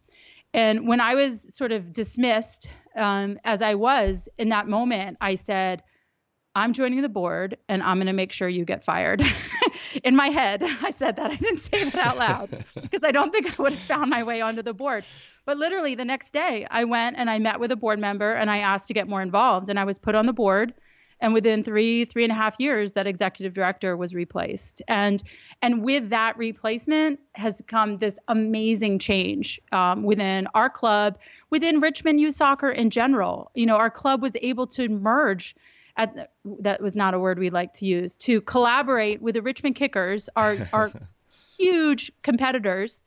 And 0.52 0.88
when 0.88 1.00
I 1.00 1.14
was 1.14 1.54
sort 1.54 1.72
of 1.72 1.92
dismissed, 1.92 2.70
um, 2.96 3.38
as 3.44 3.62
I 3.62 3.74
was 3.74 4.28
in 4.36 4.48
that 4.48 4.68
moment, 4.68 5.16
I 5.20 5.36
said, 5.36 5.82
I'm 6.54 6.72
joining 6.72 7.00
the 7.02 7.08
board 7.08 7.56
and 7.68 7.82
I'm 7.82 7.98
going 7.98 8.08
to 8.08 8.12
make 8.12 8.32
sure 8.32 8.48
you 8.48 8.64
get 8.64 8.84
fired. 8.84 9.22
In 10.04 10.16
my 10.16 10.28
head, 10.28 10.62
I 10.82 10.90
said 10.90 11.16
that. 11.16 11.30
I 11.30 11.36
didn't 11.36 11.60
say 11.60 11.84
that 11.84 11.94
out 11.94 12.16
loud 12.18 12.64
because 12.80 13.04
I 13.04 13.12
don't 13.12 13.30
think 13.30 13.58
I 13.58 13.62
would 13.62 13.72
have 13.72 13.82
found 13.82 14.10
my 14.10 14.24
way 14.24 14.40
onto 14.40 14.62
the 14.62 14.74
board. 14.74 15.04
But 15.46 15.58
literally 15.58 15.94
the 15.94 16.04
next 16.04 16.32
day, 16.32 16.66
I 16.70 16.84
went 16.84 17.16
and 17.16 17.30
I 17.30 17.38
met 17.38 17.60
with 17.60 17.70
a 17.70 17.76
board 17.76 17.98
member 17.98 18.32
and 18.32 18.50
I 18.50 18.58
asked 18.58 18.88
to 18.88 18.94
get 18.94 19.08
more 19.08 19.22
involved. 19.22 19.70
And 19.70 19.78
I 19.78 19.84
was 19.84 19.98
put 19.98 20.14
on 20.14 20.26
the 20.26 20.32
board. 20.32 20.74
And 21.20 21.34
within 21.34 21.62
three, 21.62 22.04
three 22.04 22.24
and 22.24 22.32
a 22.32 22.34
half 22.34 22.56
years, 22.58 22.94
that 22.94 23.06
executive 23.06 23.52
director 23.52 23.96
was 23.96 24.14
replaced. 24.14 24.82
And 24.88 25.22
and 25.62 25.84
with 25.84 26.08
that 26.10 26.36
replacement 26.38 27.20
has 27.34 27.62
come 27.66 27.98
this 27.98 28.18
amazing 28.28 28.98
change 28.98 29.60
um, 29.72 30.02
within 30.02 30.48
our 30.54 30.70
club, 30.70 31.18
within 31.50 31.80
Richmond 31.80 32.20
Youth 32.20 32.34
Soccer 32.34 32.70
in 32.70 32.90
general. 32.90 33.50
You 33.54 33.66
know, 33.66 33.76
our 33.76 33.90
club 33.90 34.22
was 34.22 34.32
able 34.40 34.66
to 34.68 34.88
merge 34.88 35.54
at, 35.96 36.32
that 36.44 36.80
was 36.80 36.94
not 36.94 37.14
a 37.14 37.18
word 37.18 37.38
we 37.38 37.50
like 37.50 37.74
to 37.74 37.86
use 37.86 38.16
to 38.16 38.40
collaborate 38.42 39.20
with 39.20 39.34
the 39.34 39.42
Richmond 39.42 39.76
Kickers, 39.76 40.28
our 40.36 40.56
our 40.72 40.90
huge 41.58 42.10
competitors, 42.22 43.04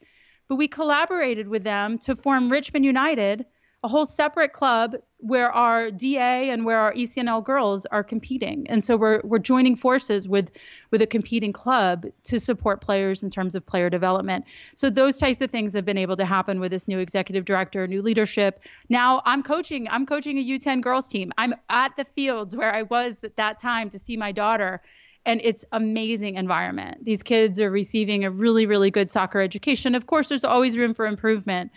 but 0.47 0.55
we 0.55 0.67
collaborated 0.67 1.47
with 1.47 1.63
them 1.63 1.97
to 1.99 2.15
form 2.15 2.51
Richmond 2.51 2.85
United, 2.85 3.45
a 3.83 3.87
whole 3.89 4.05
separate 4.05 4.53
club 4.53 4.95
where 5.17 5.51
our 5.51 5.91
DA 5.91 6.49
and 6.49 6.65
where 6.65 6.79
our 6.79 6.93
ECNL 6.93 7.43
girls 7.43 7.85
are 7.87 8.03
competing. 8.03 8.65
And 8.69 8.83
so 8.83 8.95
we're 8.95 9.21
we're 9.23 9.39
joining 9.39 9.75
forces 9.75 10.27
with 10.27 10.51
with 10.91 11.01
a 11.01 11.07
competing 11.07 11.51
club 11.51 12.05
to 12.25 12.39
support 12.39 12.79
players 12.79 13.23
in 13.23 13.29
terms 13.29 13.55
of 13.55 13.65
player 13.65 13.89
development. 13.89 14.45
So 14.75 14.89
those 14.89 15.17
types 15.17 15.41
of 15.41 15.51
things 15.51 15.73
have 15.73 15.83
been 15.83 15.97
able 15.97 16.15
to 16.17 16.25
happen 16.25 16.61
with 16.61 16.71
this 16.71 16.87
new 16.87 16.99
executive 16.99 17.43
director, 17.43 17.85
new 17.87 18.01
leadership. 18.01 18.61
Now 18.87 19.21
I'm 19.25 19.43
coaching 19.43 19.87
I'm 19.89 20.05
coaching 20.05 20.37
a 20.37 20.43
U10 20.43 20.81
girls 20.81 21.09
team. 21.09 21.33
I'm 21.37 21.53
at 21.69 21.95
the 21.97 22.05
fields 22.05 22.55
where 22.55 22.73
I 22.73 22.83
was 22.83 23.17
at 23.23 23.35
that 23.35 23.59
time 23.59 23.89
to 23.89 23.99
see 23.99 24.15
my 24.15 24.31
daughter 24.31 24.81
and 25.25 25.39
it's 25.43 25.63
amazing 25.71 26.35
environment. 26.35 27.03
These 27.03 27.23
kids 27.23 27.59
are 27.59 27.69
receiving 27.69 28.23
a 28.23 28.31
really 28.31 28.65
really 28.65 28.91
good 28.91 29.09
soccer 29.09 29.41
education. 29.41 29.93
Of 29.93 30.05
course 30.07 30.29
there's 30.29 30.45
always 30.45 30.77
room 30.77 30.93
for 30.93 31.05
improvement 31.05 31.71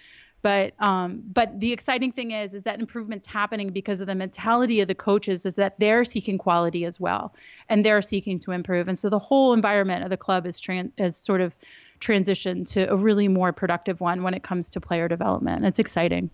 but 0.47 0.75
um, 0.79 1.25
but 1.27 1.59
the 1.59 1.73
exciting 1.73 2.13
thing 2.13 2.31
is 2.31 2.55
is 2.55 2.63
that 2.63 2.79
improvement's 2.79 3.27
happening 3.27 3.71
because 3.71 4.01
of 4.01 4.07
the 4.07 4.15
mentality 4.15 4.81
of 4.81 4.87
the 4.87 4.95
coaches 4.95 5.45
is 5.45 5.57
that 5.57 5.75
they're 5.81 6.05
seeking 6.05 6.39
quality 6.39 6.85
as 6.85 7.01
well 7.01 7.35
and 7.69 7.85
they're 7.85 8.01
seeking 8.01 8.39
to 8.39 8.53
improve. 8.53 8.87
And 8.87 8.97
so 8.97 9.11
the 9.11 9.19
whole 9.19 9.55
environment 9.55 10.05
of 10.05 10.11
the 10.11 10.17
club 10.17 10.47
is 10.47 10.61
trans 10.61 10.93
is 10.99 11.17
sort 11.17 11.41
of 11.41 11.53
transitioned 11.99 12.69
to 12.75 12.89
a 12.89 12.95
really 12.95 13.27
more 13.27 13.53
productive 13.53 14.01
one 14.01 14.23
when 14.23 14.35
it 14.35 14.45
comes 14.45 14.71
to 14.71 14.81
player 14.81 15.09
development. 15.09 15.65
It's 15.65 15.81
exciting. 15.81 16.31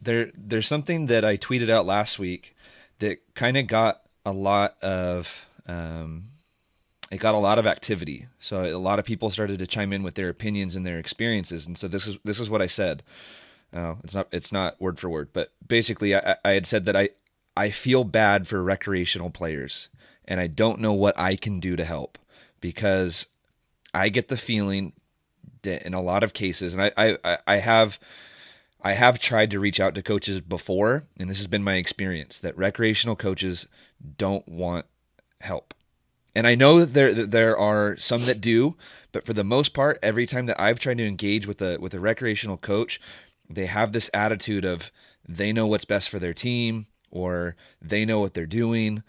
There 0.00 0.30
there's 0.38 0.68
something 0.68 1.06
that 1.06 1.24
I 1.24 1.36
tweeted 1.36 1.70
out 1.70 1.86
last 1.86 2.20
week 2.20 2.54
that 3.00 3.18
kind 3.34 3.56
of 3.56 3.66
got 3.66 4.00
a 4.24 4.30
lot 4.30 4.80
of 4.80 5.44
um, 5.66 6.28
it 7.10 7.18
got 7.18 7.34
a 7.34 7.38
lot 7.38 7.58
of 7.58 7.66
activity. 7.66 8.26
So 8.40 8.64
a 8.64 8.78
lot 8.78 8.98
of 8.98 9.04
people 9.04 9.30
started 9.30 9.58
to 9.58 9.66
chime 9.66 9.92
in 9.92 10.02
with 10.02 10.14
their 10.14 10.28
opinions 10.28 10.74
and 10.74 10.86
their 10.86 10.98
experiences. 10.98 11.66
And 11.66 11.76
so 11.76 11.88
this 11.88 12.06
is 12.06 12.18
this 12.24 12.40
is 12.40 12.50
what 12.50 12.62
I 12.62 12.66
said. 12.66 13.02
Uh, 13.72 13.96
it's 14.04 14.14
not 14.14 14.28
it's 14.32 14.52
not 14.52 14.80
word 14.80 14.98
for 14.98 15.08
word, 15.08 15.30
but 15.32 15.52
basically 15.66 16.14
I, 16.14 16.36
I 16.44 16.50
had 16.50 16.66
said 16.66 16.86
that 16.86 16.96
I 16.96 17.10
I 17.56 17.70
feel 17.70 18.04
bad 18.04 18.48
for 18.48 18.62
recreational 18.62 19.30
players, 19.30 19.88
and 20.24 20.40
I 20.40 20.46
don't 20.46 20.80
know 20.80 20.92
what 20.92 21.18
I 21.18 21.36
can 21.36 21.60
do 21.60 21.76
to 21.76 21.84
help 21.84 22.18
because 22.60 23.26
I 23.92 24.08
get 24.08 24.28
the 24.28 24.36
feeling 24.36 24.92
that 25.62 25.84
in 25.84 25.94
a 25.94 26.02
lot 26.02 26.22
of 26.22 26.32
cases, 26.32 26.74
and 26.74 26.82
I 26.82 27.18
I, 27.24 27.38
I 27.46 27.56
have. 27.56 27.98
I 28.86 28.92
have 28.92 29.18
tried 29.18 29.50
to 29.52 29.60
reach 29.60 29.80
out 29.80 29.94
to 29.94 30.02
coaches 30.02 30.42
before, 30.42 31.04
and 31.18 31.30
this 31.30 31.38
has 31.38 31.46
been 31.46 31.64
my 31.64 31.76
experience 31.76 32.38
that 32.40 32.54
recreational 32.54 33.16
coaches 33.16 33.66
don't 34.18 34.46
want 34.46 34.84
help. 35.40 35.73
And 36.34 36.46
I 36.46 36.54
know 36.54 36.80
that 36.80 36.94
there 36.94 37.14
that 37.14 37.30
there 37.30 37.56
are 37.56 37.96
some 37.98 38.26
that 38.26 38.40
do, 38.40 38.76
but 39.12 39.24
for 39.24 39.32
the 39.32 39.44
most 39.44 39.72
part, 39.72 39.98
every 40.02 40.26
time 40.26 40.46
that 40.46 40.60
I've 40.60 40.80
tried 40.80 40.98
to 40.98 41.06
engage 41.06 41.46
with 41.46 41.62
a 41.62 41.78
with 41.78 41.94
a 41.94 42.00
recreational 42.00 42.56
coach, 42.56 43.00
they 43.48 43.66
have 43.66 43.92
this 43.92 44.10
attitude 44.12 44.64
of 44.64 44.90
they 45.26 45.52
know 45.52 45.66
what's 45.66 45.84
best 45.84 46.08
for 46.08 46.18
their 46.18 46.34
team 46.34 46.86
or 47.10 47.54
they 47.80 48.04
know 48.04 48.18
what 48.18 48.34
they're 48.34 48.46
doing, 48.46 49.04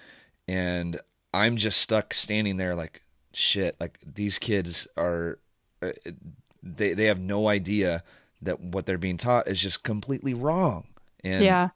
and 0.48 1.00
I'm 1.34 1.58
just 1.58 1.82
stuck 1.82 2.14
standing 2.14 2.58
there 2.58 2.76
like 2.76 3.02
shit. 3.34 3.76
Like 3.80 4.00
these 4.06 4.38
kids 4.38 4.88
are, 4.96 5.40
uh, 5.82 5.92
they 6.62 6.94
they 6.94 7.06
have 7.06 7.20
no 7.20 7.48
idea 7.48 8.04
that 8.42 8.60
what 8.60 8.86
they're 8.86 8.98
being 9.00 9.18
taught 9.18 9.48
is 9.48 9.60
just 9.60 9.84
completely 9.84 10.34
wrong. 10.36 10.86
And 11.24 11.44
yeah, 11.44 11.70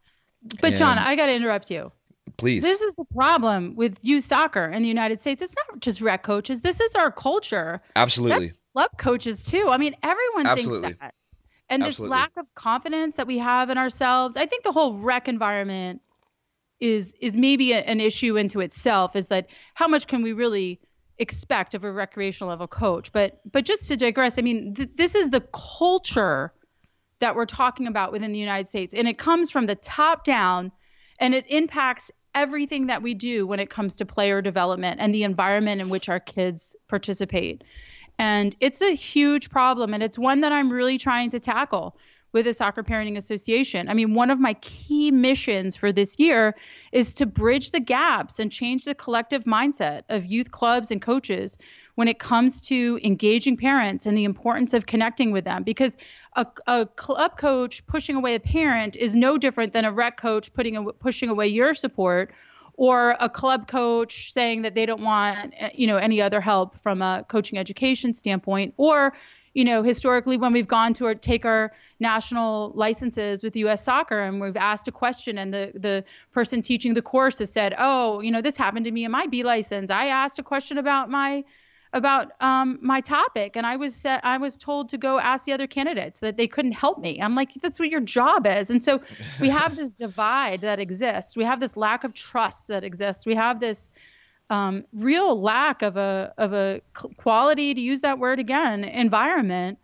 but 0.62 0.67
and, 0.67 0.75
Sean, 0.75 0.97
I 0.99 1.15
got 1.15 1.25
to 1.25 1.33
interrupt 1.33 1.71
you. 1.71 1.91
Please. 2.39 2.63
This 2.63 2.80
is 2.82 2.95
the 2.95 3.06
problem 3.13 3.75
with 3.75 3.97
youth 4.02 4.23
soccer 4.23 4.65
in 4.65 4.82
the 4.82 4.88
United 4.88 5.19
States. 5.19 5.41
It's 5.41 5.54
not 5.56 5.82
just 5.82 5.99
rec 5.99 6.23
coaches. 6.23 6.62
This 6.62 6.80
is 6.80 6.95
our 6.95 7.12
culture. 7.12 7.82
Absolutely. 7.97 8.47
That's 8.47 8.60
club 8.71 8.91
coaches 8.97 9.43
too. 9.43 9.67
I 9.69 9.78
mean, 9.78 9.95
everyone 10.02 10.47
Absolutely. 10.47 10.82
thinks 10.88 10.99
that. 11.02 11.13
And 11.69 11.84
Absolutely. 11.84 12.15
this 12.15 12.19
lack 12.19 12.32
of 12.38 12.45
confidence 12.56 13.15
that 13.15 13.28
we 13.28 13.38
have 13.39 13.69
in 13.69 13.78
ourselves, 13.78 14.38
I 14.38 14.45
think 14.45 14.63
the 14.63 14.71
whole 14.71 14.97
rec 14.97 15.28
environment 15.28 16.02
is 16.80 17.13
is 17.19 17.36
maybe 17.36 17.73
a, 17.73 17.80
an 17.80 17.99
issue 17.99 18.38
into 18.38 18.62
itself. 18.62 19.17
Is 19.17 19.28
that 19.28 19.47
how 19.73 19.89
much 19.89 20.08
can 20.08 20.21
we 20.21 20.32
really 20.32 20.80
expect 21.17 21.73
of 21.73 21.84
a 21.84 21.91
recreational 21.91 22.49
level 22.49 22.67
coach? 22.67 23.12
But 23.12 23.41
but 23.52 23.65
just 23.65 23.88
to 23.89 23.97
digress, 23.97 24.39
I 24.39 24.43
mean, 24.43 24.75
th- 24.75 24.91
this 24.95 25.13
is 25.13 25.30
the 25.30 25.41
culture 25.52 26.54
that 27.19 27.36
we're 27.36 27.45
talking 27.45 27.86
about 27.86 28.13
within 28.13 28.32
the 28.32 28.39
United 28.39 28.69
States, 28.69 28.93
and 28.93 29.10
it 29.10 29.17
comes 29.17 29.52
from 29.52 29.65
the 29.65 29.75
top 29.75 30.23
down, 30.23 30.71
and 31.19 31.36
it 31.36 31.45
impacts 31.49 32.12
everything 32.36 32.88
that 32.88 33.02
we 33.02 33.13
do 33.13 33.46
when 33.48 33.60
it 33.60 33.70
comes 33.70 33.96
to 33.98 34.06
player 34.06 34.42
development 34.42 35.00
and 35.00 35.13
the 35.13 35.24
environment 35.24 35.82
in 35.82 35.89
which 35.89 36.10
our 36.10 36.20
kids 36.20 36.76
participate. 36.88 37.63
And 38.18 38.56
it's 38.60 38.82
a 38.82 38.94
huge 38.96 39.50
problem, 39.50 39.94
and 39.94 40.04
it's 40.04 40.20
one 40.20 40.42
that 40.42 40.52
I'm 40.52 40.72
really 40.72 40.98
trying 40.98 41.30
to 41.32 41.39
tackle 41.39 41.98
with 42.32 42.46
the 42.46 42.54
Soccer 42.54 42.84
Parenting 42.84 43.18
Association. 43.18 43.89
I 43.89 43.94
mean, 43.94 44.13
one 44.13 44.30
of 44.30 44.39
my 44.39 44.54
key 44.56 45.12
missions 45.12 45.76
for 45.76 45.92
this 45.92 46.18
year 46.20 46.56
is 46.92 47.13
to 47.15 47.26
bridge 47.26 47.72
the 47.72 47.80
gaps 47.80 48.39
and 48.39 48.52
change 48.52 48.84
the 48.84 48.94
collective 48.94 49.46
mindset 49.46 50.04
of 50.10 50.26
youth 50.26 50.52
clubs 50.52 50.92
and 50.92 51.02
coaches 51.02 51.58
when 51.96 52.08
it 52.08 52.20
comes 52.20 52.62
to 52.62 53.00
engaging 53.04 53.58
parents 53.58 54.06
and 54.06 54.18
the 54.18 54.24
importance 54.24 54.74
of 54.74 54.86
connecting 54.86 55.32
with 55.32 55.44
them. 55.44 55.63
Because 55.63 55.98
a, 56.36 56.46
a 56.68 56.86
club 56.86 57.38
coach 57.38 57.86
pushing 57.88 58.15
away 58.15 58.36
a 58.36 58.39
parent 58.39 58.96
is 58.96 59.15
no 59.15 59.38
different 59.38 59.74
than 59.74 59.86
a 59.86 59.92
rec 59.92 60.18
coach 60.18 60.54
putting 60.54 60.78
a, 60.78 60.94
pushing 60.94 61.30
away 61.30 61.48
your 61.48 61.74
support 61.74 62.32
or 62.76 63.18
a 63.20 63.28
club 63.28 63.68
coach 63.68 64.32
saying 64.32 64.62
that 64.62 64.74
they 64.74 64.86
don't 64.86 65.02
want 65.02 65.54
eh, 65.58 65.70
you 65.74 65.86
know 65.86 65.98
any 65.98 66.22
other 66.22 66.39
help 66.39 66.82
from 66.82 67.02
a 67.02 67.26
coaching 67.28 67.60
education 67.60 68.13
standpoint 68.13 68.74
or 68.78 69.13
you 69.53 69.63
know 69.63 69.83
historically 69.83 70.38
when 70.38 70.53
we've 70.53 70.67
gone 70.67 70.93
to 70.93 71.05
our, 71.05 71.15
take 71.15 71.45
our 71.45 71.71
national 71.99 72.71
licenses 72.75 73.43
with 73.43 73.55
US 73.55 73.83
soccer 73.83 74.19
and 74.19 74.39
we've 74.39 74.57
asked 74.57 74.88
a 74.88 74.91
question 74.91 75.38
and 75.38 75.53
the 75.53 75.71
the 75.75 76.03
person 76.31 76.62
teaching 76.62 76.93
the 76.93 77.01
course 77.01 77.39
has 77.39 77.51
said 77.51 77.73
oh 77.77 78.19
you 78.21 78.31
know 78.31 78.41
this 78.41 78.57
happened 78.57 78.85
to 78.85 78.91
me 78.91 79.05
in 79.05 79.12
my 79.12 79.27
B 79.27 79.43
license 79.43 79.91
I 79.91 80.07
asked 80.07 80.39
a 80.39 80.43
question 80.43 80.77
about 80.77 81.09
my 81.09 81.43
about 81.91 82.31
um, 82.39 82.77
my 82.81 83.01
topic, 83.01 83.55
and 83.55 83.65
I 83.65 83.75
was 83.75 84.05
uh, 84.05 84.19
I 84.23 84.38
was 84.38 84.57
told 84.57 84.89
to 84.89 84.97
go 84.97 85.19
ask 85.19 85.45
the 85.45 85.53
other 85.53 85.67
candidates 85.67 86.19
that 86.19 86.38
they 86.38 86.47
couldn't 86.47 86.73
help 86.73 86.99
me. 86.99 87.19
I'm 87.21 87.35
like, 87.35 87.53
that's 87.55 87.79
what 87.79 87.89
your 87.89 88.01
job 88.01 88.45
is, 88.45 88.69
and 88.69 88.81
so 88.81 89.01
we 89.41 89.49
have 89.49 89.75
this 89.75 89.93
divide 90.05 90.62
that 90.62 90.79
exists. 90.79 91.35
We 91.35 91.45
have 91.45 91.59
this 91.59 91.75
lack 91.75 92.03
of 92.03 92.13
trust 92.13 92.67
that 92.67 92.83
exists. 92.83 93.25
We 93.25 93.35
have 93.35 93.59
this 93.59 93.89
um, 94.49 94.85
real 94.93 95.39
lack 95.39 95.81
of 95.81 95.97
a 95.97 96.33
of 96.38 96.53
a 96.53 96.81
quality, 97.17 97.73
to 97.73 97.81
use 97.81 98.01
that 98.01 98.19
word 98.19 98.39
again, 98.39 98.83
environment 98.83 99.77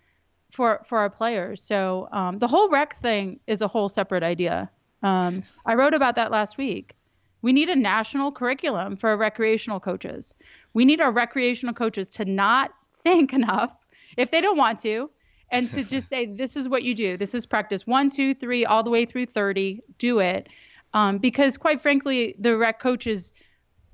for 0.52 0.84
for 0.88 1.00
our 1.00 1.10
players. 1.10 1.62
So 1.62 2.08
um, 2.12 2.40
the 2.40 2.48
whole 2.48 2.70
rec 2.70 2.96
thing 2.96 3.40
is 3.48 3.62
a 3.62 3.68
whole 3.68 3.90
separate 3.90 4.24
idea. 4.24 4.70
Um, 5.04 5.44
I 5.66 5.76
wrote 5.76 5.94
about 5.94 6.16
that 6.16 6.32
last 6.32 6.58
week. 6.58 6.96
We 7.42 7.54
need 7.54 7.70
a 7.70 7.76
national 7.76 8.32
curriculum 8.32 8.96
for 8.96 9.16
recreational 9.16 9.80
coaches. 9.80 10.34
We 10.74 10.84
need 10.84 11.00
our 11.00 11.12
recreational 11.12 11.76
coaches 11.76 12.10
to 12.12 12.26
not 12.26 12.72
think 13.04 13.34
enough 13.34 13.72
if 14.18 14.32
they 14.32 14.42
don't 14.42 14.58
want 14.58 14.80
to 14.80 15.12
and 15.52 15.70
to 15.70 15.84
just 15.84 16.10
say, 16.10 16.26
this 16.26 16.56
is 16.56 16.68
what 16.68 16.82
you 16.84 16.96
do. 16.96 17.18
This 17.18 17.36
is 17.36 17.46
practice 17.46 17.86
one, 17.86 18.10
two, 18.10 18.34
three, 18.34 18.66
all 18.66 18.82
the 18.82 18.90
way 18.90 19.06
through 19.06 19.28
30. 19.28 19.82
Do 20.00 20.20
it. 20.20 20.50
Um, 20.94 21.20
because 21.20 21.56
quite 21.58 21.82
frankly, 21.82 22.36
the 22.40 22.58
rec 22.58 22.80
coaches 22.80 23.32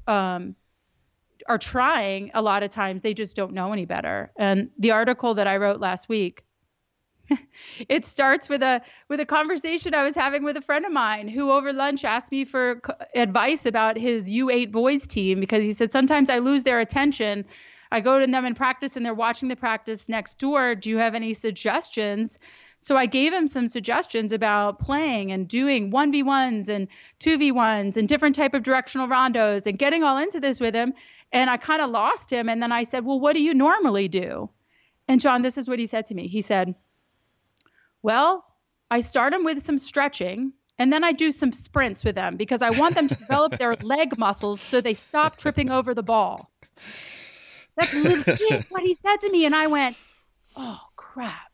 um, 0.07 0.55
are 1.51 1.57
trying 1.57 2.31
a 2.33 2.41
lot 2.41 2.63
of 2.63 2.71
times. 2.71 3.01
They 3.01 3.13
just 3.13 3.35
don't 3.35 3.51
know 3.51 3.73
any 3.73 3.85
better. 3.85 4.31
And 4.37 4.69
the 4.79 4.91
article 4.91 5.33
that 5.33 5.47
I 5.47 5.57
wrote 5.57 5.81
last 5.81 6.07
week 6.07 6.45
it 7.89 8.05
starts 8.05 8.47
with 8.47 8.63
a 8.63 8.81
with 9.09 9.19
a 9.19 9.25
conversation 9.25 9.93
I 9.93 10.03
was 10.03 10.15
having 10.15 10.43
with 10.43 10.55
a 10.57 10.61
friend 10.61 10.85
of 10.85 10.91
mine 10.91 11.27
who 11.27 11.51
over 11.51 11.73
lunch 11.73 12.05
asked 12.05 12.31
me 12.31 12.45
for 12.45 12.81
advice 13.15 13.65
about 13.65 13.97
his 13.97 14.29
U8 14.29 14.71
boys 14.71 15.07
team 15.07 15.39
because 15.39 15.63
he 15.63 15.73
said 15.73 15.91
sometimes 15.91 16.29
I 16.29 16.39
lose 16.39 16.63
their 16.63 16.79
attention. 16.79 17.45
I 17.91 17.99
go 17.99 18.19
to 18.19 18.25
them 18.25 18.45
in 18.45 18.55
practice 18.55 18.95
and 18.95 19.05
they're 19.05 19.13
watching 19.13 19.49
the 19.49 19.55
practice 19.55 20.07
next 20.07 20.39
door. 20.39 20.75
Do 20.75 20.89
you 20.89 20.97
have 20.97 21.15
any 21.15 21.33
suggestions? 21.33 22.39
So 22.79 22.95
I 22.95 23.05
gave 23.05 23.31
him 23.31 23.47
some 23.47 23.67
suggestions 23.67 24.31
about 24.31 24.79
playing 24.79 25.31
and 25.31 25.47
doing 25.47 25.91
1v1s 25.91 26.67
and 26.67 26.87
2v1s 27.19 27.95
and 27.95 28.07
different 28.07 28.35
type 28.35 28.55
of 28.55 28.63
directional 28.63 29.07
rondos 29.07 29.67
and 29.67 29.77
getting 29.77 30.01
all 30.03 30.17
into 30.17 30.39
this 30.39 30.59
with 30.59 30.73
him 30.73 30.93
and 31.31 31.49
I 31.49 31.57
kind 31.57 31.81
of 31.81 31.89
lost 31.89 32.31
him 32.31 32.49
and 32.49 32.61
then 32.61 32.71
I 32.71 32.83
said, 32.83 33.05
"Well, 33.05 33.19
what 33.19 33.33
do 33.35 33.41
you 33.41 33.53
normally 33.53 34.07
do?" 34.07 34.49
And 35.07 35.19
John, 35.19 35.41
this 35.41 35.57
is 35.57 35.67
what 35.67 35.79
he 35.79 35.87
said 35.87 36.05
to 36.07 36.15
me. 36.15 36.27
He 36.27 36.41
said, 36.41 36.75
well, 38.01 38.45
I 38.89 39.01
start 39.01 39.33
them 39.33 39.43
with 39.43 39.61
some 39.61 39.77
stretching 39.77 40.53
and 40.77 40.91
then 40.91 41.03
I 41.03 41.11
do 41.11 41.31
some 41.31 41.51
sprints 41.51 42.03
with 42.03 42.15
them 42.15 42.37
because 42.37 42.61
I 42.61 42.71
want 42.71 42.95
them 42.95 43.07
to 43.07 43.15
develop 43.15 43.57
their 43.57 43.75
leg 43.81 44.17
muscles 44.17 44.61
so 44.61 44.81
they 44.81 44.93
stop 44.93 45.37
tripping 45.37 45.69
over 45.69 45.93
the 45.93 46.03
ball. 46.03 46.49
That's 47.75 47.93
legit 47.93 48.65
what 48.69 48.81
he 48.83 48.93
said 48.93 49.17
to 49.17 49.29
me. 49.29 49.45
And 49.45 49.55
I 49.55 49.67
went, 49.67 49.95
oh, 50.55 50.79
crap. 50.95 51.51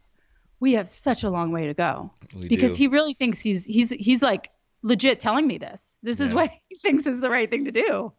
We 0.59 0.73
have 0.73 0.89
such 0.89 1.23
a 1.23 1.29
long 1.29 1.51
way 1.51 1.67
to 1.67 1.75
go 1.75 2.11
we 2.35 2.47
because 2.47 2.71
do. 2.71 2.77
he 2.77 2.87
really 2.87 3.13
thinks 3.13 3.39
he's 3.39 3.63
he's 3.63 3.91
he's 3.91 4.23
like 4.23 4.49
legit 4.81 5.19
telling 5.19 5.45
me 5.45 5.59
this. 5.59 5.99
This 6.01 6.19
is 6.19 6.33
what 6.33 6.51
he 6.69 6.77
thinks 6.77 7.05
is 7.05 7.19
the 7.19 7.29
right 7.29 7.49
thing 7.49 7.65
to 7.65 7.71
do. 7.71 8.11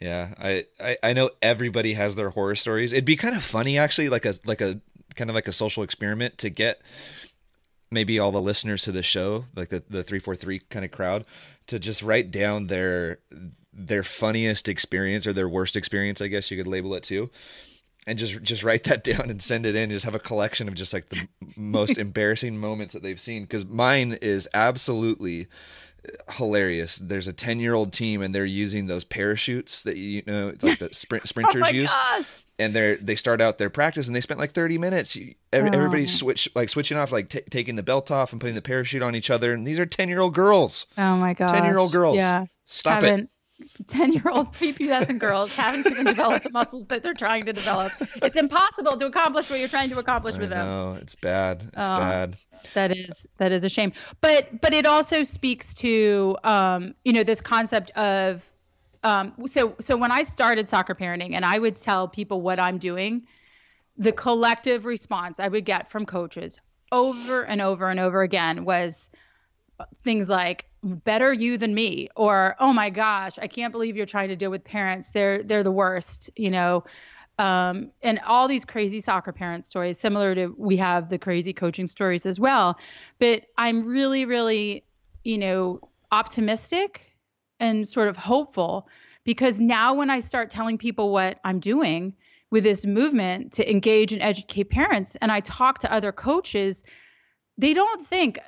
Yeah, 0.00 0.34
I, 0.38 0.64
I 0.80 0.96
I 1.02 1.12
know 1.12 1.30
everybody 1.42 1.92
has 1.94 2.14
their 2.14 2.30
horror 2.30 2.54
stories. 2.54 2.92
It'd 2.92 3.04
be 3.04 3.16
kind 3.16 3.36
of 3.36 3.44
funny 3.44 3.76
actually, 3.78 4.08
like 4.08 4.24
a 4.24 4.34
like 4.44 4.60
a 4.60 4.80
kind 5.14 5.28
of 5.28 5.34
like 5.34 5.48
a 5.48 5.52
social 5.52 5.82
experiment 5.82 6.38
to 6.38 6.48
get 6.50 6.80
maybe 7.90 8.18
all 8.18 8.32
the 8.32 8.40
listeners 8.40 8.82
to 8.84 8.92
the 8.92 9.02
show, 9.02 9.44
like 9.54 9.68
the 9.68 9.82
the 9.90 10.02
three 10.02 10.18
four 10.18 10.34
three 10.34 10.60
kind 10.70 10.84
of 10.84 10.90
crowd, 10.90 11.26
to 11.66 11.78
just 11.78 12.02
write 12.02 12.30
down 12.30 12.68
their 12.68 13.18
their 13.72 14.02
funniest 14.02 14.68
experience 14.68 15.26
or 15.26 15.32
their 15.32 15.48
worst 15.48 15.76
experience, 15.76 16.20
I 16.20 16.28
guess 16.28 16.50
you 16.50 16.56
could 16.56 16.66
label 16.66 16.94
it 16.94 17.02
too. 17.02 17.30
And 18.06 18.18
just 18.18 18.42
just 18.42 18.64
write 18.64 18.84
that 18.84 19.04
down 19.10 19.28
and 19.28 19.42
send 19.42 19.66
it 19.66 19.74
in. 19.74 19.90
Just 19.90 20.06
have 20.06 20.14
a 20.14 20.18
collection 20.20 20.68
of 20.68 20.74
just 20.74 20.92
like 20.92 21.08
the 21.10 21.28
most 21.56 21.98
embarrassing 21.98 22.56
moments 22.58 22.94
that 22.94 23.02
they've 23.02 23.20
seen. 23.20 23.42
Because 23.42 23.66
mine 23.66 24.18
is 24.22 24.48
absolutely 24.54 25.48
hilarious. 26.30 26.96
There's 26.96 27.28
a 27.28 27.32
10 27.32 27.60
year 27.60 27.74
old 27.74 27.92
team 27.92 28.22
and 28.22 28.34
they're 28.34 28.44
using 28.44 28.86
those 28.86 29.04
parachutes 29.04 29.82
that 29.82 29.96
you 29.96 30.22
know, 30.26 30.54
like 30.62 30.78
the 30.78 30.92
sprint, 30.92 31.22
oh 31.24 31.26
sprinters 31.26 31.66
oh 31.66 31.70
use. 31.70 31.92
Gosh. 31.92 32.26
And 32.58 32.74
they're 32.74 32.96
they 32.96 33.16
start 33.16 33.40
out 33.40 33.56
their 33.56 33.70
practice 33.70 34.06
and 34.06 34.14
they 34.14 34.20
spent 34.20 34.38
like 34.38 34.52
30 34.52 34.76
minutes. 34.76 35.16
Every, 35.52 35.70
oh. 35.70 35.72
Everybody's 35.72 36.16
switch 36.16 36.48
like 36.54 36.68
switching 36.68 36.98
off, 36.98 37.10
like 37.10 37.30
t- 37.30 37.42
taking 37.50 37.76
the 37.76 37.82
belt 37.82 38.10
off 38.10 38.32
and 38.32 38.40
putting 38.40 38.54
the 38.54 38.62
parachute 38.62 39.02
on 39.02 39.14
each 39.14 39.30
other. 39.30 39.54
And 39.54 39.66
these 39.66 39.78
are 39.78 39.86
10 39.86 40.08
year 40.08 40.20
old 40.20 40.34
girls. 40.34 40.86
Oh 40.98 41.16
my 41.16 41.32
god, 41.32 41.52
10 41.52 41.64
year 41.64 41.78
old 41.78 41.92
girls. 41.92 42.16
Yeah, 42.16 42.46
stop 42.66 43.02
it. 43.02 43.28
10 43.86 44.12
year 44.12 44.28
old 44.30 44.52
prepubescent 44.54 45.18
girls 45.18 45.52
haven't 45.52 45.86
even 45.86 46.04
developed 46.04 46.44
the 46.44 46.50
muscles 46.50 46.86
that 46.88 47.02
they're 47.02 47.14
trying 47.14 47.46
to 47.46 47.52
develop. 47.52 47.92
It's 48.16 48.36
impossible 48.36 48.96
to 48.96 49.06
accomplish 49.06 49.50
what 49.50 49.58
you're 49.58 49.68
trying 49.68 49.90
to 49.90 49.98
accomplish 49.98 50.36
with 50.38 50.50
them. 50.50 50.66
No, 50.66 50.92
it's 50.94 51.14
bad. 51.14 51.62
It's 51.62 51.72
oh, 51.76 51.96
bad. 51.98 52.36
That 52.74 52.96
is 52.96 53.26
that 53.38 53.52
is 53.52 53.64
a 53.64 53.68
shame. 53.68 53.92
But 54.20 54.60
but 54.60 54.74
it 54.74 54.86
also 54.86 55.24
speaks 55.24 55.74
to 55.74 56.36
um, 56.44 56.94
you 57.04 57.12
know, 57.12 57.24
this 57.24 57.40
concept 57.40 57.90
of 57.92 58.44
um, 59.02 59.32
so 59.46 59.74
so 59.80 59.96
when 59.96 60.12
I 60.12 60.22
started 60.22 60.68
soccer 60.68 60.94
parenting 60.94 61.34
and 61.34 61.44
I 61.44 61.58
would 61.58 61.76
tell 61.76 62.08
people 62.08 62.40
what 62.40 62.60
I'm 62.60 62.78
doing, 62.78 63.26
the 63.96 64.12
collective 64.12 64.84
response 64.84 65.40
I 65.40 65.48
would 65.48 65.64
get 65.64 65.90
from 65.90 66.06
coaches 66.06 66.58
over 66.92 67.42
and 67.42 67.60
over 67.60 67.88
and 67.88 68.00
over 68.00 68.22
again 68.22 68.64
was 68.64 69.10
things 70.04 70.28
like 70.28 70.66
better 70.82 71.32
you 71.32 71.58
than 71.58 71.74
me 71.74 72.08
or 72.16 72.56
oh 72.58 72.72
my 72.72 72.88
gosh 72.88 73.38
i 73.38 73.46
can't 73.46 73.72
believe 73.72 73.96
you're 73.96 74.06
trying 74.06 74.28
to 74.28 74.36
deal 74.36 74.50
with 74.50 74.64
parents. 74.64 75.10
They're 75.10 75.42
they're 75.42 75.62
the 75.62 75.72
worst 75.72 76.30
you 76.36 76.50
know? 76.50 76.84
Um, 77.38 77.90
and 78.02 78.20
all 78.26 78.48
these 78.48 78.66
crazy 78.66 79.00
soccer 79.00 79.32
parent 79.32 79.64
stories 79.64 79.98
similar 79.98 80.34
to 80.34 80.54
we 80.58 80.76
have 80.76 81.08
the 81.08 81.18
crazy 81.18 81.54
coaching 81.54 81.86
stories 81.86 82.26
as 82.26 82.40
well. 82.40 82.78
But 83.18 83.46
i'm 83.58 83.84
really 83.84 84.24
really 84.24 84.84
you 85.24 85.38
know 85.38 85.80
optimistic 86.12 87.02
and 87.58 87.86
sort 87.86 88.08
of 88.08 88.16
hopeful 88.16 88.88
because 89.24 89.60
now 89.60 89.94
when 89.94 90.10
i 90.10 90.20
start 90.20 90.50
telling 90.50 90.78
people 90.78 91.12
what 91.12 91.38
i'm 91.44 91.60
doing 91.60 92.14
with 92.50 92.64
this 92.64 92.84
movement 92.84 93.52
to 93.52 93.70
engage 93.70 94.12
and 94.12 94.22
educate 94.22 94.70
parents 94.70 95.16
and 95.20 95.30
i 95.30 95.40
talk 95.40 95.78
to 95.78 95.92
other 95.92 96.10
coaches 96.10 96.82
they 97.60 97.74
don't 97.74 98.06
think 98.06 98.38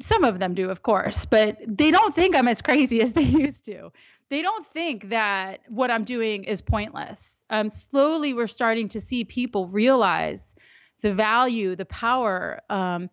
some 0.00 0.24
of 0.24 0.38
them 0.38 0.54
do 0.54 0.70
of 0.70 0.82
course 0.82 1.26
but 1.26 1.58
they 1.66 1.90
don't 1.90 2.14
think 2.14 2.34
i'm 2.34 2.48
as 2.48 2.62
crazy 2.62 3.00
as 3.00 3.12
they 3.18 3.22
used 3.22 3.64
to. 3.66 3.92
They 4.30 4.40
don't 4.42 4.66
think 4.66 5.10
that 5.10 5.60
what 5.68 5.90
i'm 5.90 6.04
doing 6.04 6.44
is 6.44 6.60
pointless. 6.60 7.44
Um, 7.50 7.68
slowly 7.68 8.32
we're 8.32 8.46
starting 8.46 8.88
to 8.90 9.00
see 9.00 9.24
people 9.24 9.68
realize 9.68 10.56
the 11.02 11.14
value 11.14 11.76
the 11.76 11.84
power 11.84 12.62
um, 12.70 13.10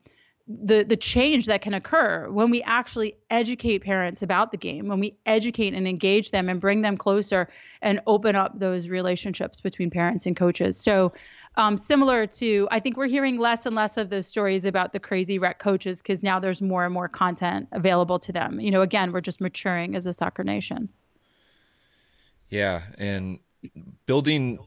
the 0.48 0.84
the 0.84 0.98
change 0.98 1.46
that 1.46 1.62
can 1.62 1.74
occur 1.74 2.30
when 2.30 2.50
we 2.50 2.62
actually 2.64 3.16
educate 3.30 3.80
parents 3.80 4.22
about 4.22 4.52
the 4.52 4.58
game 4.58 4.88
when 4.88 5.00
we 5.00 5.18
educate 5.26 5.74
and 5.74 5.88
engage 5.88 6.32
them 6.32 6.50
and 6.50 6.60
bring 6.60 6.82
them 6.82 6.98
closer 6.98 7.50
and 7.82 8.00
open 8.08 8.36
up 8.36 8.58
those 8.58 8.90
relationships 8.90 9.62
between 9.62 9.90
parents 9.90 10.26
and 10.26 10.36
coaches. 10.36 10.78
So 10.78 11.14
um, 11.58 11.78
similar 11.78 12.26
to, 12.28 12.68
I 12.72 12.80
think 12.80 12.96
we're 12.96 13.08
hearing 13.08 13.38
less 13.38 13.66
and 13.66 13.76
less 13.76 13.98
of 13.98 14.10
those 14.10 14.26
stories 14.26 14.66
about 14.66 14.94
the 14.94 15.00
crazy 15.00 15.38
rec 15.38 15.60
coaches 15.60 16.02
because 16.02 16.24
now 16.24 16.40
there's 16.40 16.62
more 16.62 16.86
and 16.86 16.94
more 16.94 17.10
content 17.10 17.68
available 17.74 18.20
to 18.20 18.32
them. 18.32 18.60
You 18.60 18.72
know, 18.72 18.82
again, 18.82 19.12
we're 19.12 19.22
just 19.22 19.42
maturing 19.42 19.96
as 19.96 20.06
a 20.06 20.14
soccer 20.14 20.44
nation. 20.44 20.90
Yeah, 22.50 22.84
and 22.98 23.40
building 24.06 24.60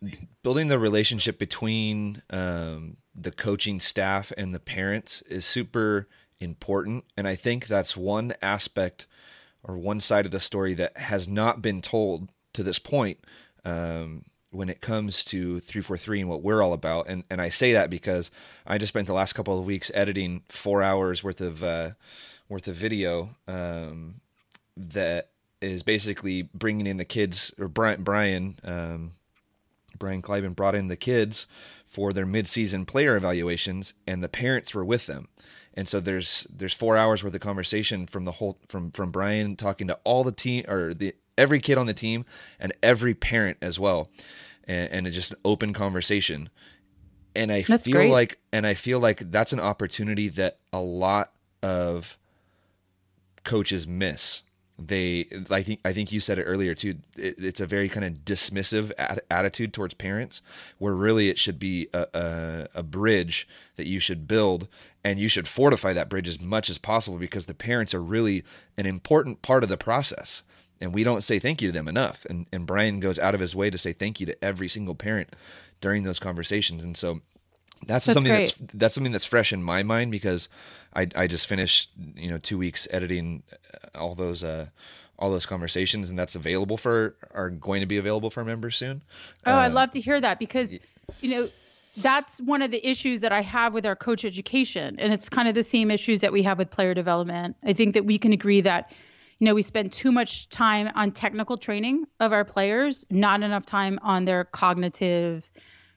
building 0.42 0.68
the 0.68 0.78
relationship 0.78 1.38
between 1.38 2.22
um, 2.30 2.96
the 3.14 3.30
coaching 3.30 3.80
staff 3.80 4.32
and 4.36 4.54
the 4.54 4.60
parents 4.60 5.22
is 5.22 5.44
super 5.44 6.08
important, 6.40 7.04
and 7.16 7.26
I 7.26 7.34
think 7.34 7.66
that's 7.66 7.96
one 7.96 8.34
aspect 8.40 9.06
or 9.62 9.76
one 9.78 10.00
side 10.00 10.26
of 10.26 10.32
the 10.32 10.40
story 10.40 10.74
that 10.74 10.96
has 10.96 11.26
not 11.26 11.62
been 11.62 11.80
told 11.80 12.28
to 12.52 12.62
this 12.62 12.78
point. 12.78 13.18
Um, 13.64 14.26
when 14.54 14.68
it 14.68 14.80
comes 14.80 15.24
to 15.24 15.60
343 15.60 16.20
and 16.20 16.30
what 16.30 16.42
we're 16.42 16.62
all 16.62 16.72
about. 16.72 17.08
And 17.08 17.24
and 17.28 17.40
I 17.40 17.48
say 17.48 17.72
that 17.72 17.90
because 17.90 18.30
I 18.66 18.78
just 18.78 18.92
spent 18.92 19.06
the 19.06 19.12
last 19.12 19.34
couple 19.34 19.58
of 19.58 19.66
weeks 19.66 19.90
editing 19.94 20.42
four 20.48 20.82
hours 20.82 21.24
worth 21.24 21.40
of 21.40 21.62
uh, 21.62 21.90
worth 22.48 22.68
of 22.68 22.76
video 22.76 23.30
um, 23.48 24.20
that 24.76 25.30
is 25.60 25.82
basically 25.82 26.42
bringing 26.54 26.86
in 26.86 26.96
the 26.96 27.04
kids 27.04 27.52
or 27.58 27.68
Brian 27.68 28.02
Brian 28.02 28.58
um, 28.64 29.12
Brian 29.98 30.22
Kleiban 30.22 30.54
brought 30.54 30.74
in 30.74 30.88
the 30.88 30.96
kids 30.96 31.46
for 31.86 32.12
their 32.12 32.26
midseason 32.26 32.86
player 32.86 33.16
evaluations, 33.16 33.94
and 34.06 34.22
the 34.22 34.28
parents 34.28 34.74
were 34.74 34.84
with 34.84 35.06
them. 35.06 35.28
And 35.74 35.88
so 35.88 36.00
there's 36.00 36.46
there's 36.54 36.74
four 36.74 36.96
hours 36.96 37.22
worth 37.24 37.34
of 37.34 37.40
conversation 37.40 38.06
from 38.06 38.24
the 38.24 38.32
whole 38.32 38.58
from 38.68 38.90
from 38.92 39.10
Brian 39.10 39.56
talking 39.56 39.88
to 39.88 39.98
all 40.04 40.22
the 40.22 40.32
team 40.32 40.64
or 40.68 40.94
the 40.94 41.14
every 41.36 41.60
kid 41.60 41.78
on 41.78 41.86
the 41.86 41.94
team 41.94 42.24
and 42.58 42.72
every 42.82 43.14
parent 43.14 43.58
as 43.60 43.78
well, 43.78 44.08
and, 44.66 45.06
and 45.06 45.12
just 45.12 45.32
an 45.32 45.38
open 45.44 45.72
conversation. 45.72 46.48
And 47.36 47.50
I 47.50 47.62
that's 47.62 47.84
feel 47.84 47.94
great. 47.94 48.10
like, 48.10 48.38
and 48.52 48.66
I 48.66 48.74
feel 48.74 49.00
like 49.00 49.30
that's 49.30 49.52
an 49.52 49.60
opportunity 49.60 50.28
that 50.30 50.58
a 50.72 50.80
lot 50.80 51.32
of 51.62 52.16
coaches 53.42 53.86
miss. 53.86 54.42
They, 54.76 55.28
I 55.50 55.62
think, 55.62 55.80
I 55.84 55.92
think 55.92 56.10
you 56.10 56.18
said 56.18 56.38
it 56.38 56.44
earlier 56.44 56.74
too. 56.74 56.96
It, 57.16 57.36
it's 57.38 57.60
a 57.60 57.66
very 57.66 57.88
kind 57.88 58.04
of 58.04 58.24
dismissive 58.24 58.90
ad- 58.98 59.20
attitude 59.30 59.72
towards 59.72 59.94
parents, 59.94 60.42
where 60.78 60.94
really 60.94 61.28
it 61.28 61.38
should 61.38 61.60
be 61.60 61.88
a, 61.92 62.06
a, 62.12 62.68
a 62.80 62.82
bridge 62.82 63.46
that 63.76 63.86
you 63.86 64.00
should 64.00 64.26
build, 64.26 64.66
and 65.04 65.20
you 65.20 65.28
should 65.28 65.46
fortify 65.46 65.92
that 65.92 66.08
bridge 66.08 66.28
as 66.28 66.40
much 66.40 66.68
as 66.68 66.78
possible 66.78 67.18
because 67.18 67.46
the 67.46 67.54
parents 67.54 67.94
are 67.94 68.02
really 68.02 68.42
an 68.76 68.86
important 68.86 69.42
part 69.42 69.62
of 69.62 69.68
the 69.68 69.76
process 69.76 70.42
and 70.80 70.92
we 70.92 71.04
don't 71.04 71.22
say 71.22 71.38
thank 71.38 71.62
you 71.62 71.68
to 71.68 71.72
them 71.72 71.88
enough. 71.88 72.24
And 72.28 72.46
and 72.52 72.66
Brian 72.66 73.00
goes 73.00 73.18
out 73.18 73.34
of 73.34 73.40
his 73.40 73.54
way 73.54 73.70
to 73.70 73.78
say 73.78 73.92
thank 73.92 74.20
you 74.20 74.26
to 74.26 74.44
every 74.44 74.68
single 74.68 74.94
parent 74.94 75.34
during 75.80 76.04
those 76.04 76.18
conversations. 76.18 76.84
And 76.84 76.96
so 76.96 77.20
that's, 77.86 78.06
that's 78.06 78.14
something 78.14 78.32
great. 78.32 78.54
that's 78.58 78.72
that's 78.74 78.94
something 78.94 79.12
that's 79.12 79.24
fresh 79.24 79.52
in 79.52 79.62
my 79.62 79.82
mind 79.82 80.10
because 80.10 80.48
I 80.94 81.08
I 81.14 81.26
just 81.26 81.46
finished 81.46 81.90
you 82.14 82.30
know 82.30 82.38
two 82.38 82.58
weeks 82.58 82.86
editing 82.90 83.42
all 83.94 84.14
those 84.14 84.42
uh 84.44 84.68
all 85.18 85.30
those 85.30 85.46
conversations 85.46 86.10
and 86.10 86.18
that's 86.18 86.34
available 86.34 86.76
for 86.76 87.14
are 87.32 87.50
going 87.50 87.80
to 87.80 87.86
be 87.86 87.96
available 87.96 88.30
for 88.30 88.44
members 88.44 88.76
soon. 88.76 89.02
Oh, 89.46 89.52
uh, 89.52 89.56
I'd 89.56 89.72
love 89.72 89.90
to 89.92 90.00
hear 90.00 90.20
that 90.20 90.38
because 90.38 90.78
you 91.20 91.30
know 91.30 91.48
that's 91.98 92.40
one 92.40 92.62
of 92.62 92.72
the 92.72 92.84
issues 92.86 93.20
that 93.20 93.30
I 93.30 93.40
have 93.42 93.72
with 93.72 93.86
our 93.86 93.94
coach 93.94 94.24
education 94.24 94.96
and 94.98 95.12
it's 95.12 95.28
kind 95.28 95.46
of 95.48 95.54
the 95.54 95.62
same 95.62 95.90
issues 95.90 96.20
that 96.20 96.32
we 96.32 96.42
have 96.42 96.58
with 96.58 96.70
player 96.70 96.94
development. 96.94 97.56
I 97.64 97.72
think 97.72 97.94
that 97.94 98.04
we 98.04 98.18
can 98.18 98.32
agree 98.32 98.60
that 98.62 98.90
you 99.38 99.46
know, 99.46 99.54
we 99.54 99.62
spend 99.62 99.92
too 99.92 100.12
much 100.12 100.48
time 100.48 100.90
on 100.94 101.10
technical 101.10 101.56
training 101.56 102.04
of 102.20 102.32
our 102.32 102.44
players, 102.44 103.04
not 103.10 103.42
enough 103.42 103.66
time 103.66 103.98
on 104.02 104.24
their 104.24 104.44
cognitive, 104.44 105.48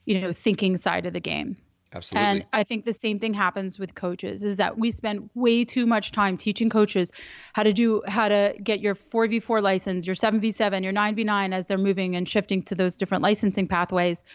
you 0.05 0.19
know, 0.19 0.33
thinking 0.33 0.77
side 0.77 1.05
of 1.05 1.13
the 1.13 1.19
game. 1.19 1.57
Absolutely. 1.93 2.29
And 2.29 2.45
I 2.51 2.63
think 2.63 2.85
the 2.85 2.93
same 2.93 3.17
thing 3.17 3.33
happens 3.33 3.79
with 3.79 3.95
coaches 3.95 4.43
is 4.43 4.57
that 4.57 4.77
we 4.77 4.91
spend 4.91 5.29
way 5.35 5.63
too 5.63 5.85
much 5.85 6.11
time 6.11 6.35
teaching 6.35 6.69
coaches 6.69 7.11
how 7.53 7.63
to 7.63 7.71
do 7.71 8.01
how 8.07 8.27
to 8.27 8.53
get 8.61 8.81
your 8.81 8.93
4v4 8.93 9.61
license, 9.61 10.05
your 10.05 10.15
7v7, 10.15 10.83
your 10.83 10.93
9v9 10.93 11.53
as 11.53 11.65
they're 11.65 11.77
moving 11.77 12.15
and 12.15 12.27
shifting 12.27 12.61
to 12.63 12.75
those 12.75 12.97
different 12.97 13.23
licensing 13.23 13.67
pathways 13.67 14.25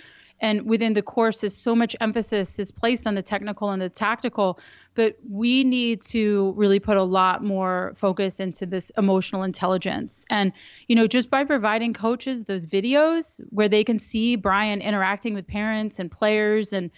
and 0.43 0.69
within 0.69 0.93
the 0.93 1.03
courses 1.03 1.57
so 1.57 1.75
much 1.75 1.97
emphasis 2.01 2.59
is 2.59 2.71
placed 2.71 3.07
on 3.07 3.15
the 3.15 3.23
technical 3.23 3.71
and 3.71 3.81
the 3.81 3.89
tactical 3.89 4.59
but 4.95 5.17
we 5.27 5.65
need 5.65 6.03
to 6.03 6.53
really 6.55 6.79
put 6.79 6.99
a 6.99 7.03
lot 7.03 7.43
more 7.43 7.95
focus 7.97 8.41
into 8.41 8.67
this 8.67 8.93
emotional 8.99 9.43
intelligence. 9.43 10.27
And 10.29 10.53
you 10.89 10.97
know 10.97 11.07
just 11.07 11.31
by 11.31 11.45
providing 11.45 11.95
coaches 11.95 12.45
those 12.45 12.67
videos 12.67 13.41
where 13.49 13.69
they 13.69 13.85
can 13.85 13.99
see 13.99 14.37
brian 14.37 14.83
interacting 14.83 15.33
with 15.33 15.47
parents 15.47 15.99
and 15.99 16.11
players 16.11 16.73
and 16.73 16.91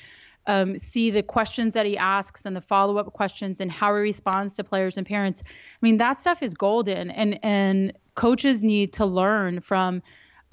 um, 0.46 0.78
see 0.78 1.10
the 1.10 1.22
questions 1.22 1.72
that 1.72 1.86
he 1.86 1.96
asks 1.96 2.44
and 2.44 2.54
the 2.54 2.60
follow-up 2.60 3.14
questions 3.14 3.62
and 3.62 3.70
how 3.70 3.94
he 3.94 4.02
responds 4.02 4.56
to 4.56 4.64
players 4.64 4.98
and 4.98 5.06
parents 5.06 5.42
i 5.46 5.78
mean 5.80 5.98
that 5.98 6.20
stuff 6.20 6.42
is 6.42 6.54
golden. 6.54 7.10
And 7.10 7.38
and 7.44 7.92
coaches 8.14 8.62
need 8.62 8.92
to 8.94 9.06
learn 9.06 9.60
from 9.60 10.02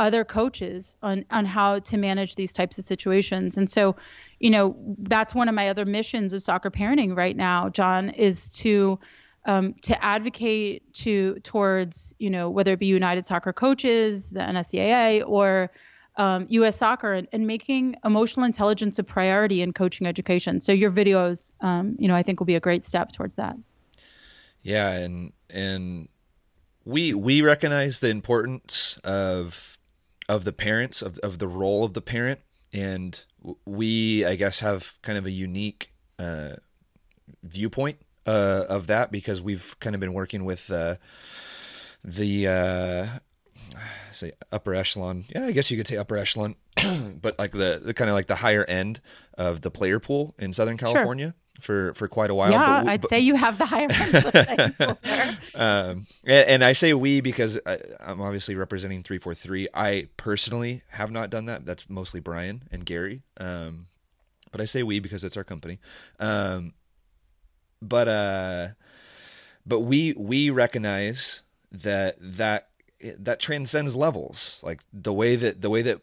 other 0.01 0.25
coaches 0.25 0.97
on 1.03 1.23
on 1.29 1.45
how 1.45 1.79
to 1.79 1.95
manage 1.95 2.35
these 2.35 2.51
types 2.51 2.79
of 2.79 2.85
situations. 2.85 3.57
And 3.57 3.69
so, 3.69 3.95
you 4.39 4.49
know, 4.49 4.75
that's 4.97 5.35
one 5.35 5.47
of 5.47 5.53
my 5.53 5.69
other 5.69 5.85
missions 5.85 6.33
of 6.33 6.41
soccer 6.41 6.71
parenting 6.71 7.15
right 7.15 7.37
now, 7.37 7.69
John, 7.69 8.09
is 8.09 8.49
to 8.57 8.99
um, 9.45 9.75
to 9.83 10.03
advocate 10.03 10.91
to 10.95 11.39
towards 11.43 12.15
you 12.17 12.31
know 12.31 12.49
whether 12.49 12.73
it 12.73 12.79
be 12.79 12.87
United 12.87 13.27
Soccer 13.27 13.53
Coaches, 13.53 14.31
the 14.31 14.39
NSCAA, 14.39 15.23
or 15.27 15.71
um, 16.17 16.47
U.S. 16.49 16.77
soccer 16.77 17.13
and, 17.13 17.27
and, 17.31 17.47
making 17.47 17.95
emotional 18.03 18.45
intelligence 18.45 18.99
a 18.99 19.03
priority 19.03 19.61
in 19.61 19.71
coaching 19.71 20.05
education. 20.05 20.59
So 20.59 20.73
your 20.73 20.91
videos, 20.91 21.53
um, 21.61 21.95
you 21.97 22.09
know, 22.09 22.15
I 22.15 22.21
think 22.21 22.39
will 22.39 22.45
be 22.45 22.55
a 22.55 22.59
great 22.59 22.83
step 22.83 23.13
towards 23.13 23.35
that. 23.35 23.55
Yeah, 24.61 24.89
and 24.91 25.31
and 25.49 26.09
we 26.85 27.13
we 27.13 27.41
recognize 27.41 27.99
the 27.99 28.09
importance 28.09 28.99
of 29.03 29.77
of 30.31 30.45
the 30.45 30.53
parents 30.53 31.01
of 31.01 31.17
of 31.19 31.39
the 31.39 31.47
role 31.47 31.83
of 31.83 31.93
the 31.93 32.01
parent, 32.01 32.39
and 32.71 33.25
we 33.65 34.25
I 34.25 34.35
guess 34.35 34.61
have 34.61 34.95
kind 35.01 35.17
of 35.17 35.25
a 35.25 35.31
unique 35.31 35.91
uh, 36.17 36.53
viewpoint 37.43 37.97
uh, 38.25 38.63
of 38.69 38.87
that 38.87 39.11
because 39.11 39.41
we've 39.41 39.75
kind 39.81 39.93
of 39.93 39.99
been 39.99 40.13
working 40.13 40.45
with 40.45 40.71
uh, 40.71 40.95
the 42.01 42.47
uh, 42.47 43.07
say 44.13 44.31
upper 44.53 44.73
echelon. 44.73 45.25
Yeah, 45.27 45.47
I 45.47 45.51
guess 45.51 45.69
you 45.69 45.75
could 45.75 45.87
say 45.87 45.97
upper 45.97 46.15
echelon, 46.15 46.55
but 47.21 47.37
like 47.37 47.51
the, 47.51 47.81
the 47.83 47.93
kind 47.93 48.09
of 48.09 48.13
like 48.13 48.27
the 48.27 48.37
higher 48.37 48.63
end 48.63 49.01
of 49.37 49.61
the 49.61 49.69
player 49.69 49.99
pool 49.99 50.33
in 50.39 50.53
Southern 50.53 50.77
California. 50.77 51.25
Sure. 51.25 51.35
For, 51.61 51.93
for 51.93 52.07
quite 52.07 52.29
a 52.29 52.35
while. 52.35 52.51
Yeah, 52.51 52.83
we, 52.83 52.89
I'd 52.89 53.01
but, 53.01 53.09
say 53.09 53.19
you 53.19 53.35
have 53.35 53.57
the 53.57 53.65
higher 53.65 53.87
end. 53.91 55.37
um, 55.55 56.07
and, 56.23 56.47
and, 56.49 56.63
I 56.63 56.73
say 56.73 56.93
we 56.93 57.21
because 57.21 57.59
I, 57.65 57.77
am 57.99 58.19
obviously 58.19 58.55
representing 58.55 59.03
343. 59.03 59.67
I 59.73 60.07
personally 60.17 60.81
have 60.89 61.11
not 61.11 61.29
done 61.29 61.45
that. 61.45 61.65
That's 61.65 61.89
mostly 61.89 62.19
Brian 62.19 62.63
and 62.71 62.85
Gary. 62.85 63.23
Um, 63.37 63.87
but 64.51 64.59
I 64.59 64.65
say 64.65 64.83
we 64.83 64.99
because 64.99 65.23
it's 65.23 65.37
our 65.37 65.43
company. 65.43 65.79
Um, 66.19 66.73
but 67.81 68.07
uh, 68.07 68.67
but 69.65 69.81
we 69.81 70.13
we 70.13 70.49
recognize 70.49 71.41
that 71.71 72.15
that 72.19 72.69
that 73.17 73.39
transcends 73.39 73.95
levels. 73.95 74.59
Like 74.63 74.81
the 74.93 75.13
way 75.13 75.35
that 75.35 75.61
the 75.61 75.69
way 75.69 75.81
that 75.81 76.01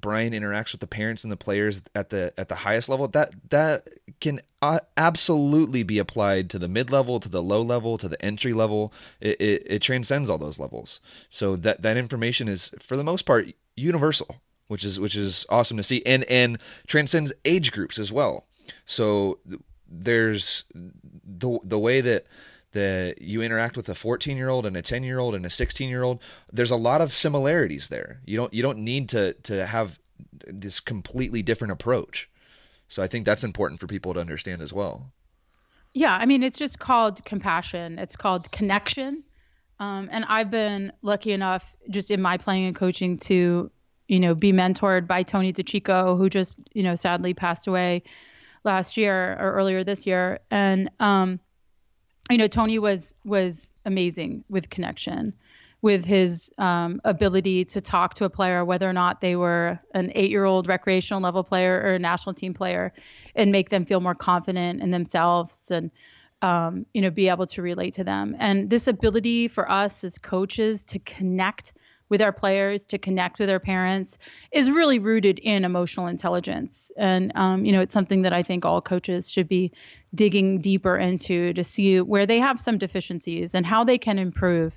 Brian 0.00 0.32
interacts 0.32 0.72
with 0.72 0.80
the 0.80 0.86
parents 0.86 1.24
and 1.24 1.32
the 1.32 1.36
players 1.36 1.82
at 1.94 2.10
the 2.10 2.32
at 2.36 2.48
the 2.48 2.56
highest 2.56 2.88
level 2.88 3.08
that 3.08 3.32
that 3.50 3.88
can 4.20 4.40
uh, 4.62 4.80
absolutely 4.96 5.82
be 5.82 5.98
applied 5.98 6.50
to 6.50 6.58
the 6.58 6.68
mid 6.68 6.90
level 6.90 7.20
to 7.20 7.28
the 7.28 7.42
low 7.42 7.62
level 7.62 7.98
to 7.98 8.08
the 8.08 8.22
entry 8.24 8.52
level. 8.52 8.92
It, 9.20 9.40
it, 9.40 9.62
it, 9.66 9.78
transcends 9.82 10.30
all 10.30 10.38
those 10.38 10.58
levels. 10.58 11.00
So 11.30 11.56
that 11.56 11.82
that 11.82 11.96
information 11.96 12.48
is 12.48 12.72
for 12.80 12.96
the 12.96 13.04
most 13.04 13.22
part 13.22 13.52
universal 13.74 14.36
which 14.68 14.84
is 14.84 14.98
which 14.98 15.16
is 15.16 15.46
awesome 15.48 15.76
to 15.76 15.82
see 15.82 16.02
and 16.04 16.24
and 16.24 16.58
transcends 16.86 17.32
age 17.44 17.72
groups 17.72 17.98
as 17.98 18.12
well. 18.12 18.46
So 18.84 19.38
there's 19.88 20.64
the 20.74 21.58
the 21.62 21.78
way 21.78 22.00
that 22.00 22.26
that 22.76 23.22
you 23.22 23.40
interact 23.40 23.74
with 23.74 23.88
a 23.88 23.94
14 23.94 24.36
year 24.36 24.50
old 24.50 24.66
and 24.66 24.76
a 24.76 24.82
10 24.82 25.02
year 25.02 25.18
old 25.18 25.34
and 25.34 25.46
a 25.46 25.50
16 25.50 25.88
year 25.88 26.02
old 26.02 26.20
there's 26.52 26.70
a 26.70 26.76
lot 26.76 27.00
of 27.00 27.14
similarities 27.14 27.88
there. 27.88 28.20
You 28.26 28.36
don't 28.36 28.52
you 28.52 28.62
don't 28.62 28.78
need 28.78 29.08
to 29.10 29.32
to 29.44 29.64
have 29.64 29.98
this 30.46 30.78
completely 30.78 31.42
different 31.42 31.72
approach. 31.72 32.28
So 32.88 33.02
i 33.02 33.06
think 33.06 33.24
that's 33.24 33.42
important 33.42 33.80
for 33.80 33.86
people 33.86 34.12
to 34.12 34.20
understand 34.20 34.60
as 34.60 34.74
well. 34.74 35.10
Yeah 35.94 36.14
i 36.14 36.26
mean 36.26 36.42
it's 36.42 36.58
just 36.58 36.78
called 36.78 37.24
compassion. 37.24 37.98
It's 37.98 38.14
called 38.14 38.52
connection. 38.52 39.24
Um, 39.80 40.08
and 40.12 40.26
i've 40.28 40.50
been 40.50 40.92
lucky 41.00 41.32
enough 41.32 41.74
just 41.88 42.10
in 42.10 42.20
my 42.20 42.36
playing 42.36 42.66
and 42.66 42.76
coaching 42.76 43.16
to 43.30 43.70
you 44.06 44.20
know 44.20 44.34
be 44.34 44.52
mentored 44.52 45.06
by 45.06 45.22
tony 45.22 45.52
DiCicco 45.52 46.18
who 46.18 46.28
just 46.28 46.58
you 46.74 46.82
know 46.82 46.94
sadly 46.94 47.32
passed 47.32 47.66
away 47.66 48.02
last 48.64 48.98
year 48.98 49.32
or 49.40 49.52
earlier 49.52 49.82
this 49.82 50.06
year. 50.06 50.40
And 50.50 50.90
um 51.00 51.40
you 52.30 52.38
know, 52.38 52.48
Tony 52.48 52.78
was 52.78 53.14
was 53.24 53.74
amazing 53.84 54.44
with 54.48 54.68
connection, 54.68 55.32
with 55.82 56.04
his 56.04 56.52
um, 56.58 57.00
ability 57.04 57.64
to 57.66 57.80
talk 57.80 58.14
to 58.14 58.24
a 58.24 58.30
player, 58.30 58.64
whether 58.64 58.88
or 58.88 58.92
not 58.92 59.20
they 59.20 59.36
were 59.36 59.78
an 59.94 60.10
eight-year-old 60.14 60.66
recreational 60.66 61.22
level 61.22 61.44
player 61.44 61.80
or 61.84 61.94
a 61.94 61.98
national 61.98 62.34
team 62.34 62.54
player, 62.54 62.92
and 63.34 63.52
make 63.52 63.70
them 63.70 63.84
feel 63.84 64.00
more 64.00 64.14
confident 64.14 64.82
in 64.82 64.90
themselves 64.90 65.70
and 65.70 65.90
um, 66.42 66.86
you 66.92 67.00
know 67.00 67.10
be 67.10 67.28
able 67.28 67.46
to 67.46 67.62
relate 67.62 67.94
to 67.94 68.04
them. 68.04 68.36
And 68.38 68.70
this 68.70 68.88
ability 68.88 69.48
for 69.48 69.70
us 69.70 70.02
as 70.04 70.18
coaches 70.18 70.84
to 70.84 70.98
connect 70.98 71.74
with 72.08 72.22
our 72.22 72.32
players, 72.32 72.84
to 72.84 72.98
connect 72.98 73.38
with 73.38 73.50
our 73.50 73.58
parents, 73.58 74.18
is 74.52 74.70
really 74.70 74.98
rooted 74.98 75.38
in 75.38 75.64
emotional 75.64 76.06
intelligence. 76.06 76.92
And, 76.96 77.32
um, 77.34 77.64
you 77.64 77.72
know, 77.72 77.80
it's 77.80 77.92
something 77.94 78.22
that 78.22 78.32
I 78.32 78.42
think 78.42 78.64
all 78.64 78.80
coaches 78.80 79.28
should 79.30 79.48
be 79.48 79.72
digging 80.14 80.60
deeper 80.60 80.96
into 80.96 81.52
to 81.52 81.64
see 81.64 82.00
where 82.00 82.26
they 82.26 82.38
have 82.38 82.60
some 82.60 82.78
deficiencies 82.78 83.54
and 83.54 83.66
how 83.66 83.84
they 83.84 83.98
can 83.98 84.18
improve 84.18 84.72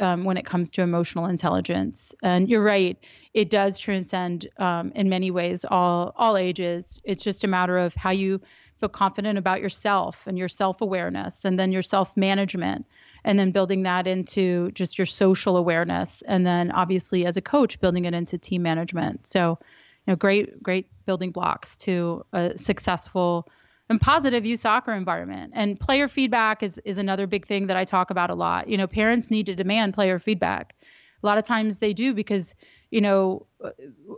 um, 0.00 0.24
when 0.24 0.36
it 0.36 0.44
comes 0.44 0.70
to 0.72 0.82
emotional 0.82 1.26
intelligence. 1.26 2.14
And 2.22 2.48
you're 2.48 2.62
right, 2.62 2.98
it 3.32 3.50
does 3.50 3.78
transcend 3.78 4.48
um, 4.58 4.92
in 4.94 5.08
many 5.08 5.30
ways 5.30 5.64
all 5.64 6.12
all 6.16 6.36
ages. 6.36 7.00
It's 7.04 7.22
just 7.22 7.44
a 7.44 7.48
matter 7.48 7.78
of 7.78 7.94
how 7.94 8.10
you 8.10 8.40
feel 8.80 8.88
confident 8.88 9.38
about 9.38 9.60
yourself 9.60 10.24
and 10.26 10.36
your 10.36 10.48
self 10.48 10.80
awareness, 10.80 11.44
and 11.44 11.58
then 11.58 11.72
your 11.72 11.82
self 11.82 12.16
management 12.16 12.86
and 13.24 13.38
then 13.38 13.50
building 13.50 13.82
that 13.84 14.06
into 14.06 14.70
just 14.72 14.98
your 14.98 15.06
social 15.06 15.56
awareness. 15.56 16.22
And 16.26 16.46
then 16.46 16.70
obviously 16.70 17.26
as 17.26 17.36
a 17.36 17.42
coach 17.42 17.80
building 17.80 18.04
it 18.04 18.14
into 18.14 18.38
team 18.38 18.62
management. 18.62 19.26
So 19.26 19.58
you 20.06 20.12
know 20.12 20.16
great 20.16 20.62
great 20.62 20.86
building 21.06 21.30
blocks 21.30 21.76
to 21.78 22.24
a 22.32 22.56
successful 22.56 23.48
and 23.88 24.00
positive 24.00 24.46
youth 24.46 24.60
soccer 24.60 24.92
environment. 24.92 25.52
And 25.54 25.78
player 25.78 26.08
feedback 26.08 26.62
is 26.62 26.80
is 26.84 26.98
another 26.98 27.26
big 27.26 27.46
thing 27.46 27.66
that 27.68 27.76
I 27.76 27.84
talk 27.84 28.10
about 28.10 28.30
a 28.30 28.34
lot. 28.34 28.68
You 28.68 28.76
know 28.76 28.86
parents 28.86 29.30
need 29.30 29.46
to 29.46 29.54
demand 29.54 29.94
player 29.94 30.18
feedback. 30.18 30.74
A 31.22 31.26
lot 31.26 31.38
of 31.38 31.44
times 31.44 31.78
they 31.78 31.94
do 31.94 32.12
because 32.12 32.54
you 32.90 33.00
know 33.00 33.46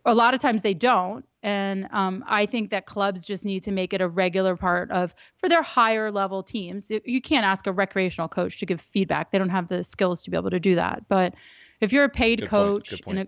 a 0.05 0.15
lot 0.15 0.35
of 0.35 0.41
times 0.41 0.63
they 0.63 0.75
don't 0.75 1.25
and 1.47 1.89
um, 1.93 2.25
I 2.27 2.45
think 2.45 2.71
that 2.71 2.87
clubs 2.87 3.25
just 3.25 3.45
need 3.45 3.63
to 3.63 3.71
make 3.71 3.95
it 3.95 4.01
a 4.01 4.09
regular 4.09 4.57
part 4.57 4.91
of 4.91 5.15
for 5.37 5.49
their 5.49 5.63
higher 5.63 6.11
level 6.11 6.43
teams. 6.43 6.91
You 6.91 7.23
can't 7.23 7.47
ask 7.47 7.69
a 7.69 7.73
recreational 7.73 8.27
coach 8.27 8.59
to 8.59 8.67
give 8.67 8.81
feedback; 8.81 9.31
they 9.31 9.39
don't 9.39 9.49
have 9.49 9.69
the 9.69 9.85
skills 9.85 10.23
to 10.25 10.31
be 10.31 10.37
able 10.37 10.51
to 10.51 10.59
do 10.59 10.75
that. 10.75 11.05
But 11.09 11.35
if 11.81 11.93
you're 11.93 12.05
a 12.05 12.09
paid 12.09 12.41
Good 12.41 12.49
coach 12.49 13.01
in 13.07 13.19
a 13.19 13.27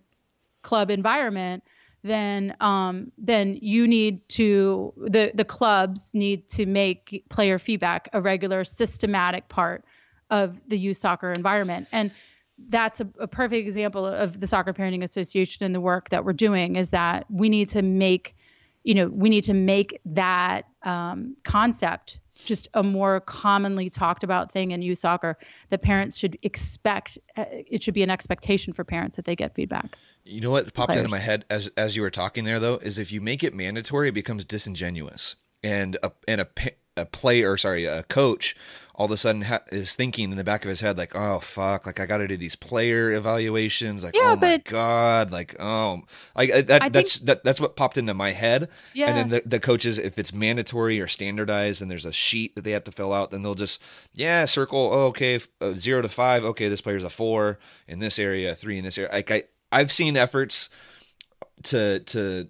club 0.63 0.91
environment, 0.91 1.63
then 2.03 2.57
um, 2.61 3.13
then 3.19 3.57
you 3.63 3.87
need 3.87 4.29
to 4.31 4.93
the 4.97 5.31
the 5.33 5.45
clubs 5.45 6.13
need 6.13 6.49
to 6.49 6.67
make 6.67 7.25
player 7.29 7.61
feedback 7.61 8.09
a 8.13 8.21
regular, 8.21 8.65
systematic 8.65 9.49
part 9.49 9.85
of 10.29 10.59
the 10.67 10.77
youth 10.77 10.97
soccer 10.97 11.31
environment. 11.31 11.87
And 11.93 12.11
that's 12.67 13.01
a, 13.01 13.09
a, 13.21 13.29
perfect 13.29 13.67
example 13.67 14.05
of 14.05 14.41
the 14.41 14.47
soccer 14.47 14.73
parenting 14.73 15.03
association 15.03 15.65
and 15.65 15.75
the 15.75 15.81
work 15.81 16.11
that 16.11 16.25
we're 16.25 16.33
doing 16.33 16.77
is 16.77 16.91
that 16.91 17.25
we 17.31 17.49
need 17.49 17.69
to 17.69 17.83
make 17.83 18.35
you 18.85 18.95
know 18.95 19.09
we 19.09 19.29
need 19.29 19.45
to 19.45 19.55
make 19.55 20.01
that 20.05 20.67
um, 20.83 21.37
concept 21.45 22.19
just 22.45 22.69
a 22.75 22.83
more 22.85 23.21
commonly 23.21 23.91
talked 23.91 24.23
about 24.23 24.53
thing 24.53 24.71
in 24.71 24.81
youth 24.81 24.99
soccer 24.99 25.37
that 25.71 25.83
parents 25.83 26.17
should 26.17 26.39
expect 26.43 27.19
uh, 27.37 27.45
it 27.49 27.83
should 27.83 27.95
be 27.95 28.03
an 28.03 28.11
expectation 28.11 28.73
for 28.73 28.85
parents 28.85 29.17
that 29.17 29.25
they 29.25 29.37
get 29.37 29.55
feedback 29.55 29.97
you 30.25 30.41
know 30.41 30.51
what 30.51 30.73
popped 30.75 30.89
Players. 30.89 31.01
into 31.01 31.11
my 31.11 31.19
head 31.19 31.45
as 31.51 31.71
as 31.77 31.97
you 31.97 32.03
were 32.03 32.11
talking 32.11 32.45
there 32.45 32.61
though 32.61 32.77
is 32.77 32.99
if 32.99 33.13
you 33.13 33.21
make 33.21 33.45
it 33.45 33.55
mandatory 33.55 34.09
it 34.09 34.13
becomes 34.13 34.45
disingenuous 34.45 35.37
and 35.63 35.97
a 36.03 36.13
and 36.27 36.41
a, 36.41 36.49
a 36.97 37.05
player 37.05 37.57
sorry 37.57 37.85
a 37.85 38.03
coach 38.05 38.57
all 38.99 39.07
of 39.07 39.13
a 39.13 39.17
sudden 39.17 39.43
ha- 39.43 39.63
is 39.73 39.95
thinking 39.95 40.31
in 40.31 40.37
the 40.37 40.45
back 40.45 40.65
of 40.65 40.69
his 40.69 40.83
head 40.83 40.99
like 40.99 41.15
oh 41.15 41.39
fuck 41.39 41.87
like 41.87 42.01
i 42.01 42.05
gotta 42.05 42.29
do 42.29 42.37
these 42.37 42.57
player 42.57 43.13
evaluations 43.13 44.05
like 44.05 44.15
yeah, 44.15 44.33
oh 44.33 44.37
my 44.37 44.59
god 44.59 45.31
like 45.31 45.59
oh 45.59 46.03
like 46.37 46.51
that, 46.67 46.93
that's 46.93 47.19
think, 47.19 47.27
that, 47.27 47.45
that's 47.45 47.61
what 47.61 47.77
popped 47.77 47.97
into 47.97 48.13
my 48.13 48.33
head. 48.33 48.69
Yeah. 48.93 49.07
and 49.07 49.17
then 49.17 49.29
the, 49.31 49.49
the 49.49 49.61
coaches 49.61 49.97
if 49.97 50.19
it's 50.19 50.35
mandatory 50.35 51.01
or 51.01 51.09
standardized 51.09 51.81
and 51.81 51.91
there's 51.91 52.05
a 52.05 52.13
sheet 52.13 52.55
that 52.57 52.65
they 52.65 52.73
have 52.73 52.85
to 52.85 52.93
fill 52.93 53.15
out 53.15 53.31
then 53.31 53.43
they'll 53.43 53.55
just 53.55 53.81
yeah 54.13 54.45
circle 54.45 54.91
oh, 54.93 55.07
okay 55.07 55.41
uh, 55.61 55.73
zero 55.75 56.03
to 56.03 56.09
five 56.09 56.45
okay 56.45 56.69
this 56.69 56.81
player's 56.83 57.05
a 57.05 57.11
four 57.11 57.59
in 57.87 58.01
this 58.01 58.19
area 58.19 58.55
three 58.55 58.77
in 58.77 58.85
this 58.85 58.99
area. 58.99 59.13
Like 59.13 59.31
i 59.31 59.45
i've 59.73 59.93
seen 59.93 60.17
efforts 60.17 60.69
to 61.63 62.01
to 62.01 62.49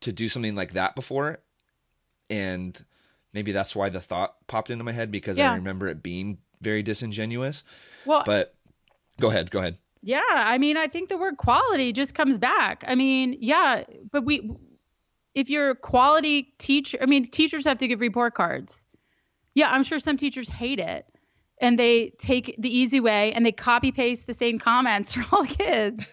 to 0.00 0.12
do 0.12 0.28
something 0.28 0.54
like 0.54 0.72
that 0.72 0.94
before. 0.94 1.40
And 2.30 2.84
maybe 3.32 3.52
that's 3.52 3.76
why 3.76 3.88
the 3.88 4.00
thought 4.00 4.34
popped 4.46 4.70
into 4.70 4.84
my 4.84 4.92
head 4.92 5.10
because 5.10 5.38
yeah. 5.38 5.52
I 5.52 5.56
remember 5.56 5.88
it 5.88 6.02
being 6.02 6.38
very 6.60 6.82
disingenuous. 6.82 7.64
Well, 8.06 8.22
but 8.24 8.54
go 9.20 9.28
ahead, 9.28 9.50
go 9.50 9.58
ahead. 9.58 9.78
Yeah, 10.02 10.22
I 10.30 10.58
mean, 10.58 10.76
I 10.76 10.86
think 10.86 11.08
the 11.08 11.18
word 11.18 11.36
quality 11.36 11.92
just 11.92 12.14
comes 12.14 12.38
back. 12.38 12.84
I 12.86 12.94
mean, 12.94 13.36
yeah, 13.40 13.84
but 14.10 14.24
we 14.24 14.50
if 15.34 15.50
you're 15.50 15.70
a 15.70 15.76
quality 15.76 16.54
teacher, 16.58 16.98
I 17.00 17.06
mean, 17.06 17.30
teachers 17.30 17.64
have 17.64 17.78
to 17.78 17.88
give 17.88 18.00
report 18.00 18.34
cards. 18.34 18.84
Yeah, 19.54 19.70
I'm 19.70 19.82
sure 19.82 19.98
some 19.98 20.16
teachers 20.16 20.48
hate 20.48 20.78
it 20.78 21.06
and 21.60 21.78
they 21.78 22.10
take 22.18 22.54
the 22.58 22.76
easy 22.76 23.00
way 23.00 23.32
and 23.32 23.44
they 23.44 23.52
copy 23.52 23.92
paste 23.92 24.26
the 24.26 24.34
same 24.34 24.58
comments 24.58 25.14
for 25.14 25.24
all 25.32 25.44
kids. 25.44 26.04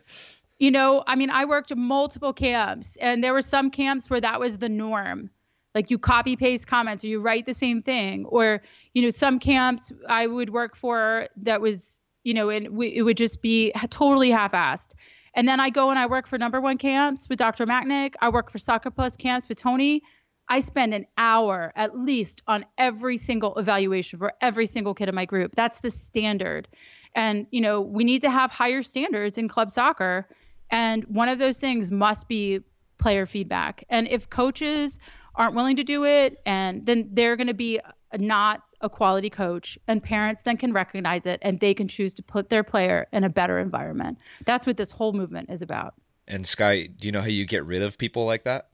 you 0.58 0.70
know, 0.70 1.04
I 1.06 1.16
mean, 1.16 1.30
I 1.30 1.44
worked 1.44 1.74
multiple 1.74 2.32
camps 2.32 2.96
and 3.00 3.22
there 3.22 3.32
were 3.32 3.42
some 3.42 3.70
camps 3.70 4.10
where 4.10 4.20
that 4.20 4.40
was 4.40 4.58
the 4.58 4.68
norm 4.68 5.30
like 5.74 5.90
you 5.90 5.98
copy 5.98 6.36
paste 6.36 6.66
comments 6.66 7.04
or 7.04 7.08
you 7.08 7.20
write 7.20 7.46
the 7.46 7.54
same 7.54 7.82
thing 7.82 8.24
or 8.26 8.60
you 8.94 9.02
know 9.02 9.10
some 9.10 9.38
camps 9.38 9.92
i 10.08 10.26
would 10.26 10.50
work 10.50 10.76
for 10.76 11.28
that 11.36 11.60
was 11.60 12.04
you 12.24 12.34
know 12.34 12.50
and 12.50 12.68
we, 12.70 12.88
it 12.88 13.02
would 13.02 13.16
just 13.16 13.40
be 13.42 13.72
totally 13.90 14.30
half-assed 14.30 14.94
And 15.34 15.48
then 15.48 15.60
I 15.60 15.70
go 15.70 15.90
and 15.90 15.98
I 15.98 16.06
work 16.06 16.26
for 16.26 16.38
number 16.38 16.60
one 16.60 16.78
camps 16.78 17.28
with 17.28 17.38
Dr. 17.38 17.66
Machnik. 17.66 18.14
I 18.20 18.28
work 18.28 18.50
for 18.50 18.58
Soccer 18.58 18.90
Plus 18.90 19.16
camps 19.16 19.48
with 19.48 19.58
Tony. 19.58 20.02
I 20.48 20.60
spend 20.60 20.92
an 20.92 21.06
hour 21.16 21.72
at 21.76 21.96
least 21.96 22.42
on 22.48 22.64
every 22.76 23.16
single 23.16 23.56
evaluation 23.56 24.18
for 24.18 24.32
every 24.40 24.66
single 24.66 24.94
kid 24.94 25.08
in 25.08 25.14
my 25.14 25.24
group. 25.24 25.54
That's 25.54 25.80
the 25.80 25.90
standard. 25.90 26.66
And, 27.14 27.46
you 27.52 27.60
know, 27.60 27.80
we 27.80 28.02
need 28.02 28.22
to 28.22 28.30
have 28.30 28.50
higher 28.50 28.82
standards 28.82 29.38
in 29.38 29.46
club 29.48 29.70
soccer. 29.70 30.28
And 30.70 31.04
one 31.04 31.28
of 31.28 31.38
those 31.38 31.60
things 31.60 31.90
must 31.92 32.26
be 32.26 32.60
player 32.98 33.26
feedback. 33.26 33.84
And 33.88 34.08
if 34.08 34.28
coaches 34.28 34.98
aren't 35.40 35.54
willing 35.54 35.76
to 35.76 35.84
do 35.84 36.04
it, 36.04 36.38
and 36.44 36.84
then 36.84 37.08
they're 37.12 37.34
going 37.34 37.46
to 37.46 37.54
be 37.54 37.80
not 38.18 38.62
a 38.82 38.90
quality 38.90 39.30
coach, 39.30 39.78
and 39.88 40.02
parents 40.02 40.42
then 40.42 40.58
can 40.58 40.72
recognize 40.72 41.24
it 41.24 41.38
and 41.42 41.60
they 41.60 41.72
can 41.72 41.88
choose 41.88 42.12
to 42.14 42.22
put 42.22 42.50
their 42.50 42.62
player 42.62 43.06
in 43.12 43.24
a 43.24 43.28
better 43.30 43.58
environment. 43.58 44.20
That's 44.44 44.66
what 44.66 44.76
this 44.76 44.90
whole 44.90 45.14
movement 45.14 45.48
is 45.48 45.62
about. 45.62 45.94
And 46.28 46.46
Skye, 46.46 46.88
do 46.88 47.08
you 47.08 47.12
know 47.12 47.22
how 47.22 47.26
you 47.26 47.46
get 47.46 47.64
rid 47.64 47.80
of 47.80 47.96
people 47.96 48.26
like 48.26 48.44
that? 48.44 48.68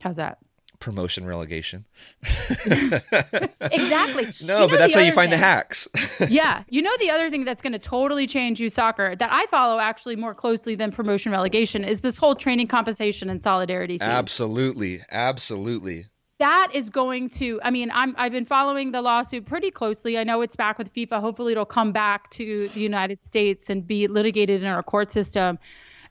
How's 0.00 0.16
that? 0.16 0.38
Promotion 0.80 1.26
relegation. 1.26 1.84
exactly. 2.22 4.32
No, 4.40 4.54
you 4.54 4.60
know 4.60 4.68
but 4.68 4.78
that's 4.78 4.94
how 4.94 5.00
you 5.00 5.12
find 5.12 5.30
thing. 5.30 5.40
the 5.40 5.44
hacks. 5.44 5.88
yeah. 6.28 6.62
You 6.68 6.82
know, 6.82 6.92
the 7.00 7.10
other 7.10 7.30
thing 7.30 7.44
that's 7.44 7.60
going 7.60 7.72
to 7.72 7.78
totally 7.78 8.26
change 8.26 8.60
you 8.60 8.68
soccer 8.68 9.16
that 9.16 9.28
I 9.32 9.46
follow 9.46 9.80
actually 9.80 10.16
more 10.16 10.34
closely 10.34 10.74
than 10.74 10.92
promotion 10.92 11.32
relegation 11.32 11.84
is 11.84 12.00
this 12.00 12.16
whole 12.16 12.34
training 12.34 12.68
compensation 12.68 13.28
and 13.28 13.42
solidarity. 13.42 13.98
Fees. 13.98 14.08
Absolutely. 14.08 15.02
Absolutely 15.10 16.06
that 16.38 16.68
is 16.72 16.88
going 16.88 17.28
to 17.28 17.60
i 17.62 17.70
mean 17.70 17.90
i'm 17.92 18.14
i've 18.16 18.32
been 18.32 18.44
following 18.44 18.92
the 18.92 19.02
lawsuit 19.02 19.44
pretty 19.44 19.70
closely 19.70 20.16
i 20.16 20.24
know 20.24 20.40
it's 20.40 20.56
back 20.56 20.78
with 20.78 20.92
fifa 20.94 21.20
hopefully 21.20 21.52
it'll 21.52 21.64
come 21.64 21.92
back 21.92 22.30
to 22.30 22.68
the 22.68 22.80
united 22.80 23.22
states 23.24 23.68
and 23.68 23.86
be 23.86 24.06
litigated 24.06 24.62
in 24.62 24.68
our 24.68 24.82
court 24.82 25.10
system 25.10 25.58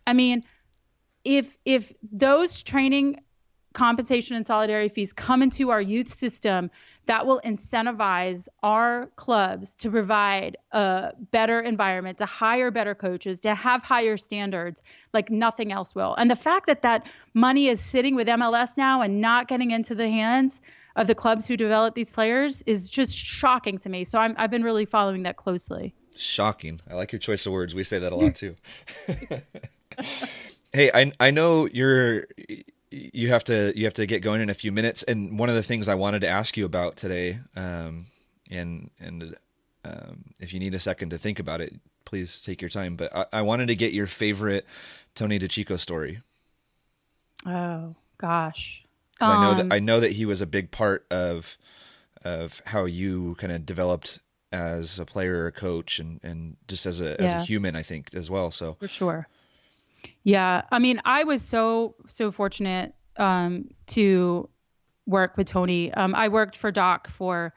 i 0.06 0.14
mean 0.14 0.44
if 1.24 1.58
if 1.66 1.94
those 2.12 2.62
training 2.64 3.20
compensation 3.78 4.36
and 4.36 4.48
solidarity 4.48 4.90
fees 4.90 5.14
come 5.14 5.44
into 5.44 5.70
our 5.70 5.80
youth 5.80 6.18
system 6.18 6.72
that 7.06 7.28
will 7.28 7.40
incentivize 7.46 8.48
our 8.64 9.06
clubs 9.18 9.76
to 9.76 9.92
provide 9.92 10.58
a 10.72 11.12
better 11.30 11.60
environment, 11.60 12.18
to 12.18 12.26
hire 12.26 12.72
better 12.72 12.96
coaches, 12.96 13.40
to 13.40 13.54
have 13.54 13.84
higher 13.84 14.18
standards 14.18 14.82
like 15.14 15.30
nothing 15.30 15.72
else 15.72 15.94
will. 15.94 16.16
And 16.16 16.32
the 16.32 16.36
fact 16.36 16.66
that 16.66 16.82
that 16.82 17.06
money 17.36 17.68
is 17.68 17.80
sitting 17.80 18.16
with 18.16 18.28
MLS 18.28 18.78
now 18.78 19.02
and 19.02 19.22
not 19.22 19.48
getting 19.48 19.70
into 19.70 19.94
the 19.94 20.10
hands 20.10 20.60
of 20.96 21.06
the 21.06 21.14
clubs 21.14 21.46
who 21.46 21.56
develop 21.56 21.94
these 21.94 22.10
players 22.10 22.64
is 22.64 22.90
just 22.90 23.16
shocking 23.16 23.78
to 23.78 23.90
me. 23.90 24.04
So 24.06 24.18
i 24.18 24.34
have 24.40 24.50
been 24.50 24.64
really 24.64 24.86
following 24.86 25.22
that 25.24 25.36
closely. 25.36 25.94
Shocking. 26.18 26.82
I 26.90 26.96
like 26.96 27.12
your 27.12 27.20
choice 27.20 27.46
of 27.46 27.54
words. 27.54 27.76
We 27.76 27.84
say 27.84 28.00
that 28.00 28.12
a 28.12 28.16
lot 28.16 28.36
too. 28.44 28.56
hey, 30.74 30.90
I 30.92 31.12
I 31.20 31.30
know 31.30 31.68
you're 31.68 32.26
you 32.92 33.30
have 33.30 33.44
to 33.46 33.74
you 33.76 33.86
have 33.86 33.94
to 33.96 34.06
get 34.06 34.22
going 34.22 34.42
in 34.42 34.50
a 34.50 34.54
few 34.54 34.72
minutes. 34.72 35.04
And 35.04 35.38
one 35.38 35.50
of 35.50 35.56
the 35.56 35.64
things 35.64 35.88
I 35.88 35.96
wanted 35.96 36.22
to 36.22 36.28
ask 36.28 36.58
you 36.58 36.66
about 36.66 36.96
today, 36.98 37.40
um, 37.56 38.08
and 38.50 38.90
and 39.00 39.36
um, 39.84 40.26
if 40.40 40.54
you 40.54 40.60
need 40.60 40.74
a 40.74 40.80
second 40.80 41.10
to 41.10 41.18
think 41.18 41.40
about 41.40 41.62
it, 41.62 41.74
please 42.06 42.42
take 42.42 42.62
your 42.62 42.70
time. 42.70 42.96
But 42.96 43.16
I, 43.16 43.26
I 43.34 43.42
wanted 43.42 43.68
to 43.68 43.76
get 43.76 43.94
your 43.94 44.08
favorite 44.08 44.66
Tony 45.16 45.40
DiCicco 45.40 45.80
story. 45.80 46.22
Oh 47.46 47.96
gosh, 48.18 48.86
um, 49.20 49.32
I 49.32 49.44
know 49.44 49.54
that 49.56 49.64
um, 49.64 49.72
I 49.72 49.80
know 49.80 50.00
that 50.00 50.14
he 50.14 50.26
was 50.26 50.42
a 50.42 50.48
big 50.48 50.72
part 50.72 51.06
of 51.12 51.58
of 52.24 52.62
how 52.66 52.86
you 52.86 53.36
kind 53.38 53.54
of 53.54 53.66
developed 53.66 54.20
as 54.52 54.98
a 54.98 55.06
player 55.06 55.44
or 55.44 55.48
a 55.48 55.52
coach 55.52 56.00
and 56.00 56.20
and 56.24 56.58
just 56.68 56.86
as 56.86 57.02
a 57.02 57.16
yeah. 57.20 57.26
as 57.26 57.34
a 57.34 57.42
human 57.42 57.76
I 57.76 57.84
think 57.84 58.14
as 58.14 58.30
well 58.30 58.50
so 58.50 58.78
for 58.80 58.88
sure 58.88 59.28
yeah, 60.28 60.64
I 60.74 60.80
mean, 60.80 61.00
I 61.06 61.24
was 61.24 61.42
so 61.42 61.96
so 62.10 62.34
fortunate 62.34 62.94
um, 63.16 63.70
to 63.88 64.50
work 65.06 65.38
with 65.38 65.48
Tony. 65.48 65.94
Um, 65.94 66.14
I 66.16 66.28
worked 66.28 66.58
for 66.58 66.70
Doc 66.70 67.08
for 67.10 67.54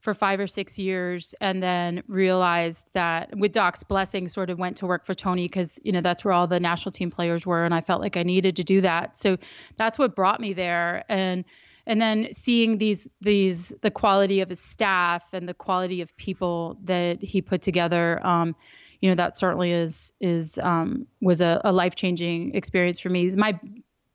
for 0.00 0.12
five 0.12 0.38
or 0.38 0.46
six 0.46 0.78
years, 0.78 1.34
and 1.40 1.62
then 1.62 2.02
realized 2.08 2.88
that 2.92 3.34
with 3.34 3.52
Doc's 3.52 3.82
blessing, 3.82 4.28
sort 4.28 4.50
of 4.50 4.58
went 4.58 4.76
to 4.76 4.86
work 4.86 5.06
for 5.06 5.14
Tony 5.14 5.48
because 5.48 5.80
you 5.82 5.92
know 5.92 6.02
that's 6.02 6.22
where 6.22 6.34
all 6.34 6.46
the 6.46 6.60
national 6.60 6.92
team 6.92 7.10
players 7.10 7.46
were, 7.46 7.64
and 7.64 7.72
I 7.72 7.80
felt 7.80 8.02
like 8.02 8.18
I 8.18 8.22
needed 8.22 8.54
to 8.56 8.64
do 8.64 8.82
that. 8.82 9.16
So 9.16 9.38
that's 9.78 9.98
what 9.98 10.14
brought 10.14 10.40
me 10.40 10.52
there, 10.52 11.06
and 11.08 11.42
and 11.86 12.02
then 12.02 12.28
seeing 12.34 12.76
these 12.76 13.08
these 13.22 13.72
the 13.80 13.90
quality 13.90 14.42
of 14.42 14.50
his 14.50 14.60
staff 14.60 15.24
and 15.32 15.48
the 15.48 15.54
quality 15.54 16.02
of 16.02 16.14
people 16.18 16.76
that 16.84 17.22
he 17.22 17.40
put 17.40 17.62
together. 17.62 18.20
Um, 18.26 18.54
you 19.00 19.08
know 19.08 19.16
that 19.16 19.36
certainly 19.36 19.72
is 19.72 20.12
is 20.20 20.58
um, 20.58 21.06
was 21.20 21.40
a, 21.40 21.60
a 21.64 21.72
life 21.72 21.94
changing 21.94 22.54
experience 22.54 23.00
for 23.00 23.08
me. 23.08 23.30
My 23.30 23.58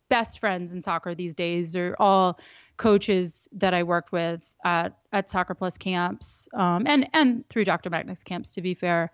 best 0.09 0.39
friends 0.39 0.73
in 0.73 0.81
soccer 0.81 1.15
these 1.15 1.35
days 1.35 1.75
are 1.75 1.95
all 1.99 2.39
coaches 2.77 3.47
that 3.53 3.73
I 3.73 3.83
worked 3.83 4.11
with 4.11 4.41
at 4.63 4.97
at 5.11 5.29
Soccer 5.29 5.55
Plus 5.55 5.77
camps 5.77 6.47
um, 6.53 6.85
and 6.87 7.07
and 7.13 7.47
through 7.49 7.65
Dr. 7.65 7.89
Machnik's 7.89 8.23
camps. 8.23 8.53
To 8.53 8.61
be 8.61 8.73
fair. 8.73 9.11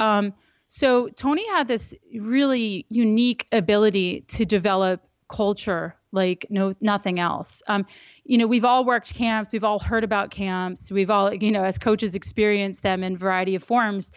Um, 0.00 0.34
so 0.68 1.08
Tony 1.08 1.46
had 1.48 1.68
this 1.68 1.94
really 2.18 2.86
unique 2.88 3.46
ability 3.52 4.22
to 4.28 4.46
develop 4.46 5.02
culture 5.28 5.94
like 6.12 6.46
no 6.50 6.74
nothing 6.80 7.18
else. 7.18 7.62
Um, 7.66 7.86
you 8.24 8.38
know, 8.38 8.46
we've 8.46 8.64
all 8.64 8.84
worked 8.84 9.14
camps, 9.14 9.52
we've 9.52 9.64
all 9.64 9.78
heard 9.78 10.04
about 10.04 10.30
camps, 10.30 10.92
we've 10.92 11.10
all, 11.10 11.34
you 11.34 11.50
know, 11.50 11.64
as 11.64 11.78
coaches 11.78 12.14
experienced 12.14 12.82
them 12.82 13.02
in 13.02 13.14
a 13.14 13.18
variety 13.18 13.54
of 13.54 13.64
forms. 13.64 14.12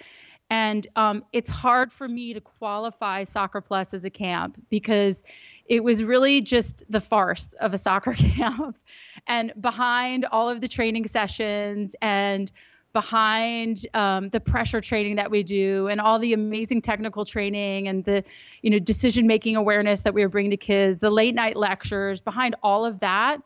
And 0.49 0.85
um, 0.95 1.23
it's 1.33 1.49
hard 1.49 1.91
for 1.91 2.07
me 2.07 2.33
to 2.33 2.41
qualify 2.41 3.23
Soccer 3.23 3.61
Plus 3.61 3.93
as 3.93 4.05
a 4.05 4.09
camp 4.09 4.61
because 4.69 5.23
it 5.67 5.83
was 5.83 6.03
really 6.03 6.41
just 6.41 6.83
the 6.89 7.01
farce 7.01 7.53
of 7.53 7.73
a 7.73 7.77
soccer 7.79 8.13
camp. 8.13 8.77
and 9.27 9.53
behind 9.59 10.25
all 10.25 10.49
of 10.49 10.61
the 10.61 10.67
training 10.67 11.07
sessions 11.07 11.95
and 12.01 12.51
behind 12.93 13.85
um, 13.93 14.29
the 14.29 14.39
pressure 14.39 14.79
training 14.79 15.17
that 15.17 15.29
we 15.29 15.43
do 15.43 15.87
and 15.87 15.99
all 15.99 16.17
the 16.17 16.31
amazing 16.31 16.81
technical 16.81 17.25
training 17.25 17.89
and 17.89 18.05
the 18.05 18.23
you 18.61 18.69
know 18.69 18.79
decision 18.79 19.27
making 19.27 19.57
awareness 19.57 20.03
that 20.03 20.13
we 20.13 20.21
were 20.21 20.29
bringing 20.29 20.51
to 20.51 20.55
kids 20.55 21.01
the 21.01 21.09
late 21.09 21.35
night 21.35 21.57
lectures 21.57 22.21
behind 22.21 22.55
all 22.63 22.85
of 22.85 23.01
that 23.01 23.41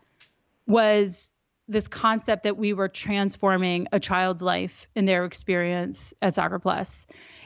was 0.68 1.29
this 1.70 1.88
concept 1.88 2.44
that 2.44 2.58
we 2.58 2.74
were 2.74 2.90
transforming 2.90 3.88
a 3.92 4.00
child's 4.00 4.42
life 4.42 4.88
in 4.96 5.06
their 5.06 5.24
experience 5.24 6.14
at 6.22 6.36
Soccer 6.36 6.60
Plus. 6.60 7.06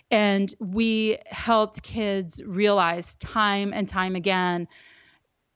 And 0.09 0.53
we 0.59 1.17
helped 1.25 1.83
kids 1.83 2.41
realize 2.43 3.15
time 3.15 3.73
and 3.73 3.87
time 3.87 4.15
again 4.15 4.67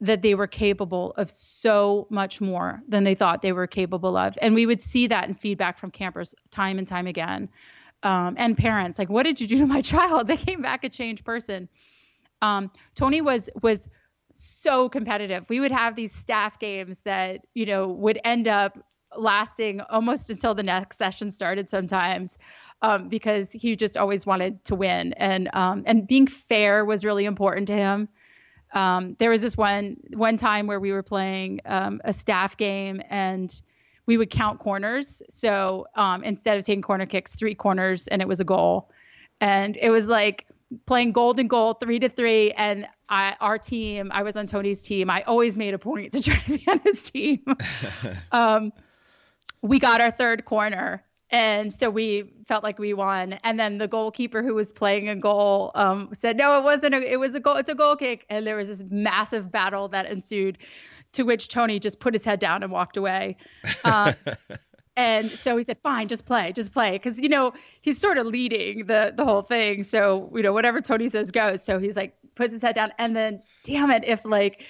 that 0.00 0.22
they 0.22 0.34
were 0.34 0.46
capable 0.46 1.12
of 1.16 1.30
so 1.30 2.06
much 2.10 2.40
more 2.40 2.82
than 2.86 3.04
they 3.04 3.14
thought 3.14 3.42
they 3.42 3.52
were 3.52 3.66
capable 3.66 4.16
of. 4.16 4.38
And 4.40 4.54
we 4.54 4.66
would 4.66 4.82
see 4.82 5.08
that 5.08 5.26
in 5.26 5.34
feedback 5.34 5.78
from 5.78 5.90
campers 5.90 6.34
time 6.50 6.78
and 6.78 6.86
time 6.86 7.06
again. 7.06 7.48
Um, 8.02 8.36
and 8.38 8.56
parents, 8.56 8.98
like, 8.98 9.08
what 9.08 9.24
did 9.24 9.40
you 9.40 9.48
do 9.48 9.58
to 9.58 9.66
my 9.66 9.80
child? 9.92 10.28
They 10.28 10.36
came 10.36 10.62
back 10.62 10.84
a 10.84 10.88
changed 10.88 11.24
person. 11.24 11.68
Um, 12.42 12.70
Tony 12.94 13.20
was 13.20 13.50
was 13.60 13.88
so 14.38 14.88
competitive. 14.88 15.44
We 15.48 15.60
would 15.60 15.72
have 15.72 15.96
these 15.96 16.14
staff 16.14 16.58
games 16.58 17.00
that, 17.04 17.46
you 17.54 17.66
know, 17.66 17.88
would 17.88 18.18
end 18.24 18.48
up 18.48 18.78
lasting 19.16 19.80
almost 19.82 20.30
until 20.30 20.54
the 20.54 20.62
next 20.62 20.98
session 20.98 21.30
started 21.30 21.68
sometimes. 21.68 22.38
Um, 22.80 23.08
because 23.08 23.50
he 23.50 23.74
just 23.74 23.96
always 23.96 24.24
wanted 24.24 24.62
to 24.66 24.76
win, 24.76 25.12
and 25.14 25.50
um, 25.52 25.82
and 25.84 26.06
being 26.06 26.28
fair 26.28 26.84
was 26.84 27.04
really 27.04 27.24
important 27.24 27.66
to 27.66 27.74
him. 27.74 28.08
Um, 28.72 29.16
there 29.18 29.30
was 29.30 29.42
this 29.42 29.56
one 29.56 29.96
one 30.14 30.36
time 30.36 30.68
where 30.68 30.78
we 30.78 30.92
were 30.92 31.02
playing 31.02 31.60
um, 31.64 32.00
a 32.04 32.12
staff 32.12 32.56
game, 32.56 33.02
and 33.10 33.60
we 34.06 34.16
would 34.16 34.30
count 34.30 34.60
corners. 34.60 35.22
So 35.28 35.88
um, 35.96 36.22
instead 36.22 36.56
of 36.56 36.64
taking 36.64 36.82
corner 36.82 37.04
kicks, 37.04 37.34
three 37.34 37.56
corners, 37.56 38.06
and 38.06 38.22
it 38.22 38.28
was 38.28 38.38
a 38.38 38.44
goal. 38.44 38.92
And 39.40 39.76
it 39.76 39.90
was 39.90 40.06
like 40.06 40.46
playing 40.86 41.12
golden 41.12 41.48
goal 41.48 41.74
three 41.74 41.98
to 41.98 42.08
three 42.08 42.52
and 42.52 42.86
I, 43.08 43.36
our 43.40 43.56
team 43.58 44.10
i 44.12 44.22
was 44.22 44.36
on 44.36 44.46
tony's 44.46 44.82
team. 44.82 45.08
I 45.08 45.22
always 45.22 45.56
made 45.56 45.74
a 45.74 45.78
point 45.78 46.12
to 46.12 46.22
try 46.22 46.36
to 46.36 46.58
be 46.58 46.64
on 46.68 46.80
his 46.80 47.02
team. 47.02 47.44
Um, 48.32 48.72
we 49.62 49.78
got 49.78 50.00
our 50.00 50.10
third 50.10 50.44
corner 50.44 51.02
and 51.30 51.72
so 51.72 51.90
we 51.90 52.30
felt 52.46 52.64
like 52.64 52.78
we 52.78 52.94
won. 52.94 53.34
And 53.44 53.60
then 53.60 53.78
the 53.78 53.88
goalkeeper 53.88 54.42
who 54.42 54.54
was 54.54 54.72
playing 54.72 55.08
a 55.08 55.16
goal 55.16 55.72
um, 55.74 56.10
said 56.18 56.36
no 56.36 56.58
it 56.58 56.64
wasn't 56.64 56.94
a, 56.94 57.12
it 57.12 57.18
was 57.18 57.34
a 57.34 57.40
goal 57.40 57.56
it's 57.56 57.70
a 57.70 57.74
goal 57.74 57.96
kick. 57.96 58.26
And 58.28 58.46
there 58.46 58.56
was 58.56 58.68
this 58.68 58.84
massive 58.90 59.50
battle 59.50 59.88
that 59.88 60.06
ensued 60.06 60.58
to 61.12 61.22
which 61.22 61.48
tony 61.48 61.78
just 61.78 62.00
put 62.00 62.12
his 62.14 62.24
head 62.24 62.38
down 62.40 62.62
and 62.62 62.72
walked 62.72 62.96
away. 62.96 63.36
Uh, 63.84 64.12
And 64.98 65.30
so 65.30 65.56
he 65.56 65.62
said, 65.62 65.78
"Fine, 65.78 66.08
just 66.08 66.26
play, 66.26 66.52
just 66.52 66.72
play," 66.72 66.90
because 66.90 67.20
you 67.20 67.28
know 67.28 67.52
he's 67.82 68.00
sort 68.00 68.18
of 68.18 68.26
leading 68.26 68.86
the 68.86 69.14
the 69.16 69.24
whole 69.24 69.42
thing. 69.42 69.84
So 69.84 70.28
you 70.34 70.42
know 70.42 70.52
whatever 70.52 70.80
Tony 70.80 71.08
says 71.08 71.30
goes. 71.30 71.62
So 71.62 71.78
he's 71.78 71.94
like 71.94 72.16
puts 72.34 72.52
his 72.52 72.62
head 72.62 72.74
down, 72.74 72.90
and 72.98 73.14
then 73.14 73.40
damn 73.62 73.92
it, 73.92 74.02
if 74.04 74.24
like 74.24 74.64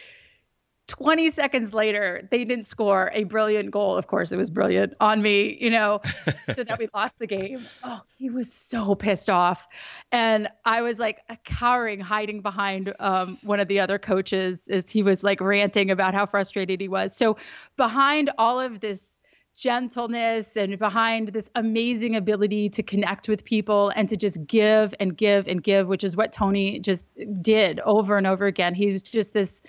20 0.89 1.31
seconds 1.31 1.73
later, 1.73 2.27
they 2.31 2.45
didn't 2.45 2.65
score 2.65 3.11
a 3.13 3.25
brilliant 3.25 3.71
goal. 3.71 3.97
Of 3.97 4.07
course, 4.07 4.33
it 4.33 4.37
was 4.37 4.51
brilliant 4.51 4.95
on 5.01 5.21
me, 5.21 5.57
you 5.61 5.71
know, 5.71 6.01
so 6.55 6.65
that 6.65 6.79
we 6.79 6.89
lost 6.95 7.19
the 7.19 7.27
game. 7.27 7.67
Oh, 7.85 8.01
he 8.17 8.31
was 8.31 8.53
so 8.53 8.95
pissed 8.95 9.29
off. 9.29 9.67
And 10.13 10.49
I 10.65 10.81
was 10.81 10.99
like 10.99 11.21
cowering, 11.45 12.01
hiding 12.01 12.41
behind 12.41 12.95
um, 13.01 13.39
one 13.43 13.61
of 13.61 13.69
the 13.69 13.81
other 13.81 13.99
coaches 13.99 14.67
as 14.69 14.91
he 14.91 15.03
was 15.03 15.23
like 15.23 15.43
ranting 15.43 15.91
about 15.91 16.15
how 16.15 16.25
frustrated 16.25 16.81
he 16.81 16.89
was. 16.89 17.15
So, 17.15 17.37
behind 17.77 18.31
all 18.39 18.59
of 18.59 18.81
this 18.81 19.18
gentleness 19.59 20.57
and 20.57 20.79
behind 20.79 21.29
this 21.29 21.51
amazing 21.57 22.15
ability 22.15 22.69
to 22.69 22.83
connect 22.83 23.29
with 23.29 23.45
people 23.45 23.93
and 23.97 24.09
to 24.09 24.17
just 24.17 24.47
give 24.47 24.95
and 25.01 25.17
give 25.17 25.49
and 25.49 25.63
give, 25.63 25.89
which 25.89 26.05
is 26.05 26.17
what 26.17 26.33
Tony 26.33 26.79
just 26.79 27.05
did 27.43 27.81
over 27.81 28.17
and 28.17 28.27
over 28.27 28.47
again. 28.47 28.75
He 28.75 28.93
was 28.93 29.03
just 29.03 29.33
this 29.33 29.61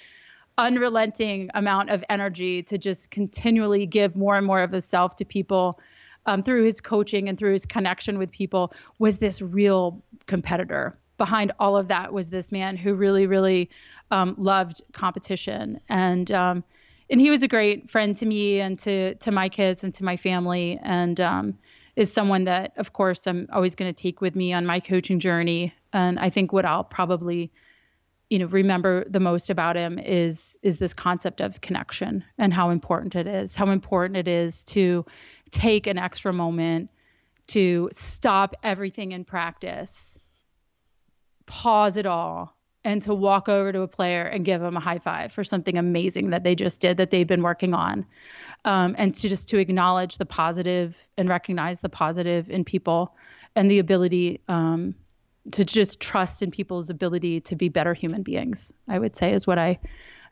unrelenting 0.60 1.50
amount 1.56 1.90
of 1.90 2.04
energy 2.10 2.62
to 2.62 2.78
just 2.78 3.10
continually 3.10 3.88
give 3.88 4.16
more 4.16 4.38
and 4.38 4.46
more 4.46 4.62
of 4.62 4.72
himself 4.72 5.16
to 5.16 5.26
people 5.26 5.80
um, 6.28 6.44
through 6.44 6.66
his 6.66 6.80
coaching 6.82 7.28
and 7.28 7.38
through 7.38 7.54
his 7.54 7.66
connection 7.66 8.20
with 8.20 8.30
people 8.30 8.74
was 9.00 9.18
this 9.18 9.42
real 9.42 10.04
competitor 10.28 10.96
behind 11.18 11.52
all 11.60 11.76
of 11.76 11.88
that 11.88 12.14
was 12.14 12.30
this 12.30 12.52
man 12.52 12.78
who 12.78 12.94
really 12.94 13.26
really 13.26 13.70
um, 14.12 14.36
loved 14.38 14.82
competition 14.94 15.80
and 15.90 16.32
um, 16.32 16.64
and 17.10 17.20
he 17.20 17.30
was 17.30 17.44
a 17.44 17.48
great 17.48 17.90
friend 17.90 18.16
to 18.18 18.26
me 18.26 18.60
and 18.60 18.78
to 18.80 19.16
to 19.16 19.32
my 19.32 19.50
kids 19.50 19.84
and 19.84 19.94
to 19.96 20.04
my 20.04 20.18
family 20.18 20.80
and 20.84 21.20
um, 21.20 21.58
is 21.96 22.12
someone 22.12 22.46
that 22.46 22.74
of 22.78 22.94
course 22.94 23.28
I'm 23.28 23.48
always 23.52 23.76
going 23.76 23.94
to 23.94 24.02
take 24.02 24.22
with 24.22 24.36
me 24.36 24.54
on 24.54 24.66
my 24.66 24.80
coaching 24.80 25.20
journey. 25.20 25.74
And 25.92 26.20
I 26.20 26.30
think 26.30 26.54
what 26.54 26.66
I'll 26.66 26.84
probably 26.84 27.52
you 28.30 28.38
know 28.38 28.46
remember 28.46 29.04
the 29.10 29.20
most 29.20 29.50
about 29.50 29.76
him 29.76 29.98
is 29.98 30.58
is 30.62 30.78
this 30.78 30.94
concept 30.94 31.42
of 31.42 31.62
connection 31.62 32.24
and 32.38 32.54
how 32.54 32.70
important 32.70 33.16
it 33.16 33.26
is 33.26 33.56
how 33.56 33.70
important 33.72 34.18
it 34.18 34.28
is 34.28 34.64
to 34.66 35.04
take 35.50 35.88
an 35.88 35.98
extra 35.98 36.32
moment 36.32 36.92
to 37.48 37.90
stop 37.92 38.56
everything 38.62 39.14
in 39.14 39.26
practice 39.26 40.18
pause 41.48 41.98
it 41.98 42.06
all 42.06 42.56
and 42.90 43.02
to 43.04 43.14
walk 43.14 43.48
over 43.48 43.72
to 43.72 43.82
a 43.82 43.88
player 43.88 44.24
and 44.24 44.44
give 44.44 44.62
them 44.62 44.76
a 44.76 44.80
high 44.80 45.00
five 45.00 45.32
for 45.32 45.44
something 45.44 45.78
amazing 45.78 46.32
that 46.32 46.44
they 46.44 46.56
just 46.56 46.82
did 46.82 46.98
that 46.98 47.12
they've 47.12 47.28
been 47.28 47.44
working 47.44 47.74
on. 47.74 48.06
Um, 48.66 48.96
and 48.98 49.16
to 49.16 49.30
just 49.30 49.48
to 49.50 49.58
acknowledge 49.58 50.18
the 50.18 50.26
positive 50.26 50.98
and 51.18 51.30
recognize 51.30 51.80
the 51.80 51.90
positive 51.90 52.50
in 52.50 52.66
people 52.66 53.16
and 53.56 53.70
the 53.70 53.80
ability 53.80 54.42
um, 54.48 54.96
to 55.52 55.66
just 55.66 56.00
trust 56.00 56.42
in 56.42 56.52
people's 56.52 56.90
ability 56.90 57.42
to 57.42 57.56
be 57.56 57.70
better 57.70 57.94
human 57.94 58.24
beings 58.24 58.72
i 58.88 59.00
would 59.00 59.16
say 59.16 59.34
is 59.34 59.48
what 59.48 59.58
i 59.58 59.80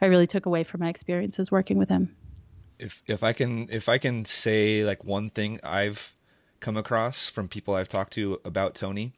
i 0.02 0.06
really 0.06 0.28
took 0.28 0.46
away 0.46 0.64
from 0.64 0.82
my 0.82 0.90
experiences 0.90 1.52
working 1.52 1.78
with 1.78 1.90
him. 1.90 2.16
If 2.80 3.02
if 3.08 3.24
i 3.24 3.34
can 3.34 3.68
if 3.72 3.90
i 3.90 3.98
can 3.98 4.26
say 4.26 4.84
like 4.84 5.04
one 5.04 5.30
thing 5.30 5.60
i've 5.64 6.14
come 6.60 6.78
across 6.78 7.28
from 7.28 7.48
people 7.48 7.74
i've 7.74 7.90
talked 7.90 8.14
to 8.14 8.40
about 8.46 8.76
tony 8.76 9.14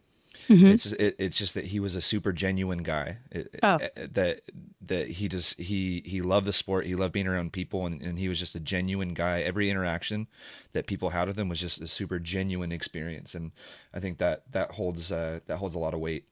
Mm-hmm. 0.47 0.67
It's 0.67 0.91
it, 0.93 1.15
it's 1.19 1.37
just 1.37 1.53
that 1.53 1.65
he 1.65 1.79
was 1.79 1.95
a 1.95 2.01
super 2.01 2.31
genuine 2.31 2.83
guy. 2.83 3.17
It, 3.31 3.59
oh. 3.61 3.75
It, 3.75 4.13
that 4.13 4.41
that 4.81 5.07
he 5.07 5.27
just 5.27 5.59
he 5.59 6.01
he 6.05 6.21
loved 6.21 6.45
the 6.45 6.53
sport. 6.53 6.85
He 6.85 6.95
loved 6.95 7.13
being 7.13 7.27
around 7.27 7.53
people, 7.53 7.85
and, 7.85 8.01
and 8.01 8.19
he 8.19 8.29
was 8.29 8.39
just 8.39 8.55
a 8.55 8.59
genuine 8.59 9.13
guy. 9.13 9.41
Every 9.41 9.69
interaction 9.69 10.27
that 10.73 10.87
people 10.87 11.09
had 11.11 11.27
with 11.27 11.37
him 11.37 11.49
was 11.49 11.59
just 11.59 11.81
a 11.81 11.87
super 11.87 12.19
genuine 12.19 12.71
experience, 12.71 13.35
and 13.35 13.51
I 13.93 13.99
think 13.99 14.17
that 14.19 14.43
that 14.51 14.71
holds 14.71 15.11
uh, 15.11 15.39
that 15.47 15.57
holds 15.57 15.75
a 15.75 15.79
lot 15.79 15.93
of 15.93 15.99
weight. 15.99 16.25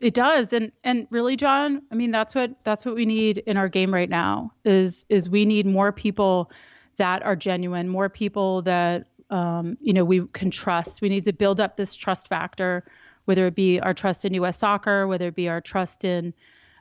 It 0.00 0.14
does, 0.14 0.52
and 0.52 0.72
and 0.82 1.06
really, 1.10 1.36
John. 1.36 1.82
I 1.90 1.94
mean, 1.94 2.10
that's 2.10 2.34
what 2.34 2.52
that's 2.64 2.84
what 2.84 2.94
we 2.94 3.06
need 3.06 3.38
in 3.38 3.56
our 3.56 3.68
game 3.68 3.92
right 3.92 4.10
now. 4.10 4.52
Is 4.64 5.04
is 5.08 5.28
we 5.28 5.44
need 5.44 5.66
more 5.66 5.92
people 5.92 6.50
that 6.96 7.22
are 7.22 7.36
genuine, 7.36 7.88
more 7.88 8.08
people 8.08 8.62
that 8.62 9.06
um, 9.30 9.76
you 9.80 9.92
know 9.92 10.04
we 10.04 10.26
can 10.28 10.50
trust. 10.50 11.02
We 11.02 11.08
need 11.08 11.24
to 11.24 11.32
build 11.32 11.60
up 11.60 11.76
this 11.76 11.94
trust 11.94 12.28
factor 12.28 12.84
whether 13.24 13.46
it 13.46 13.54
be 13.54 13.80
our 13.80 13.94
trust 13.94 14.24
in 14.24 14.34
U.S. 14.34 14.58
soccer, 14.58 15.06
whether 15.06 15.28
it 15.28 15.34
be 15.34 15.48
our 15.48 15.60
trust 15.60 16.04
in, 16.04 16.34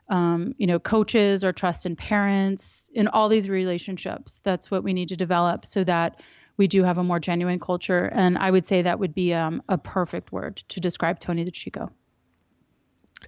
um, 0.10 0.54
you 0.58 0.68
know, 0.68 0.80
coaches 0.80 1.44
or 1.44 1.54
trust 1.54 1.86
in 1.86 1.96
parents, 1.96 2.90
in 2.94 3.08
all 3.08 3.30
these 3.30 3.50
relationships. 3.50 4.40
That's 4.44 4.70
what 4.72 4.84
we 4.84 4.94
need 4.94 5.10
to 5.10 5.16
develop 5.16 5.66
so 5.66 5.84
that 5.84 6.20
we 6.58 6.68
do 6.68 6.84
have 6.84 6.98
a 6.98 7.04
more 7.04 7.20
genuine 7.20 7.60
culture. 7.60 8.06
And 8.14 8.38
I 8.38 8.52
would 8.52 8.66
say 8.66 8.82
that 8.82 9.00
would 9.00 9.14
be 9.14 9.34
um, 9.34 9.64
a 9.70 9.78
perfect 9.78 10.32
word 10.32 10.64
to 10.70 10.80
describe 10.80 11.20
Tony 11.20 11.46
DiCicco. 11.46 11.90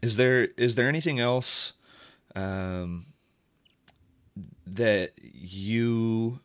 Is 0.02 0.18
there 0.18 0.50
is 0.58 0.76
there 0.76 0.90
anything 0.90 1.20
else 1.20 1.74
um, 2.36 3.06
that 4.66 5.12
you 5.22 6.40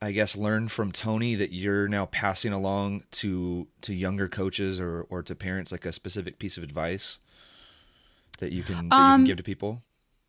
I 0.00 0.12
guess 0.12 0.36
learned 0.36 0.70
from 0.70 0.92
Tony 0.92 1.34
that 1.34 1.52
you're 1.52 1.88
now 1.88 2.06
passing 2.06 2.52
along 2.52 3.04
to 3.12 3.66
to 3.82 3.94
younger 3.94 4.28
coaches 4.28 4.80
or 4.80 5.06
or 5.10 5.22
to 5.22 5.34
parents 5.34 5.72
like 5.72 5.84
a 5.84 5.92
specific 5.92 6.38
piece 6.38 6.56
of 6.56 6.62
advice 6.62 7.18
that 8.38 8.52
you 8.52 8.62
can, 8.62 8.88
that 8.88 8.94
um, 8.94 9.00
you 9.00 9.06
can 9.06 9.12
um, 9.12 9.24
give 9.24 9.36
to 9.38 9.42
people? 9.42 9.82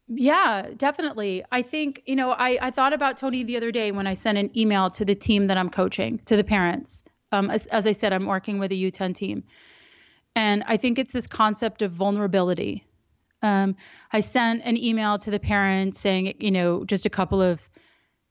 Yeah, 0.07 0.69
definitely. 0.75 1.43
I 1.51 1.61
think, 1.61 2.01
you 2.05 2.15
know, 2.15 2.31
I, 2.31 2.57
I 2.61 2.71
thought 2.71 2.93
about 2.93 3.17
Tony 3.17 3.43
the 3.43 3.57
other 3.57 3.71
day 3.71 3.91
when 3.91 4.07
I 4.07 4.15
sent 4.15 4.37
an 4.39 4.49
email 4.57 4.89
to 4.91 5.05
the 5.05 5.13
team 5.13 5.45
that 5.47 5.57
I'm 5.57 5.69
coaching, 5.69 6.19
to 6.25 6.35
the 6.35 6.43
parents. 6.43 7.03
Um, 7.31 7.51
as, 7.51 7.67
as 7.67 7.85
I 7.85 7.91
said, 7.91 8.11
I'm 8.11 8.25
working 8.25 8.57
with 8.57 8.71
a 8.71 8.75
U10 8.75 9.13
team. 9.13 9.43
And 10.35 10.63
I 10.67 10.77
think 10.77 10.97
it's 10.97 11.13
this 11.13 11.27
concept 11.27 11.83
of 11.83 11.91
vulnerability. 11.91 12.83
Um, 13.43 13.75
I 14.11 14.19
sent 14.19 14.63
an 14.65 14.77
email 14.77 15.19
to 15.19 15.29
the 15.29 15.39
parents 15.39 15.99
saying, 15.99 16.33
you 16.39 16.49
know, 16.49 16.85
just 16.85 17.05
a 17.05 17.09
couple 17.09 17.41
of 17.41 17.69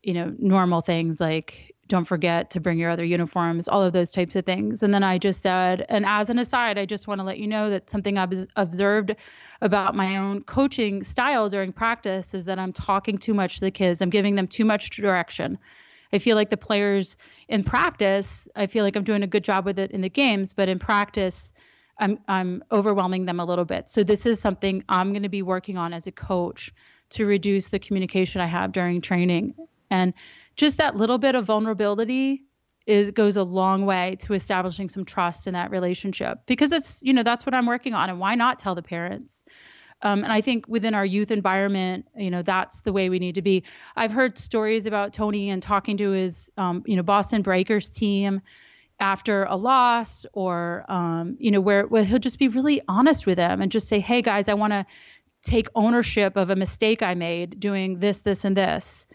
you 0.03 0.15
know, 0.15 0.35
normal 0.39 0.81
things 0.81 1.21
like 1.21 1.75
don't 1.89 2.05
forget 2.05 2.51
to 2.51 2.61
bring 2.61 2.79
your 2.79 2.91
other 2.91 3.05
uniforms, 3.05 3.67
all 3.67 3.83
of 3.83 3.95
those 3.95 4.11
types 4.11 4.37
of 4.37 4.45
things. 4.45 4.83
And 4.83 4.93
then 4.93 5.03
I 5.03 5.17
just 5.19 5.41
said, 5.41 5.85
and 5.89 6.05
as 6.07 6.29
an 6.29 6.39
aside, 6.39 6.79
I 6.79 6.85
just 6.85 7.09
want 7.09 7.21
to 7.21 7.25
let 7.25 7.39
you 7.39 7.47
know 7.47 7.71
that 7.71 7.89
something 7.89 8.19
I've 8.19 8.33
observed 8.57 9.17
about 9.63 9.95
my 9.95 10.19
own 10.19 10.43
coaching 10.43 11.03
style 11.03 11.49
during 11.49 11.73
practice 11.73 12.35
is 12.35 12.45
that 12.45 12.59
I'm 12.59 12.75
talking 12.75 13.17
too 13.17 13.33
much 13.33 13.55
to 13.55 13.65
the 13.65 13.71
kids. 13.71 14.03
I'm 14.03 14.11
giving 14.11 14.37
them 14.37 14.47
too 14.47 14.67
much 14.67 14.91
direction. 14.91 15.59
I 16.13 16.19
feel 16.19 16.37
like 16.37 16.51
the 16.51 16.59
players 16.59 17.17
in 17.49 17.65
practice, 17.65 18.47
I 18.55 18.67
feel 18.67 18.85
like 18.85 18.97
I'm 18.97 19.05
doing 19.05 19.23
a 19.23 19.27
good 19.27 19.45
job 19.45 19.65
with 19.65 19.79
it 19.79 19.91
in 19.91 20.03
the 20.03 20.11
games, 20.11 20.55
but 20.55 20.69
in 20.69 20.79
practice, 20.79 21.53
I'm 21.99 22.21
I'm 22.29 22.63
overwhelming 22.71 23.25
them 23.25 23.41
a 23.41 23.45
little 23.45 23.65
bit. 23.65 23.89
So 23.89 24.05
this 24.05 24.25
is 24.25 24.41
something 24.41 24.85
I'm 24.89 25.13
going 25.13 25.25
to 25.25 25.29
be 25.29 25.43
working 25.43 25.77
on 25.77 25.93
as 25.93 26.07
a 26.07 26.13
coach 26.13 26.73
to 27.11 27.27
reduce 27.27 27.69
the 27.69 27.79
communication 27.79 28.41
I 28.41 28.47
have 28.47 28.73
during 28.73 29.01
training 29.01 29.55
and 29.91 30.15
just 30.57 30.79
that 30.79 30.97
little 30.97 31.19
bit 31.19 31.35
of 31.35 31.45
vulnerability 31.45 32.43
is 32.87 33.11
goes 33.11 33.37
a 33.37 33.43
long 33.43 33.85
way 33.85 34.17
to 34.21 34.33
establishing 34.33 34.89
some 34.89 35.05
trust 35.05 35.47
in 35.47 35.53
that 35.53 35.71
relationship 35.71 36.39
because 36.47 36.73
it's 36.73 37.03
you 37.03 37.13
know 37.13 37.23
that's 37.23 37.45
what 37.45 37.55
I'm 37.55 37.67
working 37.67 37.95
on 37.95 38.09
and 38.09 38.19
why 38.19 38.35
not 38.35 38.59
tell 38.59 38.75
the 38.75 38.83
parents 38.83 39.43
um, 40.03 40.23
and 40.23 40.33
I 40.33 40.41
think 40.41 40.69
within 40.69 40.95
our 40.95 41.05
youth 41.05 41.31
environment, 41.31 42.07
you 42.17 42.31
know, 42.31 42.43
that's 42.43 42.83
the 42.83 42.93
way 42.93 43.09
we 43.09 43.19
need 43.19 43.35
to 43.35 43.43
be. 43.43 43.65
I've 43.97 44.13
heard 44.13 44.39
stories 44.39 44.87
about 44.87 45.13
Tony 45.13 45.51
and 45.51 45.61
talking 45.61 45.97
to 45.97 46.11
his, 46.11 46.51
um, 46.57 46.85
you 46.87 46.97
know, 46.97 47.03
Boston 47.03 47.43
Breakers 47.43 47.89
team 47.89 48.41
after 49.01 49.45
a 49.45 49.57
loss, 49.57 50.25
or 50.33 50.85
um, 50.89 51.37
you 51.41 51.51
know, 51.51 51.61
where, 51.61 51.87
where 51.87 52.05
he'll 52.05 52.19
just 52.19 52.39
be 52.39 52.49
really 52.49 52.81
honest 52.89 53.27
with 53.27 53.37
them 53.37 53.61
and 53.61 53.73
just 53.73 53.89
say, 53.89 54.01
"Hey 54.01 54.23
guys, 54.23 54.49
I 54.49 54.55
want 54.55 54.73
to 54.73 54.87
take 55.43 55.69
ownership 55.75 56.37
of 56.37 56.51
a 56.51 56.57
mistake 56.57 57.03
I 57.03 57.15
made 57.15 57.59
doing 57.59 57.99
this, 57.99 58.21
this, 58.21 58.45
and 58.45 58.57
this." 58.57 59.07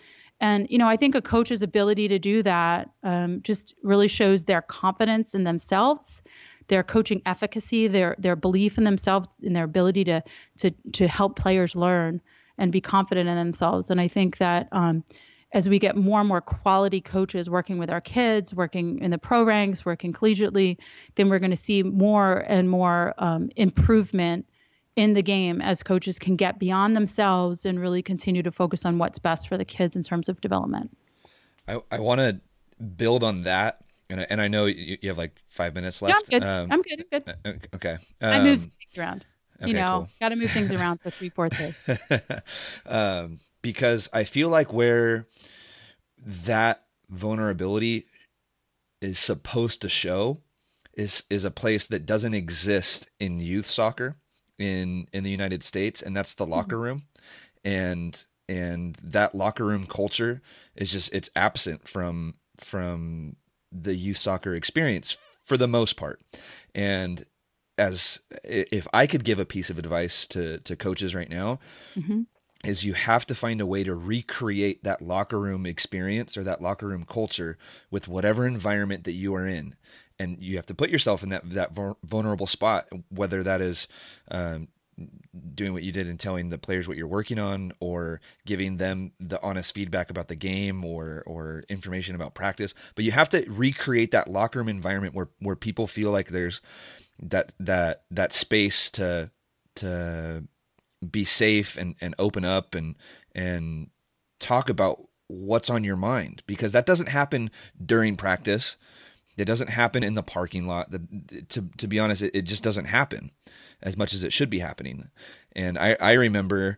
And, 0.44 0.68
you 0.70 0.78
know, 0.78 0.90
I 0.90 0.98
think 0.98 1.16
a 1.16 1.22
coach's 1.22 1.62
ability 1.62 2.10
to 2.10 2.20
do 2.20 2.44
that 2.44 2.90
um, 3.02 3.42
just 3.44 3.76
really 3.82 4.10
shows 4.10 4.44
their 4.44 4.62
confidence 4.62 5.36
in 5.36 5.46
themselves, 5.46 6.22
their 6.68 6.84
coaching 6.84 7.22
efficacy, 7.26 7.88
their 7.88 8.18
their 8.20 8.36
belief 8.36 8.78
in 8.78 8.84
themselves, 8.84 9.38
in 9.42 9.54
their 9.54 9.64
ability 9.64 10.04
to 10.04 10.22
to 10.58 10.72
to 10.92 11.08
help 11.08 11.38
players 11.38 11.78
learn 11.78 12.20
and 12.58 12.74
be 12.74 12.82
confident 12.82 13.30
in 13.30 13.38
themselves. 13.38 13.90
And 13.90 14.02
I 14.02 14.10
think 14.10 14.40
that 14.40 14.68
um, 14.74 15.06
as 15.54 15.70
we 15.70 15.80
get 15.80 15.96
more 15.96 16.20
and 16.20 16.28
more 16.28 16.42
quality 16.42 17.00
coaches 17.00 17.50
working 17.50 17.78
with 17.78 17.90
our 17.90 18.02
kids, 18.02 18.54
working 18.54 19.00
in 19.00 19.12
the 19.12 19.18
pro 19.18 19.44
ranks, 19.44 19.86
working 19.86 20.12
collegiately, 20.12 20.78
then 21.16 21.30
we're 21.30 21.40
going 21.40 21.52
to 21.52 21.56
see 21.56 21.84
more 21.84 22.44
and 22.50 22.70
more 22.70 23.14
um, 23.18 23.50
improvement 23.56 24.46
in 24.96 25.14
the 25.14 25.24
game 25.24 25.62
as 25.62 25.82
coaches 25.82 26.20
can 26.20 26.36
get 26.36 26.60
beyond 26.60 26.96
themselves 26.96 27.66
and 27.66 27.80
really 27.80 28.02
continue 28.02 28.44
to 28.44 28.52
focus 28.52 28.86
on 28.86 28.98
what's 28.98 29.20
best 29.20 29.48
for 29.48 29.58
the 29.58 29.66
kids 29.66 29.96
in 29.96 30.04
terms 30.04 30.30
of 30.30 30.40
development. 30.42 30.96
I, 31.68 31.82
I 31.92 32.00
want 32.00 32.20
to 32.20 32.40
build 32.84 33.24
on 33.24 33.44
that. 33.44 33.80
And 34.10 34.22
I, 34.22 34.28
and 34.30 34.42
I 34.42 34.48
know 34.48 34.66
you, 34.66 34.98
you 35.02 35.10
have 35.10 35.18
like 35.18 35.32
five 35.48 35.74
minutes 35.74 36.02
left. 36.02 36.30
Yeah, 36.30 36.38
I'm 36.38 36.40
good. 36.40 36.48
Um, 36.48 36.72
I'm 36.72 36.82
good. 36.82 37.00
I'm 37.00 37.20
good. 37.20 37.30
Uh, 37.30 37.50
uh, 37.50 37.76
okay. 37.76 37.98
Um, 38.22 38.34
I 38.34 38.44
move 38.44 38.62
things 38.62 38.98
around. 38.98 39.26
Okay, 39.62 39.72
you 39.72 39.78
know, 39.78 40.02
cool. 40.02 40.10
got 40.20 40.30
to 40.30 40.36
move 40.36 40.52
things 40.52 40.72
around 40.72 41.00
for 41.00 41.10
three, 41.10 41.30
four, 41.30 41.50
three. 41.50 41.74
um, 42.86 43.40
because 43.62 44.10
I 44.12 44.26
feel 44.26 44.50
like 44.50 44.74
where 44.74 45.28
that 46.26 46.84
vulnerability 47.10 48.06
is 49.02 49.20
supposed 49.20 49.82
to 49.82 49.90
show 49.90 50.38
is 50.94 51.24
is 51.30 51.44
a 51.44 51.52
place 51.52 51.88
that 51.88 52.06
doesn't 52.06 52.34
exist 52.34 53.10
in 53.20 53.40
youth 53.40 53.70
soccer 53.70 54.18
in 54.58 55.08
in 55.14 55.24
the 55.24 55.32
United 55.32 55.64
States, 55.64 56.02
and 56.02 56.16
that's 56.16 56.34
the 56.34 56.46
locker 56.46 56.76
mm-hmm. 56.76 56.84
room. 56.84 57.04
And 57.64 58.24
and 58.50 58.98
that 59.02 59.36
locker 59.36 59.66
room 59.66 59.86
culture 59.86 60.42
is 60.76 60.92
just 60.92 61.14
it's 61.14 61.30
absent 61.36 61.88
from 61.88 62.36
from 62.60 63.36
the 63.72 63.96
youth 63.96 64.18
soccer 64.18 64.54
experience 64.56 65.18
for 65.44 65.58
the 65.58 65.68
most 65.68 65.96
part. 65.96 66.22
And 66.76 67.26
as 67.78 68.20
if 68.44 68.88
I 68.94 69.08
could 69.08 69.24
give 69.24 69.40
a 69.40 69.46
piece 69.46 69.70
of 69.70 69.78
advice 69.78 70.28
to 70.28 70.60
to 70.60 70.76
coaches 70.76 71.16
right 71.16 71.30
now, 71.30 71.60
mm-hmm. 71.96 72.22
is 72.64 72.84
you 72.84 72.94
have 72.94 73.26
to 73.28 73.36
find 73.36 73.62
a 73.62 73.66
way 73.66 73.84
to 73.84 73.96
recreate 73.96 74.84
that 74.84 75.02
locker 75.02 75.40
room 75.40 75.66
experience 75.66 76.38
or 76.38 76.44
that 76.44 76.62
locker 76.62 76.88
room 76.88 77.06
culture 77.06 77.58
with 77.90 78.08
whatever 78.08 78.46
environment 78.46 79.06
that 79.06 79.14
you 79.14 79.34
are 79.34 79.48
in, 79.48 79.76
and 80.20 80.38
you 80.40 80.56
have 80.58 80.66
to 80.68 80.76
put 80.76 80.90
yourself 80.90 81.24
in 81.24 81.30
that 81.30 81.50
that 81.52 81.72
vulnerable 82.04 82.48
spot, 82.48 82.88
whether 83.10 83.44
that 83.44 83.62
is 83.62 83.88
um, 84.30 84.68
doing 85.56 85.74
what 85.74 85.84
you 85.84 85.92
did 85.92 86.08
and 86.08 86.20
telling 86.20 86.50
the 86.50 86.58
players 86.58 86.88
what 86.88 86.98
you're 86.98 87.08
working 87.08 87.40
on 87.40 87.74
or 87.80 88.22
giving 88.46 88.78
them 88.78 89.12
the 89.20 89.42
honest 89.42 89.74
feedback 89.74 90.10
about 90.10 90.28
the 90.28 90.36
game 90.36 90.84
or 90.86 91.24
or 91.26 91.64
information 91.70 92.16
about 92.16 92.34
practice. 92.36 92.74
But 92.96 93.06
you 93.06 93.12
have 93.12 93.30
to 93.30 93.46
recreate 93.50 94.12
that 94.12 94.30
locker 94.30 94.60
room 94.60 94.70
environment 94.70 95.16
where 95.16 95.30
where 95.40 95.56
people 95.56 95.88
feel 95.88 96.12
like 96.12 96.30
there's 96.30 96.62
that 97.20 97.54
that 97.60 98.04
that 98.12 98.34
space 98.34 98.90
to 98.92 99.32
to 99.76 100.44
be 101.10 101.26
safe 101.26 101.78
and 101.78 101.96
and 102.02 102.16
open 102.20 102.46
up 102.46 102.76
and 102.76 102.96
and 103.34 103.90
talk 104.40 104.70
about 104.70 105.08
what's 105.28 105.70
on 105.70 105.84
your 105.84 105.96
mind 105.96 106.44
because 106.46 106.74
that 106.74 106.86
doesn't 106.86 107.08
happen 107.08 107.50
during 107.84 108.16
practice 108.16 108.76
it 109.38 109.46
doesn't 109.46 109.70
happen 109.70 110.04
in 110.04 110.14
the 110.16 110.24
parking 110.24 110.68
lot 110.68 110.90
to 111.50 111.70
to 111.78 111.88
be 111.88 112.00
honest 112.00 112.22
it, 112.22 112.36
it 112.36 112.44
just 112.44 112.64
doesn't 112.64 112.86
happen 112.86 113.32
as 113.84 113.98
much 113.98 114.14
as 114.14 114.24
it 114.24 114.34
should 114.34 114.50
be 114.50 114.60
happening. 114.60 115.10
And 115.56 115.78
I, 115.78 115.96
I 116.00 116.14
remember 116.14 116.78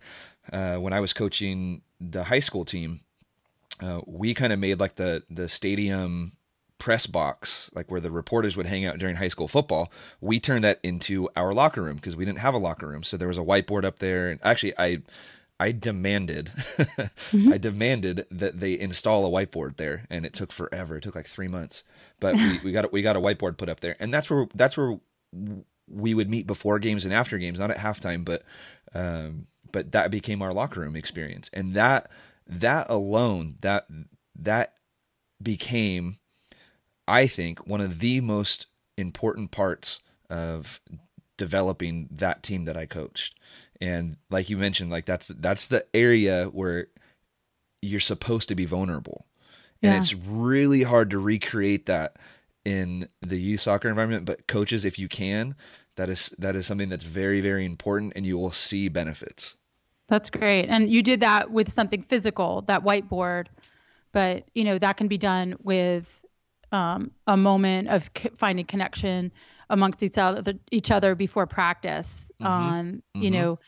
uh, 0.52 0.76
when 0.76 0.92
I 0.92 1.00
was 1.00 1.14
coaching 1.14 1.84
the 2.02 2.26
high 2.26 2.40
school 2.40 2.66
team, 2.66 3.02
uh, 3.80 4.02
we 4.06 4.34
kind 4.34 4.52
of 4.52 4.60
made 4.60 4.80
like 4.80 4.96
the 4.96 5.24
the 5.30 5.48
stadium 5.48 6.34
press 6.78 7.08
box, 7.08 7.70
like 7.74 7.90
where 7.90 8.02
the 8.02 8.12
reporters 8.12 8.58
would 8.58 8.66
hang 8.66 8.86
out 8.86 8.98
during 8.98 9.16
high 9.16 9.28
school 9.28 9.48
football. 9.48 9.92
We 10.20 10.40
turned 10.40 10.64
that 10.64 10.80
into 10.84 11.30
our 11.36 11.54
locker 11.54 11.82
room 11.82 11.96
because 11.96 12.16
we 12.16 12.26
didn't 12.26 12.40
have 12.40 12.54
a 12.54 12.60
locker 12.60 12.88
room. 12.88 13.04
So 13.04 13.16
there 13.16 13.28
was 13.28 13.38
a 13.38 13.42
whiteboard 13.42 13.86
up 13.86 14.00
there, 14.00 14.30
and 14.30 14.40
actually, 14.44 14.74
I 14.78 15.02
I 15.60 15.72
demanded, 15.72 16.52
mm-hmm. 16.56 17.54
I 17.54 17.58
demanded 17.58 18.26
that 18.30 18.60
they 18.60 18.78
install 18.78 19.26
a 19.26 19.30
whiteboard 19.30 19.78
there, 19.78 20.06
and 20.10 20.26
it 20.26 20.34
took 20.34 20.52
forever. 20.52 20.98
It 20.98 21.04
took 21.04 21.16
like 21.16 21.28
three 21.28 21.48
months, 21.48 21.84
but 22.20 22.36
we, 22.36 22.60
we 22.66 22.72
got 22.72 22.92
we 22.92 23.02
got 23.02 23.16
a 23.16 23.22
whiteboard 23.22 23.58
put 23.58 23.70
up 23.70 23.80
there, 23.80 23.96
and 24.00 24.14
that's 24.14 24.30
where 24.30 24.48
that's 24.56 24.78
where 24.78 25.00
we 25.88 26.14
would 26.14 26.30
meet 26.30 26.48
before 26.48 26.80
games 26.80 27.06
and 27.06 27.14
after 27.14 27.38
games, 27.38 27.60
not 27.60 27.72
at 27.72 27.78
halftime, 27.78 28.26
but 28.26 28.44
um, 28.94 29.48
but 29.72 29.92
that 29.92 30.12
became 30.12 30.42
our 30.42 30.54
locker 30.54 30.80
room 30.80 30.96
experience, 30.96 31.50
and 31.54 31.74
that 31.74 32.10
that 32.48 32.90
alone 32.90 33.58
that 33.62 33.88
that 34.38 34.74
became, 35.42 36.18
I 37.08 37.28
think, 37.28 37.68
one 37.68 37.82
of 37.82 38.00
the 38.00 38.22
most 38.22 38.68
important 38.98 39.52
parts 39.52 40.00
of 40.30 40.80
developing 41.38 42.08
that 42.12 42.44
team 42.44 42.66
that 42.66 42.78
I 42.78 42.86
coached. 42.86 43.38
And 43.82 44.18
like 44.30 44.50
you 44.50 44.58
mentioned, 44.58 44.90
like 44.90 45.06
that's 45.06 45.28
that's 45.28 45.66
the 45.68 45.86
area 45.94 46.46
where 46.46 46.88
you're 47.82 48.00
supposed 48.00 48.48
to 48.50 48.56
be 48.56 48.66
vulnerable. 48.66 49.26
And 49.86 49.94
yeah. 49.94 50.02
it's 50.02 50.14
really 50.14 50.84
hard 50.84 51.12
to 51.12 51.20
recreate 51.20 51.86
that 51.86 52.18
in 52.66 53.08
the 53.22 53.38
youth 53.38 53.62
soccer 53.62 53.88
environment, 53.88 54.26
but 54.26 54.48
coaches, 54.48 54.86
if 54.86 54.98
you 54.98 55.08
can, 55.08 55.56
that 55.96 56.10
is 56.10 56.34
that 56.40 56.56
is 56.56 56.66
something 56.66 56.90
that's 56.90 57.06
very 57.06 57.40
very 57.40 57.66
important, 57.66 58.14
and 58.16 58.26
you 58.26 58.38
will 58.38 58.52
see 58.52 58.90
benefits. 58.90 59.56
That's 60.08 60.30
great, 60.30 60.66
and 60.68 60.90
you 60.90 61.02
did 61.02 61.20
that 61.20 61.52
with 61.52 61.72
something 61.72 62.04
physical, 62.04 62.64
that 62.64 62.84
whiteboard, 62.84 63.48
but 64.12 64.46
you 64.56 64.64
know 64.64 64.80
that 64.80 64.98
can 64.98 65.08
be 65.08 65.18
done 65.18 65.56
with 65.62 66.08
um, 66.72 67.12
a 67.28 67.38
moment 67.38 67.90
of 67.90 68.10
finding 68.36 68.66
connection 68.66 69.32
amongst 69.70 70.04
each 70.04 70.18
other 70.18 70.54
each 70.72 70.92
other 70.92 71.16
before 71.16 71.46
practice. 71.46 72.32
Mm-hmm. 72.42 72.52
Um, 72.52 73.04
you 73.14 73.30
mm-hmm. 73.30 73.34
know 73.34 73.60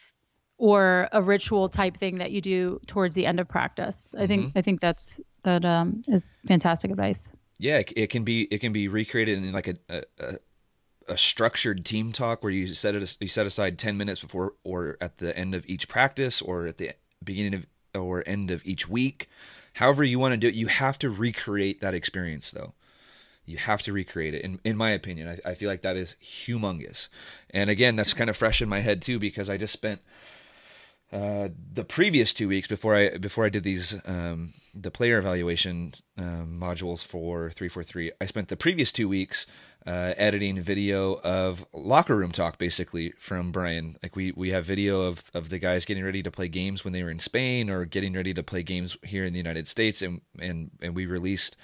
or 0.58 1.08
a 1.12 1.22
ritual 1.22 1.70
type 1.70 1.98
thing 1.98 2.18
that 2.18 2.32
you 2.32 2.42
do 2.42 2.82
towards 2.88 3.16
the 3.16 3.26
end 3.26 3.40
of 3.40 3.48
practice. 3.48 4.14
I 4.18 4.28
think 4.28 4.48
mm-hmm. 4.48 4.58
I 4.58 4.62
think 4.62 4.82
that's 4.82 5.22
that 5.44 5.64
um, 5.66 6.04
is 6.08 6.40
fantastic 6.48 6.92
advice. 6.92 7.32
Yeah, 7.60 7.82
it, 7.96 8.10
can 8.10 8.24
be 8.24 8.44
it 8.52 8.60
can 8.60 8.72
be 8.72 8.88
recreated 8.88 9.38
in 9.38 9.52
like 9.52 9.68
a, 9.68 9.78
a, 9.90 10.36
a 11.08 11.18
structured 11.18 11.86
team 11.86 12.12
talk 12.12 12.44
where 12.44 12.52
you 12.52 12.68
set 12.68 12.96
it 12.96 13.18
you 13.20 13.28
set 13.28 13.48
aside 13.48 13.80
10 13.80 13.98
minutes 13.98 14.22
before 14.22 14.54
or 14.64 14.98
at 15.02 15.18
the 15.18 15.38
end 15.38 15.56
of 15.56 15.66
each 15.68 15.88
practice 15.88 16.42
or 16.42 16.68
at 16.68 16.78
the 16.78 16.92
beginning 17.24 17.54
of 17.54 17.66
or 18.00 18.24
end 18.28 18.52
of 18.52 18.64
each 18.66 18.88
week. 18.88 19.28
However 19.74 20.04
you 20.04 20.20
want 20.20 20.34
to 20.34 20.38
do 20.38 20.48
it 20.48 20.54
you 20.54 20.68
have 20.68 21.00
to 21.00 21.10
recreate 21.10 21.82
that 21.82 21.96
experience 21.96 22.52
though. 22.52 22.74
You 23.46 23.58
have 23.58 23.82
to 23.84 23.94
recreate 23.94 24.34
it. 24.34 24.44
In, 24.44 24.60
in 24.64 24.78
my 24.78 24.92
opinion 24.92 25.40
I, 25.46 25.52
I 25.52 25.56
feel 25.56 25.70
like 25.70 25.82
that 25.82 25.98
is 25.98 26.16
humongous. 26.24 27.08
And 27.50 27.72
again 27.72 27.96
that's 27.96 28.14
kind 28.14 28.30
of 28.30 28.38
fresh 28.38 28.62
in 28.62 28.70
my 28.70 28.82
head 28.82 29.02
too 29.02 29.18
because 29.18 29.50
i 29.50 29.58
just 29.58 29.74
spent 29.74 30.02
uh, 31.12 31.50
the 31.74 31.86
previous 31.86 32.34
two 32.34 32.50
weeks 32.50 32.68
before 32.68 32.96
I 32.96 33.18
before 33.18 33.46
I 33.46 33.50
did 33.50 33.64
these 33.64 33.96
um, 34.06 34.54
the 34.74 34.92
player 34.92 35.18
evaluation 35.18 35.94
um, 36.18 36.60
modules 36.62 37.06
for 37.06 37.50
three 37.52 37.70
four 37.70 37.84
three, 37.84 38.12
I 38.20 38.26
spent 38.26 38.50
the 38.50 38.58
previous 38.58 38.92
two 38.92 39.08
weeks 39.08 39.46
uh, 39.86 40.14
editing 40.18 40.62
video 40.62 41.14
of 41.24 41.66
locker 41.74 42.18
room 42.18 42.34
talk, 42.34 42.58
basically 42.58 43.14
from 43.18 43.54
Brian. 43.54 43.98
Like 44.04 44.18
we 44.18 44.34
we 44.34 44.52
have 44.52 44.66
video 44.66 45.02
of 45.02 45.32
of 45.34 45.48
the 45.48 45.60
guys 45.60 45.86
getting 45.86 46.04
ready 46.04 46.22
to 46.24 46.32
play 46.32 46.50
games 46.50 46.84
when 46.84 46.92
they 46.92 47.04
were 47.04 47.12
in 47.12 47.20
Spain 47.20 47.70
or 47.70 47.86
getting 47.86 48.14
ready 48.14 48.34
to 48.34 48.44
play 48.44 48.62
games 48.62 48.98
here 49.04 49.24
in 49.24 49.32
the 49.32 49.40
United 49.40 49.68
States, 49.68 50.02
and 50.02 50.22
and 50.40 50.72
and 50.82 50.94
we 50.94 51.06
released 51.06 51.56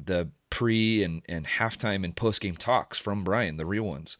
the 0.00 0.30
pre 0.48 1.02
and 1.02 1.22
and 1.28 1.46
halftime 1.46 2.02
and 2.02 2.16
post 2.16 2.40
game 2.40 2.56
talks 2.56 2.98
from 2.98 3.24
Brian, 3.24 3.58
the 3.58 3.66
real 3.66 3.84
ones 3.84 4.16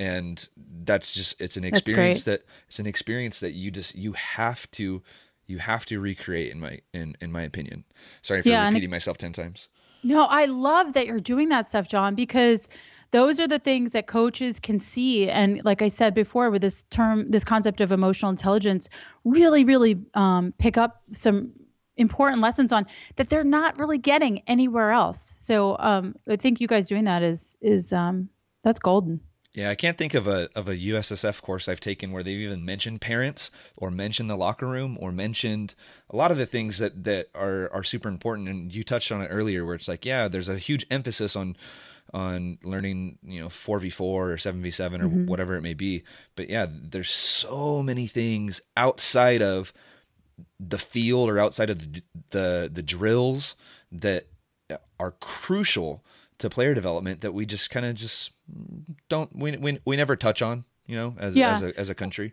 and 0.00 0.48
that's 0.84 1.12
just 1.12 1.38
it's 1.42 1.58
an 1.58 1.64
experience 1.64 2.24
that 2.24 2.42
it's 2.68 2.78
an 2.78 2.86
experience 2.86 3.40
that 3.40 3.52
you 3.52 3.70
just 3.70 3.94
you 3.94 4.12
have 4.14 4.68
to 4.70 5.02
you 5.46 5.58
have 5.58 5.84
to 5.84 6.00
recreate 6.00 6.50
in 6.50 6.58
my 6.58 6.80
in 6.94 7.16
in 7.20 7.30
my 7.30 7.42
opinion. 7.42 7.84
Sorry 8.22 8.40
for 8.40 8.48
yeah, 8.48 8.66
repeating 8.66 8.88
it, 8.88 8.92
myself 8.92 9.18
10 9.18 9.34
times. 9.34 9.68
No 10.02 10.22
i 10.24 10.46
love 10.46 10.94
that 10.94 11.06
you're 11.06 11.20
doing 11.20 11.50
that 11.50 11.68
stuff 11.68 11.86
john 11.86 12.14
because 12.14 12.68
those 13.10 13.40
are 13.40 13.48
the 13.48 13.58
things 13.58 13.90
that 13.90 14.06
coaches 14.06 14.58
can 14.58 14.80
see. 14.80 15.28
And 15.28 15.60
like 15.66 15.82
i 15.82 15.88
said 15.88 16.14
before 16.14 16.50
with 16.50 16.62
this 16.62 16.84
term 16.84 17.30
this 17.30 17.44
concept 17.44 17.82
of 17.82 17.92
emotional 17.92 18.30
intelligence 18.30 18.88
really 19.24 19.64
really 19.64 20.00
um, 20.14 20.54
pick 20.58 20.78
up 20.78 21.02
some 21.12 21.52
important 21.98 22.40
lessons 22.40 22.72
on 22.72 22.86
that 23.16 23.28
they're 23.28 23.44
not 23.44 23.78
really 23.78 23.98
getting 23.98 24.42
anywhere 24.46 24.92
else. 24.92 25.34
So 25.36 25.76
um, 25.78 26.14
i 26.26 26.36
think 26.36 26.58
you 26.58 26.66
guys 26.66 26.88
doing 26.88 27.04
that 27.04 27.22
is 27.22 27.58
is 27.60 27.92
um, 27.92 28.30
that's 28.62 28.78
golden 28.78 29.20
yeah, 29.52 29.70
I 29.70 29.74
can't 29.74 29.98
think 29.98 30.14
of 30.14 30.28
a 30.28 30.48
of 30.54 30.68
a 30.68 30.76
USSF 30.76 31.42
course 31.42 31.68
I've 31.68 31.80
taken 31.80 32.12
where 32.12 32.22
they've 32.22 32.38
even 32.38 32.64
mentioned 32.64 33.00
parents 33.00 33.50
or 33.76 33.90
mentioned 33.90 34.30
the 34.30 34.36
locker 34.36 34.66
room 34.66 34.96
or 35.00 35.10
mentioned 35.10 35.74
a 36.08 36.16
lot 36.16 36.30
of 36.30 36.38
the 36.38 36.46
things 36.46 36.78
that 36.78 37.02
that 37.02 37.30
are 37.34 37.68
are 37.72 37.82
super 37.82 38.08
important. 38.08 38.48
And 38.48 38.72
you 38.72 38.84
touched 38.84 39.10
on 39.10 39.22
it 39.22 39.28
earlier, 39.28 39.64
where 39.64 39.74
it's 39.74 39.88
like, 39.88 40.04
yeah, 40.06 40.28
there's 40.28 40.48
a 40.48 40.58
huge 40.58 40.86
emphasis 40.88 41.34
on 41.34 41.56
on 42.14 42.58
learning, 42.62 43.18
you 43.24 43.40
know, 43.40 43.48
four 43.48 43.80
v 43.80 43.90
four 43.90 44.30
or 44.30 44.38
seven 44.38 44.62
v 44.62 44.70
seven 44.70 45.00
or 45.00 45.08
mm-hmm. 45.08 45.26
whatever 45.26 45.56
it 45.56 45.62
may 45.62 45.74
be. 45.74 46.04
But 46.36 46.48
yeah, 46.48 46.66
there's 46.70 47.10
so 47.10 47.82
many 47.82 48.06
things 48.06 48.62
outside 48.76 49.42
of 49.42 49.72
the 50.60 50.78
field 50.78 51.28
or 51.28 51.40
outside 51.40 51.70
of 51.70 51.80
the 51.80 52.02
the, 52.30 52.70
the 52.72 52.82
drills 52.82 53.56
that 53.90 54.26
are 55.00 55.10
crucial 55.10 56.04
to 56.40 56.50
player 56.50 56.74
development 56.74 57.20
that 57.20 57.32
we 57.32 57.46
just 57.46 57.70
kind 57.70 57.86
of 57.86 57.94
just 57.94 58.32
don't 59.08 59.34
we, 59.34 59.56
we 59.56 59.78
we 59.84 59.96
never 59.96 60.16
touch 60.16 60.42
on, 60.42 60.64
you 60.86 60.96
know, 60.96 61.14
as 61.18 61.36
yeah. 61.36 61.54
as 61.54 61.62
a 61.62 61.78
as 61.78 61.88
a 61.88 61.94
country. 61.94 62.32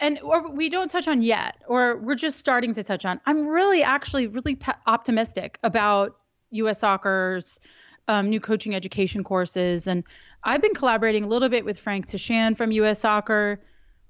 And 0.00 0.20
or 0.20 0.50
we 0.50 0.68
don't 0.68 0.90
touch 0.90 1.08
on 1.08 1.22
yet, 1.22 1.62
or 1.66 1.96
we're 1.98 2.16
just 2.16 2.38
starting 2.38 2.74
to 2.74 2.82
touch 2.82 3.04
on. 3.04 3.20
I'm 3.26 3.46
really 3.46 3.82
actually 3.82 4.26
really 4.26 4.56
pe- 4.56 4.72
optimistic 4.86 5.58
about 5.62 6.16
U.S. 6.50 6.80
Soccer's 6.80 7.60
um, 8.08 8.28
new 8.28 8.40
coaching 8.40 8.74
education 8.74 9.24
courses, 9.24 9.86
and 9.86 10.04
I've 10.42 10.60
been 10.60 10.74
collaborating 10.74 11.24
a 11.24 11.28
little 11.28 11.48
bit 11.48 11.64
with 11.64 11.78
Frank 11.78 12.08
Tashan 12.08 12.56
from 12.56 12.72
U.S. 12.72 13.00
Soccer. 13.00 13.60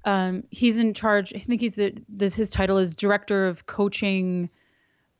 Um, 0.07 0.45
he's 0.51 0.79
in 0.79 0.95
charge. 0.95 1.33
I 1.35 1.39
think 1.39 1.61
he's 1.61 1.77
the 1.77 1.95
this 2.09 2.35
his 2.35 2.51
title 2.51 2.79
is 2.79 2.95
director 2.95 3.47
of 3.47 3.67
coaching 3.67 4.49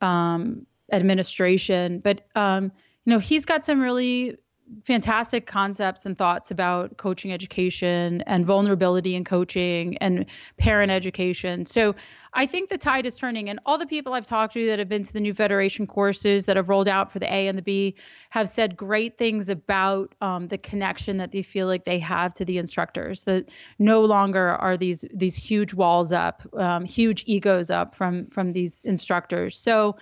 um, 0.01 0.67
administration, 0.91 2.01
but 2.01 2.23
um, 2.35 2.73
you 3.05 3.13
know 3.13 3.19
he's 3.19 3.45
got 3.45 3.67
some 3.67 3.81
really 3.81 4.37
fantastic 4.85 5.47
concepts 5.47 6.07
and 6.07 6.17
thoughts 6.17 6.51
about 6.51 6.97
coaching 6.97 7.33
education 7.33 8.23
and 8.23 8.47
vulnerability 8.47 9.15
in 9.15 9.25
coaching 9.25 9.97
and 9.99 10.27
parent 10.57 10.91
education. 10.91 11.67
So 11.67 11.95
I 12.33 12.47
think 12.47 12.69
the 12.69 12.79
tide 12.79 13.07
is 13.07 13.15
turning, 13.15 13.49
and 13.49 13.61
all 13.65 13.79
the 13.79 13.87
people 13.87 14.15
I've 14.15 14.27
talked 14.27 14.55
to 14.55 14.67
that 14.67 14.79
have 14.79 14.89
been 14.89 15.05
to 15.05 15.13
the 15.13 15.21
new 15.21 15.35
federation 15.35 15.87
courses 15.87 16.47
that 16.47 16.57
have 16.57 16.69
rolled 16.69 16.89
out 16.89 17.13
for 17.13 17.19
the 17.19 17.33
A 17.33 17.47
and 17.47 17.57
the 17.57 17.63
B 17.63 17.95
have 18.31 18.49
said 18.49 18.77
great 18.77 19.19
things 19.19 19.49
about 19.49 20.15
um, 20.21 20.49
the 20.49 20.59
connection 20.59 21.19
that 21.19 21.31
they 21.31 21.43
feel 21.43 21.69
like 21.69 21.85
they 21.85 22.01
have 22.01 22.35
to 22.35 22.45
the 22.45 22.59
instructors. 22.59 23.25
That 23.25 23.51
no 23.79 24.05
longer 24.05 24.49
are 24.49 24.77
these 24.77 25.05
these 25.15 25.37
huge 25.37 25.75
walls 25.75 26.13
up, 26.13 26.43
um, 26.55 26.85
huge 26.85 27.23
egos 27.27 27.71
up 27.71 27.95
from 27.95 28.27
from 28.27 28.53
these 28.53 28.83
instructors. 28.83 29.57
So 29.57 29.97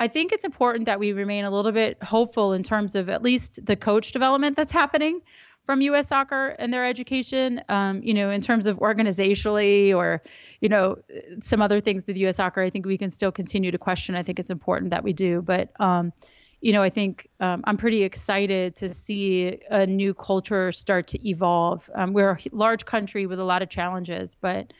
I 0.00 0.08
think 0.08 0.32
it's 0.32 0.44
important 0.44 0.86
that 0.86 0.98
we 0.98 1.12
remain 1.12 1.44
a 1.44 1.50
little 1.50 1.72
bit 1.72 2.02
hopeful 2.02 2.52
in 2.52 2.62
terms 2.62 2.94
of 2.96 3.08
at 3.08 3.22
least 3.22 3.64
the 3.64 3.76
coach 3.76 4.12
development 4.12 4.56
that's 4.56 4.72
happening 4.72 5.20
from 5.64 5.80
U.S. 5.82 6.08
Soccer 6.08 6.48
and 6.48 6.72
their 6.72 6.84
education. 6.84 7.62
Um, 7.68 8.02
you 8.02 8.12
know, 8.12 8.30
in 8.30 8.40
terms 8.40 8.66
of 8.66 8.78
organizationally 8.78 9.94
or 9.94 10.22
you 10.60 10.68
know 10.68 10.96
some 11.42 11.62
other 11.62 11.80
things 11.80 12.04
with 12.06 12.16
U.S. 12.16 12.36
Soccer, 12.36 12.62
I 12.62 12.70
think 12.70 12.86
we 12.86 12.98
can 12.98 13.10
still 13.10 13.32
continue 13.32 13.70
to 13.70 13.78
question. 13.78 14.14
I 14.14 14.22
think 14.22 14.38
it's 14.38 14.50
important 14.50 14.90
that 14.90 15.04
we 15.04 15.12
do, 15.12 15.42
but 15.42 15.70
um, 15.80 16.12
you 16.60 16.72
know, 16.72 16.82
I 16.82 16.88
think 16.88 17.28
um, 17.40 17.62
I'm 17.64 17.76
pretty 17.76 18.04
excited 18.04 18.74
to 18.76 18.88
see 18.88 19.60
a 19.70 19.86
new 19.86 20.14
culture 20.14 20.72
start 20.72 21.06
to 21.08 21.28
evolve. 21.28 21.90
Um, 21.94 22.14
we're 22.14 22.30
a 22.30 22.38
large 22.52 22.86
country 22.86 23.26
with 23.26 23.38
a 23.38 23.44
lot 23.44 23.60
of 23.60 23.68
challenges, 23.68 24.34
but 24.34 24.72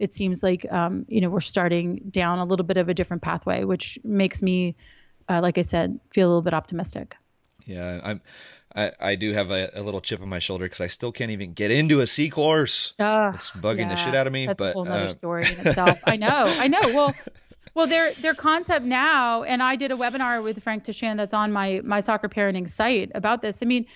it 0.00 0.14
seems 0.14 0.42
like 0.42 0.66
um, 0.72 1.04
you 1.08 1.20
know 1.20 1.28
we're 1.28 1.40
starting 1.40 2.00
down 2.10 2.38
a 2.38 2.44
little 2.44 2.64
bit 2.64 2.78
of 2.78 2.88
a 2.88 2.94
different 2.94 3.22
pathway, 3.22 3.62
which 3.64 3.98
makes 4.02 4.42
me, 4.42 4.74
uh, 5.28 5.40
like 5.40 5.58
I 5.58 5.62
said, 5.62 6.00
feel 6.10 6.26
a 6.26 6.30
little 6.30 6.42
bit 6.42 6.54
optimistic. 6.54 7.14
Yeah, 7.66 8.00
I'm. 8.02 8.20
I, 8.74 8.92
I 9.00 9.14
do 9.16 9.32
have 9.32 9.50
a, 9.50 9.68
a 9.74 9.82
little 9.82 10.00
chip 10.00 10.22
on 10.22 10.28
my 10.28 10.38
shoulder 10.38 10.64
because 10.64 10.80
I 10.80 10.86
still 10.86 11.10
can't 11.10 11.32
even 11.32 11.54
get 11.54 11.72
into 11.72 12.00
a 12.00 12.06
C 12.06 12.30
course. 12.30 12.94
Uh, 13.00 13.32
it's 13.34 13.50
bugging 13.50 13.78
yeah, 13.78 13.88
the 13.88 13.96
shit 13.96 14.14
out 14.14 14.28
of 14.28 14.32
me. 14.32 14.46
That's 14.46 14.58
but, 14.58 14.70
a 14.70 14.72
whole 14.72 14.88
other 14.88 15.08
uh, 15.08 15.12
story 15.12 15.46
in 15.52 15.66
itself. 15.66 16.00
I 16.06 16.14
know, 16.16 16.44
I 16.44 16.68
know. 16.68 16.80
Well, 16.82 17.14
well, 17.74 17.86
their 17.86 18.14
their 18.14 18.34
concept 18.34 18.86
now, 18.86 19.42
and 19.42 19.62
I 19.62 19.76
did 19.76 19.90
a 19.90 19.96
webinar 19.96 20.42
with 20.42 20.62
Frank 20.62 20.84
Tashan 20.84 21.16
that's 21.16 21.34
on 21.34 21.52
my 21.52 21.80
my 21.84 22.00
soccer 22.00 22.28
parenting 22.28 22.68
site 22.68 23.10
about 23.14 23.42
this. 23.42 23.62
I 23.62 23.66
mean, 23.66 23.86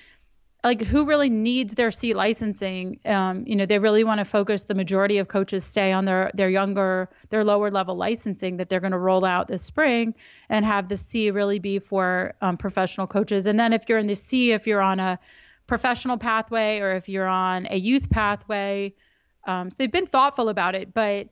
like 0.64 0.82
who 0.82 1.04
really 1.04 1.28
needs 1.30 1.74
their 1.74 1.90
C 1.90 2.14
licensing? 2.14 2.98
Um, 3.04 3.44
you 3.46 3.54
know 3.54 3.66
they 3.66 3.78
really 3.78 4.02
want 4.02 4.18
to 4.18 4.24
focus 4.24 4.64
the 4.64 4.74
majority 4.74 5.18
of 5.18 5.28
coaches 5.28 5.64
stay 5.64 5.92
on 5.92 6.06
their 6.06 6.30
their 6.34 6.48
younger 6.48 7.10
their 7.28 7.44
lower 7.44 7.70
level 7.70 7.96
licensing 7.96 8.56
that 8.56 8.68
they're 8.68 8.80
going 8.80 8.92
to 8.92 8.98
roll 8.98 9.24
out 9.24 9.46
this 9.46 9.62
spring 9.62 10.14
and 10.48 10.64
have 10.64 10.88
the 10.88 10.96
c 10.96 11.30
really 11.30 11.58
be 11.58 11.78
for 11.78 12.34
um, 12.40 12.56
professional 12.56 13.06
coaches. 13.06 13.46
And 13.46 13.60
then 13.60 13.72
if 13.72 13.88
you're 13.88 13.98
in 13.98 14.06
the 14.06 14.16
c 14.16 14.52
if 14.52 14.66
you're 14.66 14.82
on 14.82 14.98
a 14.98 15.18
professional 15.66 16.18
pathway 16.18 16.80
or 16.80 16.92
if 16.92 17.08
you're 17.08 17.28
on 17.28 17.66
a 17.70 17.76
youth 17.76 18.10
pathway 18.10 18.94
um, 19.46 19.70
so 19.70 19.76
they've 19.78 19.92
been 19.92 20.06
thoughtful 20.06 20.48
about 20.48 20.74
it 20.74 20.92
but 20.92 21.28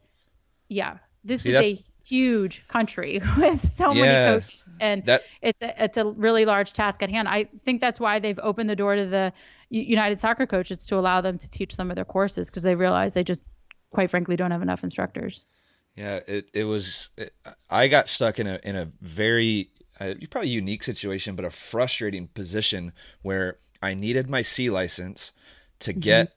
yeah 0.68 0.98
this 1.24 1.42
See, 1.42 1.50
is 1.50 1.56
a 1.56 1.74
huge 1.74 2.66
country 2.68 3.20
with 3.36 3.70
so 3.70 3.92
yeah, 3.92 4.00
many 4.00 4.40
coaches, 4.40 4.61
and 4.82 5.04
that, 5.06 5.22
it's 5.40 5.62
a, 5.62 5.84
it's 5.84 5.96
a 5.96 6.04
really 6.04 6.44
large 6.44 6.72
task 6.72 7.02
at 7.02 7.08
hand. 7.08 7.28
I 7.28 7.44
think 7.64 7.80
that's 7.80 8.00
why 8.00 8.18
they've 8.18 8.38
opened 8.42 8.68
the 8.68 8.76
door 8.76 8.96
to 8.96 9.06
the 9.06 9.32
United 9.70 10.20
Soccer 10.20 10.44
Coaches 10.44 10.84
to 10.86 10.98
allow 10.98 11.20
them 11.20 11.38
to 11.38 11.48
teach 11.48 11.74
some 11.74 11.90
of 11.90 11.94
their 11.94 12.04
courses 12.04 12.50
because 12.50 12.64
they 12.64 12.74
realize 12.74 13.12
they 13.12 13.24
just, 13.24 13.44
quite 13.90 14.10
frankly, 14.10 14.36
don't 14.36 14.50
have 14.50 14.60
enough 14.60 14.82
instructors. 14.82 15.44
Yeah, 15.96 16.20
it 16.26 16.48
it 16.52 16.64
was. 16.64 17.10
It, 17.16 17.34
I 17.70 17.88
got 17.88 18.08
stuck 18.08 18.38
in 18.38 18.46
a 18.46 18.58
in 18.64 18.76
a 18.76 18.90
very 19.00 19.70
uh, 20.00 20.14
probably 20.30 20.50
unique 20.50 20.82
situation, 20.82 21.36
but 21.36 21.44
a 21.44 21.50
frustrating 21.50 22.28
position 22.28 22.92
where 23.20 23.58
I 23.82 23.94
needed 23.94 24.28
my 24.28 24.42
C 24.42 24.70
license 24.70 25.32
to 25.80 25.92
mm-hmm. 25.92 26.00
get 26.00 26.34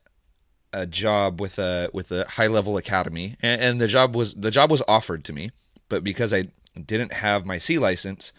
a 0.73 0.85
job 0.85 1.39
with 1.39 1.57
a 1.57 1.89
with 1.93 2.11
a 2.11 2.25
high 2.31 2.47
level 2.47 2.75
academy, 2.75 3.37
and, 3.41 3.61
and, 3.61 3.81
the 3.81 3.87
job 3.87 4.13
was 4.13 4.35
the 4.35 4.51
job 4.51 4.69
was 4.69 4.81
offered 4.89 5.23
to 5.23 5.33
me, 5.33 5.51
but 5.87 6.03
because 6.03 6.33
I 6.33 6.49
didn't 6.83 7.13
have 7.13 7.45
my 7.45 7.57
C 7.57 7.77
license, 7.77 8.31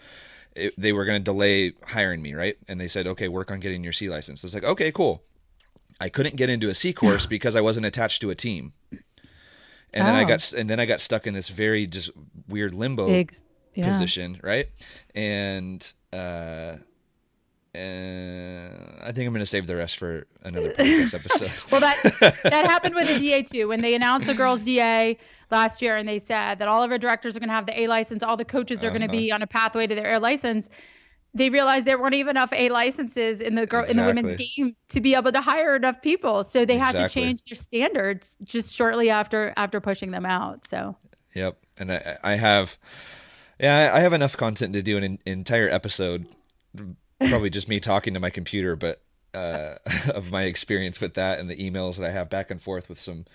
it, 0.55 0.73
they 0.77 0.93
were 0.93 1.05
going 1.05 1.19
to 1.19 1.23
delay 1.23 1.73
hiring 1.85 2.21
me, 2.21 2.33
right? 2.33 2.57
And 2.67 2.79
they 2.79 2.87
said, 2.87 3.07
okay, 3.07 3.27
work 3.27 3.51
on 3.51 3.59
getting 3.59 3.83
your 3.83 3.93
C 3.93 4.09
license. 4.09 4.43
I 4.43 4.47
was 4.47 4.53
like, 4.53 4.63
okay, 4.63 4.91
cool. 4.91 5.23
I 5.99 6.09
couldn't 6.09 6.35
get 6.35 6.49
into 6.49 6.69
a 6.69 6.75
C 6.75 6.93
course 6.93 7.25
because 7.27 7.55
I 7.55 7.61
wasn't 7.61 7.85
attached 7.85 8.21
to 8.21 8.29
a 8.29 8.35
team, 8.35 8.73
and 9.93 10.03
oh. 10.03 10.05
then 10.05 10.15
I 10.15 10.23
oh. 10.23 10.27
got 10.27 10.53
and 10.53 10.69
then 10.69 10.79
I 10.79 10.85
got 10.85 11.01
stuck 11.01 11.27
in 11.27 11.33
this 11.33 11.49
very 11.49 11.87
just 11.87 12.11
weird 12.47 12.73
limbo 12.73 13.07
yeah. 13.09 13.89
position, 13.89 14.39
right? 14.43 14.67
And 15.15 15.91
uh, 16.13 16.77
and 17.73 18.73
I 19.01 19.11
think 19.11 19.27
I'm 19.27 19.33
going 19.33 19.39
to 19.39 19.45
save 19.45 19.67
the 19.67 19.75
rest 19.75 19.97
for 19.97 20.25
another 20.43 20.71
podcast 20.73 21.13
episode. 21.13 21.51
well, 21.71 21.81
that 21.81 22.33
that 22.43 22.65
happened 22.65 22.95
with 22.95 23.07
the 23.07 23.19
DA 23.19 23.43
too. 23.43 23.67
When 23.67 23.81
they 23.81 23.93
announced 23.93 24.27
the 24.27 24.33
girls' 24.33 24.65
DA 24.65 25.17
last 25.51 25.81
year, 25.81 25.97
and 25.97 26.07
they 26.07 26.19
said 26.19 26.59
that 26.59 26.67
all 26.67 26.83
of 26.83 26.91
our 26.91 26.97
directors 26.97 27.35
are 27.35 27.39
going 27.39 27.49
to 27.49 27.55
have 27.55 27.65
the 27.65 27.79
A 27.81 27.87
license, 27.87 28.23
all 28.23 28.37
the 28.37 28.45
coaches 28.45 28.83
are 28.83 28.87
uh-huh. 28.87 28.97
going 28.97 29.09
to 29.09 29.17
be 29.17 29.31
on 29.31 29.41
a 29.41 29.47
pathway 29.47 29.87
to 29.87 29.95
their 29.95 30.13
A 30.13 30.19
license. 30.19 30.69
They 31.33 31.49
realized 31.49 31.85
there 31.85 31.99
weren't 31.99 32.15
even 32.15 32.31
enough 32.31 32.51
A 32.53 32.69
licenses 32.69 33.41
in 33.41 33.55
the 33.55 33.67
girl 33.67 33.83
exactly. 33.83 33.91
in 33.91 33.97
the 33.97 34.07
women's 34.07 34.35
game 34.35 34.75
to 34.89 35.01
be 35.01 35.13
able 35.13 35.31
to 35.31 35.41
hire 35.41 35.75
enough 35.75 36.01
people. 36.01 36.43
So 36.43 36.65
they 36.65 36.77
had 36.77 36.95
exactly. 36.95 37.21
to 37.21 37.27
change 37.27 37.43
their 37.43 37.55
standards 37.55 38.37
just 38.43 38.73
shortly 38.73 39.09
after 39.09 39.53
after 39.55 39.79
pushing 39.79 40.11
them 40.11 40.25
out. 40.25 40.65
So. 40.67 40.95
Yep, 41.35 41.57
and 41.77 41.91
I, 41.91 42.17
I 42.23 42.35
have, 42.35 42.77
yeah, 43.59 43.91
I 43.93 43.99
have 43.99 44.13
enough 44.13 44.35
content 44.35 44.73
to 44.73 44.81
do 44.81 44.97
an, 44.97 45.03
an 45.03 45.19
entire 45.25 45.69
episode 45.69 46.25
probably 47.19 47.49
just 47.49 47.67
me 47.67 47.79
talking 47.79 48.13
to 48.13 48.19
my 48.19 48.29
computer, 48.29 48.75
but 48.75 49.01
uh, 49.33 49.75
of 50.13 50.31
my 50.31 50.43
experience 50.43 50.99
with 50.99 51.15
that 51.15 51.39
and 51.39 51.49
the 51.49 51.55
emails 51.55 51.97
that 51.97 52.07
I 52.07 52.11
have 52.11 52.29
back 52.29 52.51
and 52.51 52.61
forth 52.61 52.89
with 52.89 52.99
some 52.99 53.25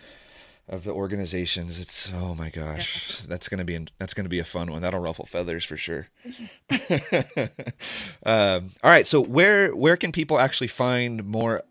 of 0.69 0.85
the 0.85 0.93
organizations. 0.93 1.79
It's 1.79 2.11
oh 2.13 2.35
my 2.35 2.51
gosh, 2.51 3.21
that's 3.23 3.49
gonna 3.49 3.65
be 3.65 3.87
that's 3.99 4.15
gonna 4.15 4.29
be 4.29 4.39
a 4.39 4.45
fun 4.45 4.71
one. 4.71 4.83
That'll 4.83 5.01
ruffle 5.01 5.27
feathers 5.27 5.65
for 5.65 5.77
sure. 5.77 6.09
um, 8.25 8.69
all 8.83 8.91
right, 8.91 9.07
so 9.07 9.21
where 9.21 9.75
where 9.75 9.97
can 9.97 10.13
people 10.13 10.39
actually 10.39 10.69
find 10.69 11.25
more 11.25 11.63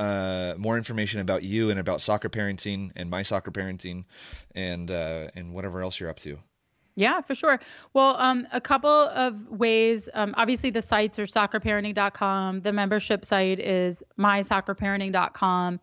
uh, 0.00 0.54
more 0.56 0.76
information 0.76 1.20
about 1.20 1.42
you 1.42 1.70
and 1.70 1.80
about 1.80 2.00
soccer 2.00 2.28
parenting 2.28 2.92
and 2.96 3.10
my 3.10 3.22
soccer 3.22 3.50
parenting 3.50 4.04
and 4.54 4.90
uh, 4.90 5.28
and 5.34 5.52
whatever 5.52 5.82
else 5.82 5.98
you're 5.98 6.10
up 6.10 6.20
to? 6.20 6.38
Yeah, 6.94 7.20
for 7.20 7.36
sure. 7.36 7.60
Well, 7.94 8.16
um, 8.16 8.48
a 8.52 8.60
couple 8.60 8.90
of 8.90 9.48
ways. 9.48 10.08
Um, 10.14 10.34
obviously, 10.36 10.70
the 10.70 10.82
sites 10.82 11.16
are 11.20 11.26
soccerparenting.com. 11.26 12.62
The 12.62 12.72
membership 12.72 13.24
site 13.24 13.60
is 13.60 14.02
mysoccerparenting.com. 14.18 15.78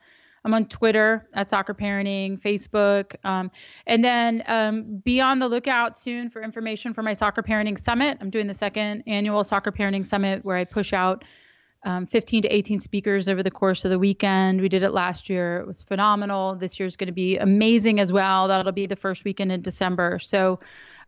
I'm 0.45 0.53
on 0.53 0.65
Twitter 0.65 1.27
at 1.33 1.49
Soccer 1.49 1.73
Parenting, 1.73 2.39
Facebook, 2.39 3.15
um, 3.25 3.49
and 3.87 4.05
then 4.05 4.43
um, 4.45 5.01
be 5.03 5.19
on 5.19 5.39
the 5.39 5.49
lookout 5.49 5.97
soon 5.97 6.29
for 6.29 6.43
information 6.43 6.93
for 6.93 7.01
my 7.01 7.13
Soccer 7.13 7.41
Parenting 7.41 7.79
Summit. 7.79 8.19
I'm 8.21 8.29
doing 8.29 8.45
the 8.45 8.53
second 8.53 9.03
annual 9.07 9.43
Soccer 9.43 9.71
Parenting 9.71 10.05
Summit 10.05 10.45
where 10.45 10.55
I 10.55 10.63
push 10.63 10.93
out 10.93 11.25
um, 11.83 12.05
15 12.05 12.43
to 12.43 12.47
18 12.47 12.79
speakers 12.79 13.27
over 13.27 13.41
the 13.41 13.49
course 13.49 13.85
of 13.85 13.91
the 13.91 13.97
weekend. 13.97 14.61
We 14.61 14.69
did 14.69 14.83
it 14.83 14.91
last 14.91 15.31
year; 15.31 15.61
it 15.61 15.65
was 15.65 15.81
phenomenal. 15.81 16.55
This 16.55 16.79
year's 16.79 16.95
going 16.95 17.07
to 17.07 17.13
be 17.13 17.37
amazing 17.37 17.99
as 17.99 18.11
well. 18.11 18.47
That'll 18.47 18.71
be 18.71 18.85
the 18.85 18.95
first 18.95 19.25
weekend 19.25 19.51
in 19.51 19.61
December. 19.63 20.19
So 20.19 20.59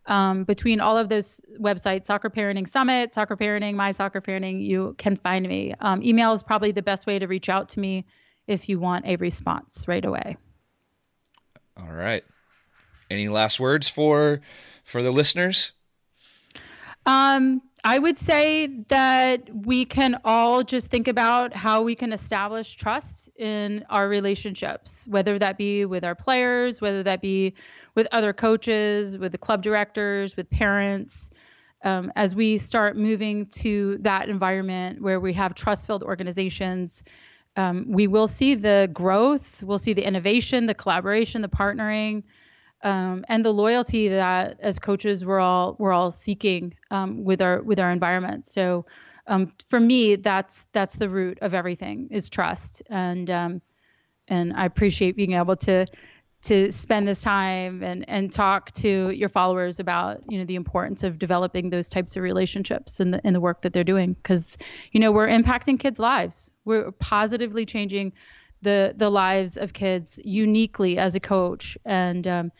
um, 0.06 0.42
between 0.44 0.80
all 0.80 0.98
of 0.98 1.08
those 1.08 1.40
websites, 1.60 2.06
Soccer 2.06 2.28
Parenting 2.28 2.68
Summit, 2.68 3.14
Soccer 3.14 3.36
Parenting, 3.36 3.74
My 3.74 3.92
Soccer 3.92 4.20
Parenting, 4.20 4.66
you 4.66 4.96
can 4.98 5.14
find 5.14 5.46
me. 5.46 5.74
Um, 5.80 6.02
email 6.02 6.32
is 6.32 6.42
probably 6.42 6.72
the 6.72 6.82
best 6.82 7.06
way 7.06 7.20
to 7.20 7.28
reach 7.28 7.48
out 7.48 7.68
to 7.70 7.80
me 7.80 8.04
if 8.48 8.68
you 8.68 8.78
want 8.78 9.06
a 9.06 9.16
response 9.16 9.86
right 9.86 10.04
away. 10.04 10.36
All 11.76 11.92
right. 11.92 12.24
Any 13.10 13.28
last 13.28 13.60
words 13.60 13.88
for 13.88 14.40
for 14.84 15.02
the 15.02 15.10
listeners? 15.10 15.72
Um, 17.06 17.62
I 17.84 17.98
would 17.98 18.18
say 18.18 18.66
that 18.88 19.48
we 19.64 19.84
can 19.84 20.20
all 20.24 20.62
just 20.62 20.90
think 20.90 21.08
about 21.08 21.54
how 21.54 21.82
we 21.82 21.94
can 21.94 22.12
establish 22.12 22.74
trust 22.74 23.30
in 23.36 23.84
our 23.88 24.08
relationships, 24.08 25.06
whether 25.08 25.38
that 25.38 25.56
be 25.56 25.84
with 25.84 26.04
our 26.04 26.14
players, 26.14 26.80
whether 26.80 27.02
that 27.04 27.22
be 27.22 27.54
with 27.94 28.08
other 28.10 28.32
coaches, 28.32 29.16
with 29.16 29.32
the 29.32 29.38
club 29.38 29.62
directors, 29.62 30.36
with 30.36 30.50
parents. 30.50 31.30
Um, 31.84 32.12
as 32.16 32.34
we 32.34 32.58
start 32.58 32.96
moving 32.96 33.46
to 33.46 33.98
that 34.00 34.28
environment 34.28 35.00
where 35.00 35.20
we 35.20 35.32
have 35.34 35.54
trust 35.54 35.86
filled 35.86 36.02
organizations, 36.02 37.04
um, 37.58 37.86
we 37.88 38.06
will 38.06 38.28
see 38.28 38.54
the 38.54 38.88
growth, 38.92 39.64
we'll 39.64 39.78
see 39.78 39.92
the 39.92 40.06
innovation, 40.06 40.66
the 40.66 40.74
collaboration, 40.74 41.42
the 41.42 41.48
partnering, 41.48 42.22
um, 42.84 43.24
and 43.28 43.44
the 43.44 43.52
loyalty 43.52 44.06
that 44.06 44.60
as 44.60 44.78
coaches 44.78 45.24
we're 45.24 45.40
all 45.40 45.74
we're 45.80 45.92
all 45.92 46.12
seeking 46.12 46.74
um, 46.92 47.24
with 47.24 47.42
our 47.42 47.60
with 47.60 47.80
our 47.80 47.90
environment. 47.90 48.46
So 48.46 48.86
um, 49.26 49.52
for 49.68 49.80
me, 49.80 50.14
that's 50.14 50.66
that's 50.70 50.94
the 50.94 51.08
root 51.08 51.38
of 51.42 51.52
everything 51.52 52.08
is 52.12 52.28
trust, 52.28 52.80
and 52.88 53.28
um, 53.28 53.62
and 54.28 54.52
I 54.52 54.64
appreciate 54.64 55.16
being 55.16 55.32
able 55.32 55.56
to 55.56 55.86
to 56.44 56.70
spend 56.70 57.08
this 57.08 57.20
time 57.20 57.82
and 57.82 58.04
and 58.08 58.32
talk 58.32 58.70
to 58.70 59.10
your 59.10 59.28
followers 59.28 59.80
about 59.80 60.22
you 60.28 60.38
know 60.38 60.44
the 60.44 60.54
importance 60.54 61.02
of 61.02 61.18
developing 61.18 61.70
those 61.70 61.88
types 61.88 62.16
of 62.16 62.22
relationships 62.22 63.00
in 63.00 63.10
the 63.10 63.20
in 63.24 63.32
the 63.32 63.40
work 63.40 63.62
that 63.62 63.72
they're 63.72 63.84
doing. 63.84 64.12
Because 64.12 64.56
you 64.92 65.00
know 65.00 65.10
we're 65.10 65.28
impacting 65.28 65.78
kids' 65.78 65.98
lives. 65.98 66.50
We're 66.64 66.92
positively 66.92 67.66
changing 67.66 68.12
the 68.62 68.94
the 68.96 69.10
lives 69.10 69.56
of 69.56 69.72
kids 69.72 70.20
uniquely 70.24 70.98
as 70.98 71.14
a 71.14 71.20
coach. 71.20 71.76
And 71.84 72.26
um, 72.26 72.52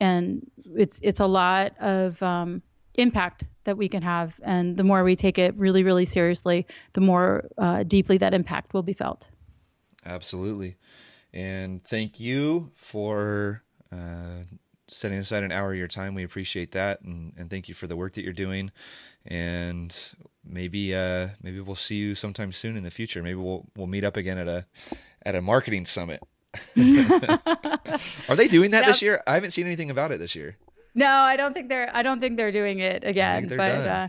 and 0.00 0.48
it's 0.76 1.00
it's 1.02 1.20
a 1.20 1.26
lot 1.26 1.72
of 1.80 2.22
um, 2.22 2.62
impact 2.96 3.48
that 3.64 3.76
we 3.76 3.88
can 3.88 4.02
have. 4.02 4.38
And 4.44 4.76
the 4.76 4.84
more 4.84 5.02
we 5.02 5.16
take 5.16 5.38
it 5.38 5.56
really 5.56 5.82
really 5.82 6.04
seriously 6.04 6.66
the 6.92 7.00
more 7.00 7.48
uh, 7.58 7.82
deeply 7.82 8.18
that 8.18 8.32
impact 8.32 8.74
will 8.74 8.84
be 8.84 8.92
felt. 8.92 9.28
Absolutely 10.06 10.76
and 11.34 11.84
thank 11.84 12.20
you 12.20 12.70
for 12.76 13.62
uh, 13.92 14.44
setting 14.86 15.18
aside 15.18 15.42
an 15.42 15.50
hour 15.50 15.72
of 15.72 15.78
your 15.78 15.88
time. 15.88 16.14
We 16.14 16.22
appreciate 16.22 16.72
that, 16.72 17.02
and, 17.02 17.34
and 17.36 17.50
thank 17.50 17.68
you 17.68 17.74
for 17.74 17.88
the 17.88 17.96
work 17.96 18.14
that 18.14 18.22
you're 18.22 18.32
doing. 18.32 18.70
And 19.26 19.94
maybe 20.44 20.94
uh, 20.94 21.28
maybe 21.42 21.60
we'll 21.60 21.74
see 21.74 21.96
you 21.96 22.14
sometime 22.14 22.52
soon 22.52 22.76
in 22.76 22.84
the 22.84 22.90
future. 22.90 23.22
Maybe 23.22 23.34
we'll 23.34 23.66
we'll 23.76 23.88
meet 23.88 24.04
up 24.04 24.16
again 24.16 24.38
at 24.38 24.46
a 24.46 24.66
at 25.26 25.34
a 25.34 25.42
marketing 25.42 25.86
summit. 25.86 26.22
Are 28.28 28.36
they 28.36 28.46
doing 28.46 28.70
that 28.70 28.86
this 28.86 29.02
year? 29.02 29.22
I 29.26 29.34
haven't 29.34 29.50
seen 29.50 29.66
anything 29.66 29.90
about 29.90 30.12
it 30.12 30.20
this 30.20 30.36
year. 30.36 30.56
No, 30.94 31.08
I 31.08 31.36
don't 31.36 31.52
think 31.52 31.68
they're. 31.68 31.90
I 31.92 32.02
don't 32.02 32.20
think 32.20 32.36
they're 32.36 32.52
doing 32.52 32.78
it 32.78 33.02
again. 33.02 33.48
but 33.48 33.58
uh, 33.60 34.08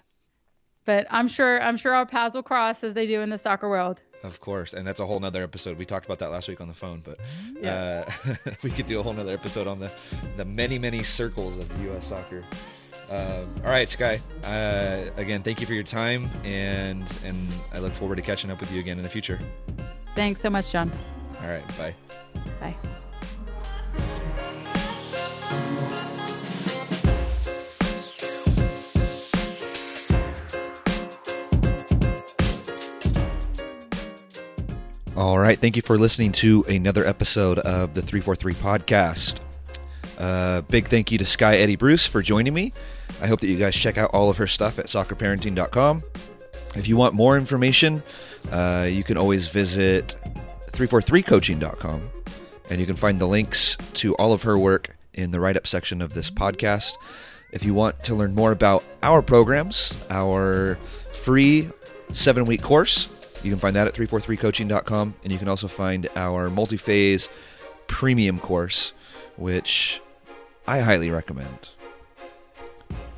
but 0.86 1.08
I'm 1.10 1.28
sure 1.28 1.60
I'm 1.62 1.78
sure 1.78 1.96
our 1.96 2.06
paths 2.06 2.36
will 2.36 2.44
cross 2.44 2.84
as 2.84 2.94
they 2.94 3.08
do 3.08 3.22
in 3.22 3.30
the 3.30 3.40
soccer 3.40 3.68
world. 3.68 4.02
Of 4.24 4.40
course, 4.40 4.74
and 4.74 4.88
that's 4.88 5.00
a 5.00 5.06
whole 5.06 5.20
nother 5.20 5.44
episode. 5.44 5.78
We 5.78 5.86
talked 5.86 6.06
about 6.06 6.20
that 6.20 6.32
last 6.32 6.48
week 6.48 6.60
on 6.60 6.68
the 6.68 6.74
phone, 6.74 7.04
but 7.06 7.20
yeah. 7.62 8.06
uh, 8.28 8.36
we 8.64 8.72
could 8.72 8.88
do 8.88 9.00
a 9.00 9.04
whole 9.04 9.14
nother 9.14 9.34
episode 9.34 9.68
on 9.68 9.80
the 9.80 9.92
the 10.38 10.46
many 10.46 10.80
many 10.80 11.04
circles 11.04 11.58
of 11.58 11.84
U.S. 11.84 12.08
soccer. 12.08 12.44
Uh, 13.10 13.46
all 13.64 13.70
right, 13.70 13.90
Skye. 13.90 14.20
Uh, 14.44 15.12
again, 15.18 15.44
thank 15.44 15.62
you 15.62 15.68
for 15.68 15.74
your 15.74 15.84
time, 15.84 16.30
and 16.44 17.04
and 17.24 17.48
I 17.74 17.80
look 17.80 17.94
forward 17.94 18.16
to 18.16 18.22
catching 18.22 18.50
up 18.50 18.60
with 18.60 18.74
you 18.74 18.80
again 18.80 18.98
in 18.98 19.04
the 19.04 19.10
future. 19.10 19.40
Thanks 20.16 20.42
so 20.42 20.50
much, 20.50 20.72
John. 20.72 20.92
All 21.42 21.50
right, 21.50 21.68
bye. 21.78 21.94
Bye. 22.60 22.76
All 35.26 35.40
right. 35.40 35.58
Thank 35.58 35.76
you 35.76 35.82
for 35.82 35.98
listening 35.98 36.34
to 36.34 36.64
another 36.70 37.04
episode 37.04 37.58
of 37.58 37.96
the 37.96 38.04
343 38.04 38.54
podcast. 38.54 39.40
Uh, 40.20 40.62
big 40.62 40.86
thank 40.86 41.12
you 41.12 41.18
to 41.18 41.26
Skye 41.26 41.56
Eddy 41.56 41.76
Bruce 41.76 42.06
for 42.06 42.22
joining 42.22 42.54
me. 42.54 42.72
I 43.24 43.26
hope 43.26 43.40
that 43.40 43.48
you 43.48 43.58
guys 43.58 43.76
check 43.76 43.98
out 43.98 44.12
all 44.14 44.30
of 44.30 44.38
her 44.38 44.46
stuff 44.46 44.78
at 44.78 44.86
soccerparenting.com. 44.86 46.04
If 46.76 46.88
you 46.88 46.96
want 46.96 47.16
more 47.16 47.40
information, 47.40 48.02
uh, 48.52 48.88
you 48.88 49.04
can 49.04 49.18
always 49.18 49.48
visit 49.48 50.16
343coaching.com 50.74 52.02
and 52.70 52.80
you 52.80 52.86
can 52.86 52.96
find 52.96 53.20
the 53.20 53.28
links 53.28 53.78
to 53.94 54.14
all 54.18 54.32
of 54.32 54.44
her 54.44 54.60
work 54.60 54.96
in 55.16 55.32
the 55.32 55.40
write 55.40 55.58
up 55.58 55.66
section 55.66 56.04
of 56.04 56.14
this 56.14 56.30
podcast. 56.30 56.98
If 57.52 57.66
you 57.66 57.74
want 57.74 58.00
to 58.02 58.14
learn 58.14 58.36
more 58.36 58.52
about 58.52 58.84
our 59.02 59.24
programs, 59.24 60.06
our 60.12 60.76
free 61.16 61.70
seven 62.14 62.46
week 62.46 62.62
course, 62.62 63.10
you 63.46 63.52
can 63.52 63.60
find 63.60 63.76
that 63.76 63.88
at 63.88 63.94
343coaching.com. 63.94 65.16
And 65.24 65.32
you 65.32 65.40
can 65.40 65.48
also 65.48 65.68
find 65.68 66.10
our 66.16 66.50
multi 66.50 66.78
phase 66.78 67.30
premium 67.88 68.40
course, 68.40 68.92
which 69.38 70.02
I 70.68 70.80
highly 70.80 71.12
recommend. 71.12 71.70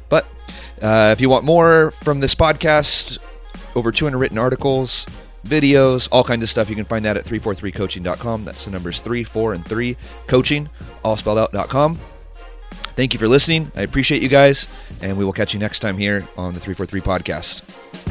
But 0.10 0.26
uh, 0.82 1.10
if 1.14 1.22
you 1.22 1.30
want 1.30 1.46
more 1.46 1.92
from 1.92 2.20
this 2.20 2.36
podcast, 2.36 3.24
over 3.76 3.92
200 3.92 4.18
written 4.18 4.38
articles, 4.38 5.06
videos, 5.44 6.08
all 6.12 6.24
kinds 6.24 6.44
of 6.44 6.50
stuff, 6.50 6.70
you 6.70 6.76
can 6.76 6.86
find 6.86 7.06
that 7.06 7.18
at 7.18 7.26
343coaching.com. 7.26 8.44
That's 8.44 8.66
the 8.66 8.72
numbers 8.72 9.00
3, 9.00 9.24
4, 9.24 9.54
and 9.54 9.66
3, 9.66 9.98
coaching, 10.28 10.70
all 11.04 11.18
spelled 11.18 11.38
out.com. 11.38 12.00
Thank 12.98 13.14
you 13.14 13.20
for 13.20 13.28
listening. 13.28 13.72
I 13.76 13.82
appreciate 13.82 14.24
you 14.24 14.30
guys, 14.30 14.68
and 15.02 15.18
we 15.18 15.24
will 15.24 15.34
catch 15.34 15.54
you 15.54 15.60
next 15.60 15.80
time 15.80 15.98
here 15.98 16.28
on 16.36 16.54
the 16.54 16.60
343 16.60 17.02
podcast. 17.02 18.07